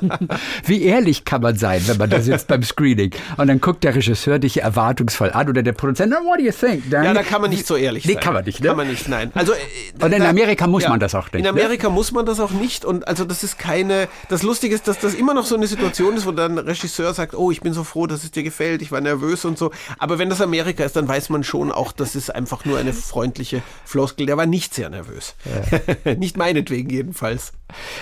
[0.64, 3.94] Wie ehrlich kann man sein, wenn man da sitzt beim Screening und dann guckt der
[3.94, 6.90] Regisseur dich erwartungsvoll an oder der Produzent, what do you think?
[6.90, 8.14] Dann, ja, da kann man nicht so ehrlich sein.
[8.14, 8.68] Nee, kann man nicht, ne?
[8.68, 9.30] Kann man nicht, nein.
[9.34, 11.42] Also, äh, und in Amerika muss ja, man das auch nicht.
[11.42, 11.94] In Amerika ne?
[11.94, 15.14] muss man das auch nicht und also das ist keine, das Lustige ist, dass das
[15.14, 17.84] immer noch so eine Situation ist, wo dann ein Regisseur sagt, oh, ich bin so
[17.84, 19.70] froh, dass es dir gefällt, ich war nervös und so.
[19.98, 22.92] Aber wenn das Amerika ist, dann weiß man schon auch, das ist einfach nur eine
[22.92, 24.26] freundliche Floskel.
[24.26, 25.34] Der war nicht sehr nervös.
[26.04, 26.14] Ja.
[26.14, 27.52] nicht meinetwegen jedenfalls.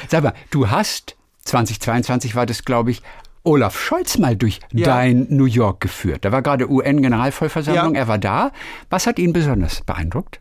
[0.09, 3.03] Sag mal, du hast 2022 war das, glaube ich,
[3.45, 4.87] Olaf Scholz mal durch Ja.
[4.87, 6.25] dein New York geführt.
[6.25, 8.03] Da war gerade UN-Generalvollversammlung, Ja.
[8.03, 8.53] er war da.
[8.91, 10.41] Was hat ihn besonders beeindruckt?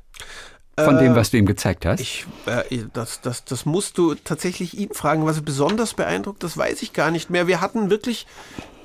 [0.79, 1.99] Von dem, was du ihm gezeigt hast?
[1.99, 6.43] Äh, Ich, äh, das, das, das musst du tatsächlich ihn fragen, was er besonders beeindruckt,
[6.43, 7.45] das weiß ich gar nicht mehr.
[7.47, 8.25] Wir hatten wirklich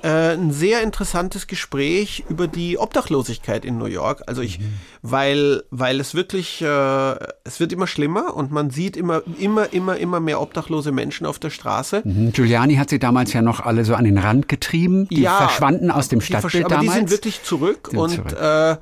[0.03, 4.21] äh, ein sehr interessantes Gespräch über die Obdachlosigkeit in New York.
[4.27, 4.59] Also ich,
[5.01, 7.15] weil, weil es wirklich, äh,
[7.45, 11.39] es wird immer schlimmer und man sieht immer, immer, immer, immer mehr obdachlose Menschen auf
[11.39, 12.01] der Straße.
[12.03, 12.31] Mhm.
[12.31, 15.07] Giuliani hat sie damals ja noch alle so an den Rand getrieben.
[15.07, 16.91] Die verschwanden aus dem versch- Stadtbild aber damals.
[16.93, 18.33] die sind wirklich zurück Sind und zurück.
[18.39, 18.77] Äh,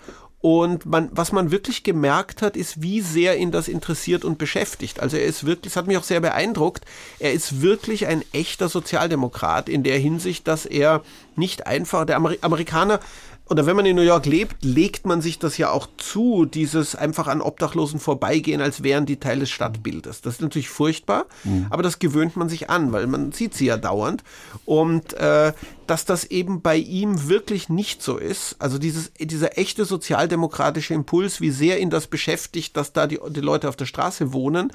[0.45, 4.99] und man, was man wirklich gemerkt hat, ist, wie sehr ihn das interessiert und beschäftigt.
[4.99, 6.85] Also er ist wirklich, es hat mich auch sehr beeindruckt,
[7.17, 11.01] er ist wirklich ein echter Sozialdemokrat in der Hinsicht, dass er
[11.35, 12.99] nicht einfach, der Ameri Amerikaner,
[13.47, 16.95] oder wenn man in New York lebt, legt man sich das ja auch zu, dieses
[16.95, 20.21] einfach an Obdachlosen vorbeigehen, als wären die Teil des Stadtbildes.
[20.21, 21.25] Das ist natürlich furchtbar,
[21.69, 24.23] aber das gewöhnt man sich an, weil man sieht sie ja dauernd.
[24.65, 25.53] Und äh,
[25.85, 31.39] dass das eben bei ihm wirklich nicht so ist, also dieses, dieser echte sozialdemokratische Impuls,
[31.39, 34.71] wie sehr ihn das beschäftigt, dass da die, die Leute auf der Straße wohnen,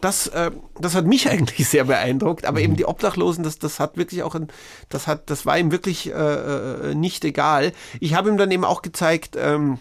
[0.00, 0.50] das, äh,
[0.80, 4.34] das hat mich eigentlich sehr beeindruckt, aber eben die Obdachlosen, das, das hat wirklich auch,
[4.34, 4.48] ein,
[4.88, 7.72] das hat, das war ihm wirklich äh, äh, nicht egal.
[8.00, 9.78] Ich habe ihm dann eben auch gezeigt, ähm,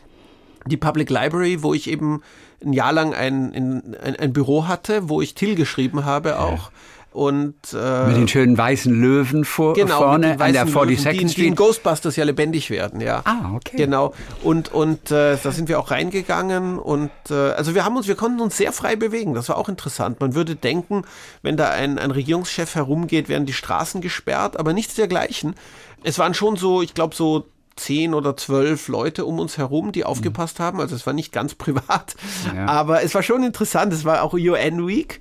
[0.66, 2.22] die Public Library, wo ich eben
[2.64, 6.72] ein Jahr lang ein, ein, ein, ein Büro hatte, wo ich Till geschrieben habe auch.
[7.12, 11.12] Und äh, Mit den schönen weißen Löwen vor, genau, vorne an der weißen Löwen, 42nd
[11.12, 11.56] die, die in Street.
[11.56, 13.22] Ghostbusters ja lebendig werden, ja.
[13.26, 13.78] Ah, okay.
[13.78, 14.14] Genau.
[14.44, 18.16] Und, und äh, da sind wir auch reingegangen und äh, also wir haben uns, wir
[18.16, 19.34] konnten uns sehr frei bewegen.
[19.34, 20.20] Das war auch interessant.
[20.20, 21.04] Man würde denken,
[21.42, 25.56] wenn da ein, ein Regierungschef herumgeht, werden die Straßen gesperrt, aber nichts dergleichen.
[26.04, 27.46] Es waren schon so, ich glaube, so
[27.76, 30.80] zehn oder zwölf Leute um uns herum, die aufgepasst haben.
[30.80, 32.16] Also es war nicht ganz privat,
[32.56, 32.68] Ja.
[32.68, 33.94] aber es war schon interessant.
[33.94, 35.20] Es war auch UN Week.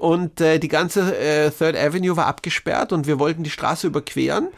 [0.00, 4.48] Und äh, die ganze äh, Third Avenue war abgesperrt und wir wollten die Straße überqueren.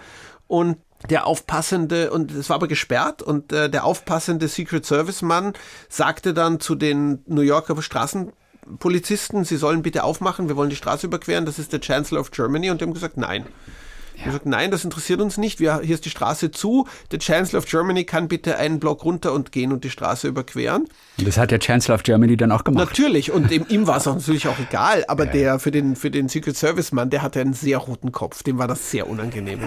[0.46, 0.76] Und
[1.10, 5.52] der aufpassende, und es war aber gesperrt, und äh, der aufpassende Secret Service Mann
[5.88, 11.08] sagte dann zu den New Yorker Straßenpolizisten, sie sollen bitte aufmachen, wir wollen die Straße
[11.08, 12.70] überqueren, das ist der Chancellor of Germany.
[12.70, 13.44] Und die haben gesagt, nein.
[14.24, 15.58] Er sagt, nein, das interessiert uns nicht.
[15.58, 16.86] Wir, hier ist die Straße zu.
[17.10, 20.86] Der Chancellor of Germany kann bitte einen Block runter und gehen und die Straße überqueren.
[21.18, 22.88] Und das hat der Chancellor of Germany dann auch gemacht.
[22.88, 26.10] Natürlich, und dem, ihm war es auch natürlich auch egal, aber der für den, für
[26.10, 29.60] den Secret Service Mann, der hatte einen sehr roten Kopf, dem war das sehr unangenehm.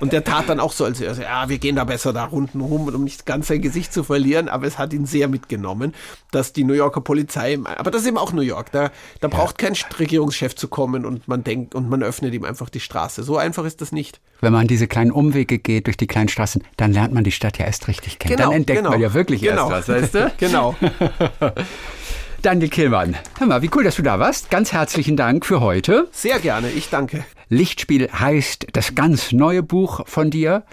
[0.00, 2.60] Und der tat dann auch so, als also, ja, wir gehen da besser da unten
[2.60, 5.94] rum, um nicht ganz sein Gesicht zu verlieren, aber es hat ihn sehr mitgenommen,
[6.30, 8.90] dass die New Yorker Polizei, aber das ist eben auch New York, da,
[9.20, 12.80] da braucht kein Regierungschef zu kommen und man denkt, und man öffnet ihm einfach die
[12.80, 13.22] Straße.
[13.22, 14.20] So einfach ist das nicht.
[14.40, 17.58] Wenn man diese kleinen Umwege geht durch die kleinen Straßen, dann lernt man die Stadt
[17.58, 18.36] ja erst richtig kennen.
[18.36, 18.90] Genau, dann entdeckt genau.
[18.90, 19.70] man ja wirklich Genau.
[19.70, 20.32] erst was, weißt du?
[20.38, 20.74] Genau.
[22.42, 24.50] Daniel Killmann, hör mal, wie cool, dass du da warst.
[24.50, 26.08] Ganz herzlichen Dank für heute.
[26.10, 27.24] Sehr gerne, ich danke.
[27.48, 30.64] Lichtspiel heißt das ganz neue Buch von dir.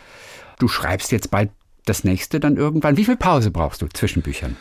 [0.58, 1.52] Du schreibst jetzt bald
[1.86, 2.98] das nächste dann irgendwann.
[2.98, 4.58] Wie viel Pause brauchst du zwischen Büchern?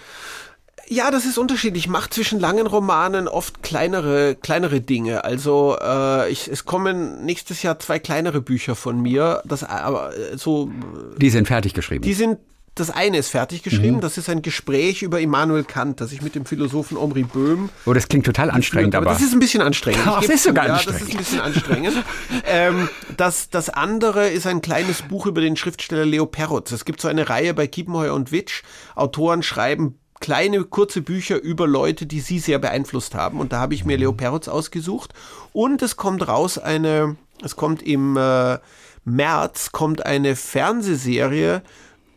[0.90, 1.84] Ja, das ist unterschiedlich.
[1.84, 5.24] Ich mache zwischen langen Romanen oft kleinere, kleinere Dinge.
[5.24, 9.42] Also äh, ich, es kommen nächstes Jahr zwei kleinere Bücher von mir.
[9.44, 10.70] Das aber äh, so,
[11.18, 12.02] Die sind fertig geschrieben.
[12.02, 12.38] die sind.
[12.74, 14.00] Das eine ist fertig geschrieben.
[14.00, 17.92] Das ist ein Gespräch über Immanuel Kant, das ich mit dem Philosophen Omri Böhm oh,
[17.92, 20.02] das klingt total anstrengend, aber, das ist ein bisschen anstrengend.
[20.06, 21.02] Ach, das ist sogar ja, anstrengend.
[21.02, 22.04] Das ist ein bisschen anstrengend.
[22.46, 26.70] ähm, das, das andere ist ein kleines Buch über den Schriftsteller Leo Perutz.
[26.70, 28.62] Es gibt so eine Reihe bei Kiepenheuer und Witsch.
[28.94, 33.40] Autoren schreiben kleine, kurze Bücher über Leute, die sie sehr beeinflusst haben.
[33.40, 35.14] Und da habe ich mir Leo Perutz ausgesucht.
[35.52, 38.58] Und es kommt raus eine, es kommt im äh,
[39.04, 41.62] März, kommt eine Fernsehserie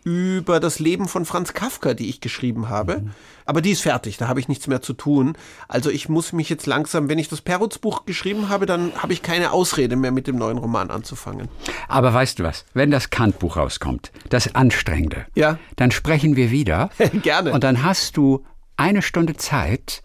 [0.04, 3.04] über das Leben von Franz Kafka, die ich geschrieben habe.
[3.46, 5.36] Aber die ist fertig, da habe ich nichts mehr zu tun.
[5.68, 9.22] Also ich muss mich jetzt langsam, wenn ich das Perutz-Buch geschrieben habe, dann habe ich
[9.22, 11.50] keine Ausrede mehr mit dem neuen Roman anzufangen.
[11.88, 12.66] aber weißt du was?
[12.74, 15.58] Wenn das Kant-Buch rauskommt, das Anstrengende, Ja.
[15.76, 16.90] dann sprechen wir wieder.
[17.22, 17.52] Gerne.
[17.52, 18.46] Und dann hast du
[18.78, 20.02] eine Stunde Zeit,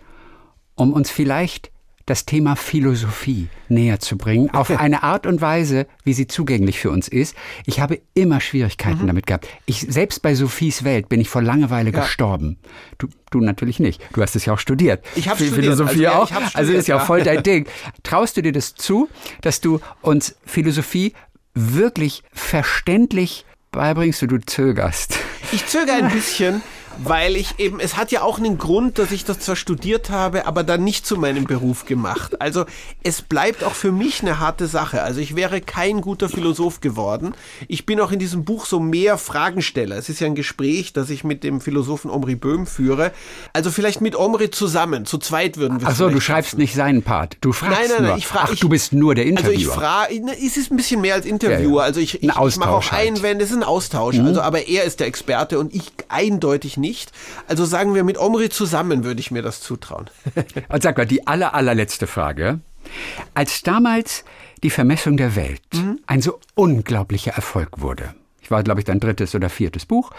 [0.74, 1.70] um uns vielleicht
[2.06, 6.90] das Thema Philosophie näher zu bringen, auf eine Art und Weise, wie sie zugänglich für
[6.90, 7.34] uns ist.
[7.66, 9.06] Ich habe immer Schwierigkeiten Mhm.
[9.08, 9.48] damit gehabt.
[9.66, 12.00] Ich, selbst bei Sophies Welt bin ich vor Langeweile Ja.
[12.00, 12.58] gestorben.
[12.98, 14.00] Du, du natürlich nicht.
[14.12, 15.04] Du hast es ja auch studiert.
[15.16, 15.64] Ich habe Phi- studiert.
[15.64, 16.26] Philosophie Also, ja, auch.
[16.30, 17.04] ich hab also studiert, ist ja, ja.
[17.04, 17.66] voll dein Ding.
[18.04, 19.08] Traust du dir das zu,
[19.40, 21.12] dass du uns Philosophie
[21.54, 24.22] wirklich verständlich beibringst?
[24.22, 25.18] Du, du zögerst.
[25.52, 26.62] Ich zögere ein bisschen,
[26.98, 30.46] weil ich eben, es hat ja auch einen Grund, dass ich das zwar studiert habe,
[30.46, 32.40] aber dann nicht zu meinem Beruf gemacht.
[32.40, 32.64] Also
[33.02, 35.02] es bleibt auch für mich eine harte Sache.
[35.02, 37.34] Also ich wäre kein guter Philosoph geworden.
[37.68, 39.96] Ich bin auch in diesem Buch so mehr Fragensteller.
[39.96, 43.12] Es ist ja ein Gespräch, das ich mit dem Philosophen Omri Böhm führe.
[43.52, 46.60] Also vielleicht mit Omri zusammen, zu zweit würden wir Achso, du schreibst schaffen.
[46.60, 47.36] nicht seinen Part.
[47.40, 48.18] Du fragst nein, nein, nein, nur.
[48.18, 49.50] Ich frage, Ach, du bist nur der Interviewer.
[49.50, 51.60] Also ich frage, es ist ein bisschen mehr als Interviewer.
[51.60, 51.84] Ja, ja.
[51.84, 53.08] Also ich, ich, ich mache auch halt.
[53.08, 54.16] Einwände, es ist ein Austausch.
[54.16, 54.26] Mhm.
[54.26, 56.85] Also, aber er ist der Experte und ich eindeutig nicht.
[57.46, 60.10] Also sagen wir mit Omri zusammen würde ich mir das zutrauen.
[60.68, 62.60] und sag mal, die aller, allerletzte Frage.
[63.34, 64.24] Als damals
[64.62, 66.00] die Vermessung der Welt mhm.
[66.06, 70.12] ein so unglaublicher Erfolg wurde, ich war, glaube ich, dein drittes oder viertes Buch,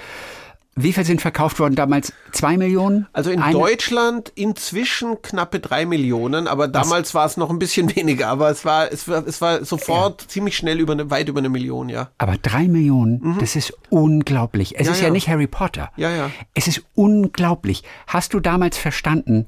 [0.78, 2.14] wie viel sind verkauft worden damals?
[2.32, 3.08] Zwei Millionen?
[3.12, 3.54] Also in Eine?
[3.54, 8.30] Deutschland inzwischen knappe drei Millionen, aber damals war es noch ein bisschen weniger.
[8.30, 10.28] Aber es war, es war, es war sofort ja.
[10.28, 12.12] ziemlich schnell über eine, weit über eine Million, ja.
[12.20, 13.38] Aber drei Millionen, mhm.
[13.40, 14.80] das ist unglaublich.
[14.80, 15.92] Es ja, ist ja, ja nicht Harry Potter.
[15.98, 16.30] Ja, ja.
[16.54, 17.84] Es ist unglaublich.
[18.06, 19.48] Hast du damals verstanden,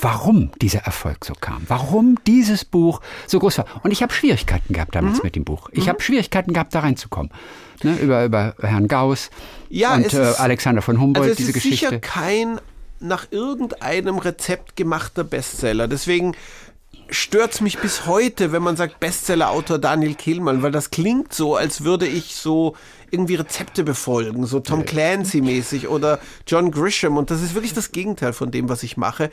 [0.00, 3.66] warum dieser Erfolg so kam, warum dieses Buch so groß war.
[3.82, 5.24] Und ich habe Schwierigkeiten gehabt damals mhm.
[5.24, 5.68] mit dem Buch.
[5.72, 5.90] Ich mhm.
[5.90, 7.30] habe Schwierigkeiten gehabt, da reinzukommen.
[7.82, 9.30] Ne, über, über Herrn Gauss
[9.68, 11.74] ja, und äh, Alexander von Humboldt, also diese Geschichte.
[11.74, 12.60] Es ist sicher kein
[13.00, 15.86] nach irgendeinem Rezept gemachter Bestseller.
[15.86, 16.34] Deswegen
[17.10, 21.56] stört es mich bis heute, wenn man sagt Bestsellerautor Daniel Kehlmann, weil das klingt so,
[21.56, 22.74] als würde ich so
[23.10, 27.16] irgendwie Rezepte befolgen, so Tom Clancy-mäßig oder John Grisham.
[27.16, 29.30] Und das ist wirklich das Gegenteil von dem, was ich mache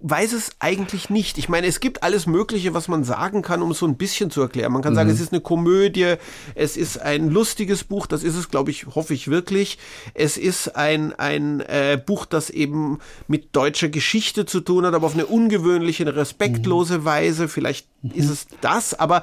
[0.00, 1.38] weiß es eigentlich nicht.
[1.38, 4.30] Ich meine, es gibt alles Mögliche, was man sagen kann, um es so ein bisschen
[4.30, 4.72] zu erklären.
[4.72, 4.96] Man kann mhm.
[4.96, 6.14] sagen, es ist eine Komödie,
[6.54, 9.78] es ist ein lustiges Buch, das ist es, glaube ich, hoffe ich wirklich.
[10.14, 15.06] Es ist ein, ein äh, Buch, das eben mit deutscher Geschichte zu tun hat, aber
[15.06, 17.04] auf eine ungewöhnliche, respektlose mhm.
[17.04, 17.48] Weise.
[17.48, 18.12] Vielleicht mhm.
[18.12, 19.22] ist es das, aber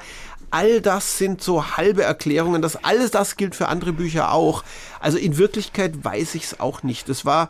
[0.52, 2.62] all das sind so halbe Erklärungen.
[2.62, 4.64] Das alles das gilt für andere Bücher auch.
[5.00, 7.08] Also in Wirklichkeit weiß ich es auch nicht.
[7.08, 7.50] Es war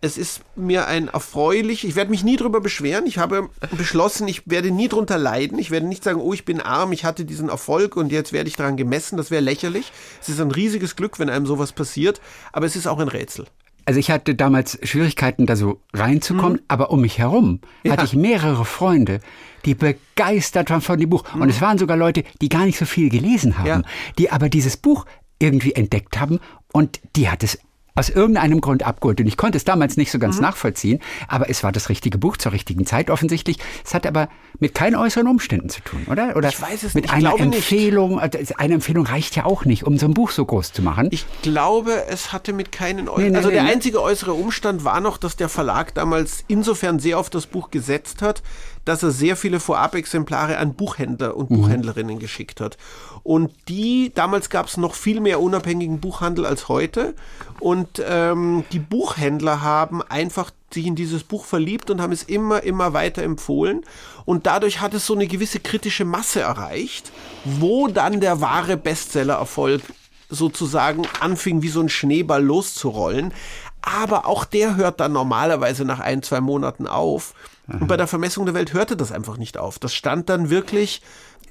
[0.00, 3.06] es ist mir ein erfreulich, ich werde mich nie drüber beschweren.
[3.06, 5.58] Ich habe beschlossen, ich werde nie drunter leiden.
[5.58, 8.48] Ich werde nicht sagen, oh, ich bin arm, ich hatte diesen Erfolg und jetzt werde
[8.48, 9.16] ich daran gemessen.
[9.16, 9.92] Das wäre lächerlich.
[10.20, 12.20] Es ist ein riesiges Glück, wenn einem sowas passiert,
[12.52, 13.46] aber es ist auch ein Rätsel.
[13.86, 16.64] Also ich hatte damals Schwierigkeiten, da so reinzukommen, mhm.
[16.68, 17.92] aber um mich herum ja.
[17.92, 19.20] hatte ich mehrere Freunde,
[19.64, 21.24] die begeistert waren von dem Buch.
[21.34, 21.42] Mhm.
[21.42, 23.82] Und es waren sogar Leute, die gar nicht so viel gelesen haben, ja.
[24.18, 25.06] die aber dieses Buch
[25.40, 26.38] irgendwie entdeckt haben
[26.72, 27.58] und die hat es
[27.98, 29.20] aus irgendeinem Grund abgeholt.
[29.20, 30.42] Und ich konnte es damals nicht so ganz mhm.
[30.42, 33.58] nachvollziehen, aber es war das richtige Buch zur richtigen Zeit offensichtlich.
[33.84, 36.36] Es hat aber mit keinen äußeren Umständen zu tun, oder?
[36.36, 37.14] Oder ich weiß es mit nicht.
[37.14, 38.16] einer Empfehlung.
[38.16, 38.58] Nicht.
[38.58, 41.08] Eine Empfehlung reicht ja auch nicht, um so ein Buch so groß zu machen.
[41.10, 43.24] Ich glaube, es hatte mit keinen äußeren.
[43.24, 46.98] Nee, nee, also der nee, einzige äußere Umstand war noch, dass der Verlag damals insofern
[46.98, 48.42] sehr auf das Buch gesetzt hat,
[48.88, 51.56] dass er sehr viele Vorab-Exemplare an Buchhändler und mhm.
[51.56, 52.78] Buchhändlerinnen geschickt hat.
[53.22, 57.14] Und die, damals gab es noch viel mehr unabhängigen Buchhandel als heute.
[57.60, 62.62] Und ähm, die Buchhändler haben einfach sich in dieses Buch verliebt und haben es immer,
[62.62, 63.84] immer weiter empfohlen.
[64.24, 67.12] Und dadurch hat es so eine gewisse kritische Masse erreicht,
[67.44, 69.82] wo dann der wahre Bestseller-Erfolg
[70.30, 73.34] sozusagen anfing, wie so ein Schneeball loszurollen.
[73.82, 77.34] Aber auch der hört dann normalerweise nach ein, zwei Monaten auf.
[77.68, 79.78] Und bei der Vermessung der Welt hörte das einfach nicht auf.
[79.78, 81.02] Das stand dann wirklich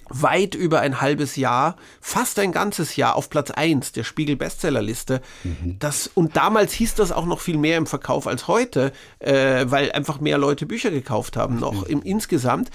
[0.09, 5.21] weit über ein halbes Jahr, fast ein ganzes Jahr auf Platz 1 der Spiegel Bestsellerliste.
[5.43, 5.77] Mhm.
[6.15, 10.19] Und damals hieß das auch noch viel mehr im Verkauf als heute, äh, weil einfach
[10.19, 12.71] mehr Leute Bücher gekauft haben noch im, insgesamt.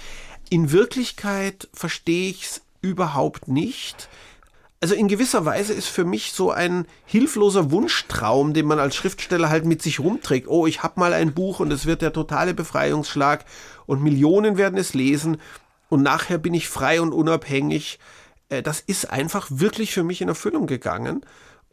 [0.49, 4.09] In Wirklichkeit verstehe ich es überhaupt nicht
[4.83, 9.47] also in gewisser Weise ist für mich so ein hilfloser Wunschtraum, den man als Schriftsteller
[9.47, 10.49] halt mit sich rumträgt.
[10.49, 13.45] Oh, ich habe mal ein Buch und es wird der totale Befreiungsschlag
[13.85, 15.37] und Millionen werden es lesen
[15.87, 17.97] und nachher bin ich frei und unabhängig.
[18.49, 21.23] Äh, das ist einfach wirklich für mich in Erfüllung gegangen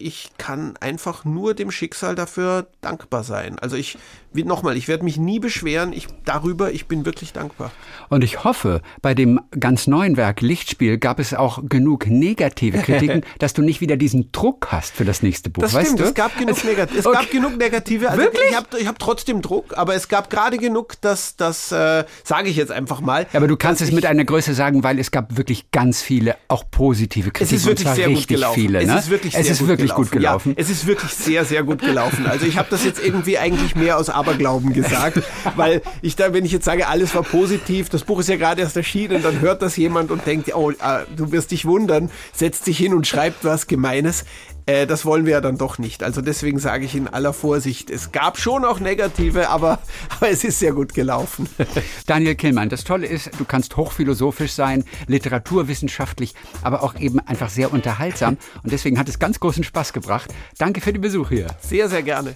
[0.01, 3.59] ich kann einfach nur dem Schicksal dafür dankbar sein.
[3.59, 3.97] Also ich,
[4.33, 7.71] nochmal, ich werde mich nie beschweren ich, darüber, ich bin wirklich dankbar.
[8.09, 13.23] Und ich hoffe, bei dem ganz neuen Werk Lichtspiel gab es auch genug negative Kritiken,
[13.39, 15.61] dass du nicht wieder diesen Druck hast für das nächste Buch.
[15.61, 16.03] Das weißt stimmt, du?
[16.05, 17.17] es gab genug, also, Negat es okay.
[17.17, 18.09] gab genug negative.
[18.09, 18.49] Also Wirklich?
[18.49, 22.55] Ich habe hab trotzdem Druck, aber es gab gerade genug, dass das, äh, sage ich
[22.55, 23.27] jetzt einfach mal.
[23.33, 26.35] Ja, aber du kannst es mit einer Größe sagen, weil es gab wirklich ganz viele,
[26.47, 27.55] auch positive Kritiken.
[27.55, 28.59] Es ist wirklich sehr gut gelaufen.
[28.59, 28.93] Viele, ne?
[28.93, 30.03] Es ist wirklich es sehr ist gut wirklich gelaufen.
[30.03, 30.49] gut gelaufen.
[30.51, 32.25] Ja, es ist wirklich sehr, sehr gut gelaufen.
[32.25, 35.21] Also ich habe das jetzt irgendwie eigentlich mehr aus Aberglauben gesagt,
[35.55, 38.61] weil ich da, wenn ich jetzt sage, alles war positiv, das Buch ist ja gerade
[38.61, 42.65] erst erschienen, dann hört das jemand und denkt, oh, ah, du wirst dich wundern, setzt
[42.65, 44.25] sich hin und schreibt was Gemeines.
[44.65, 46.03] Äh, das wollen wir ja dann doch nicht.
[46.03, 49.79] Also deswegen sage ich in aller Vorsicht, es gab schon auch negative, aber,
[50.09, 51.49] aber es ist sehr gut gelaufen.
[52.05, 57.73] Daniel Killmann, das Tolle ist, du kannst hochphilosophisch sein, literaturwissenschaftlich, aber auch eben einfach sehr
[57.73, 58.37] unterhaltsam.
[58.63, 60.33] Und deswegen hat es ganz großen Spaß gebracht.
[60.57, 61.47] Danke für den Besuch hier.
[61.61, 62.35] Sehr, sehr gerne.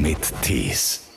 [0.00, 1.09] Mit Tees.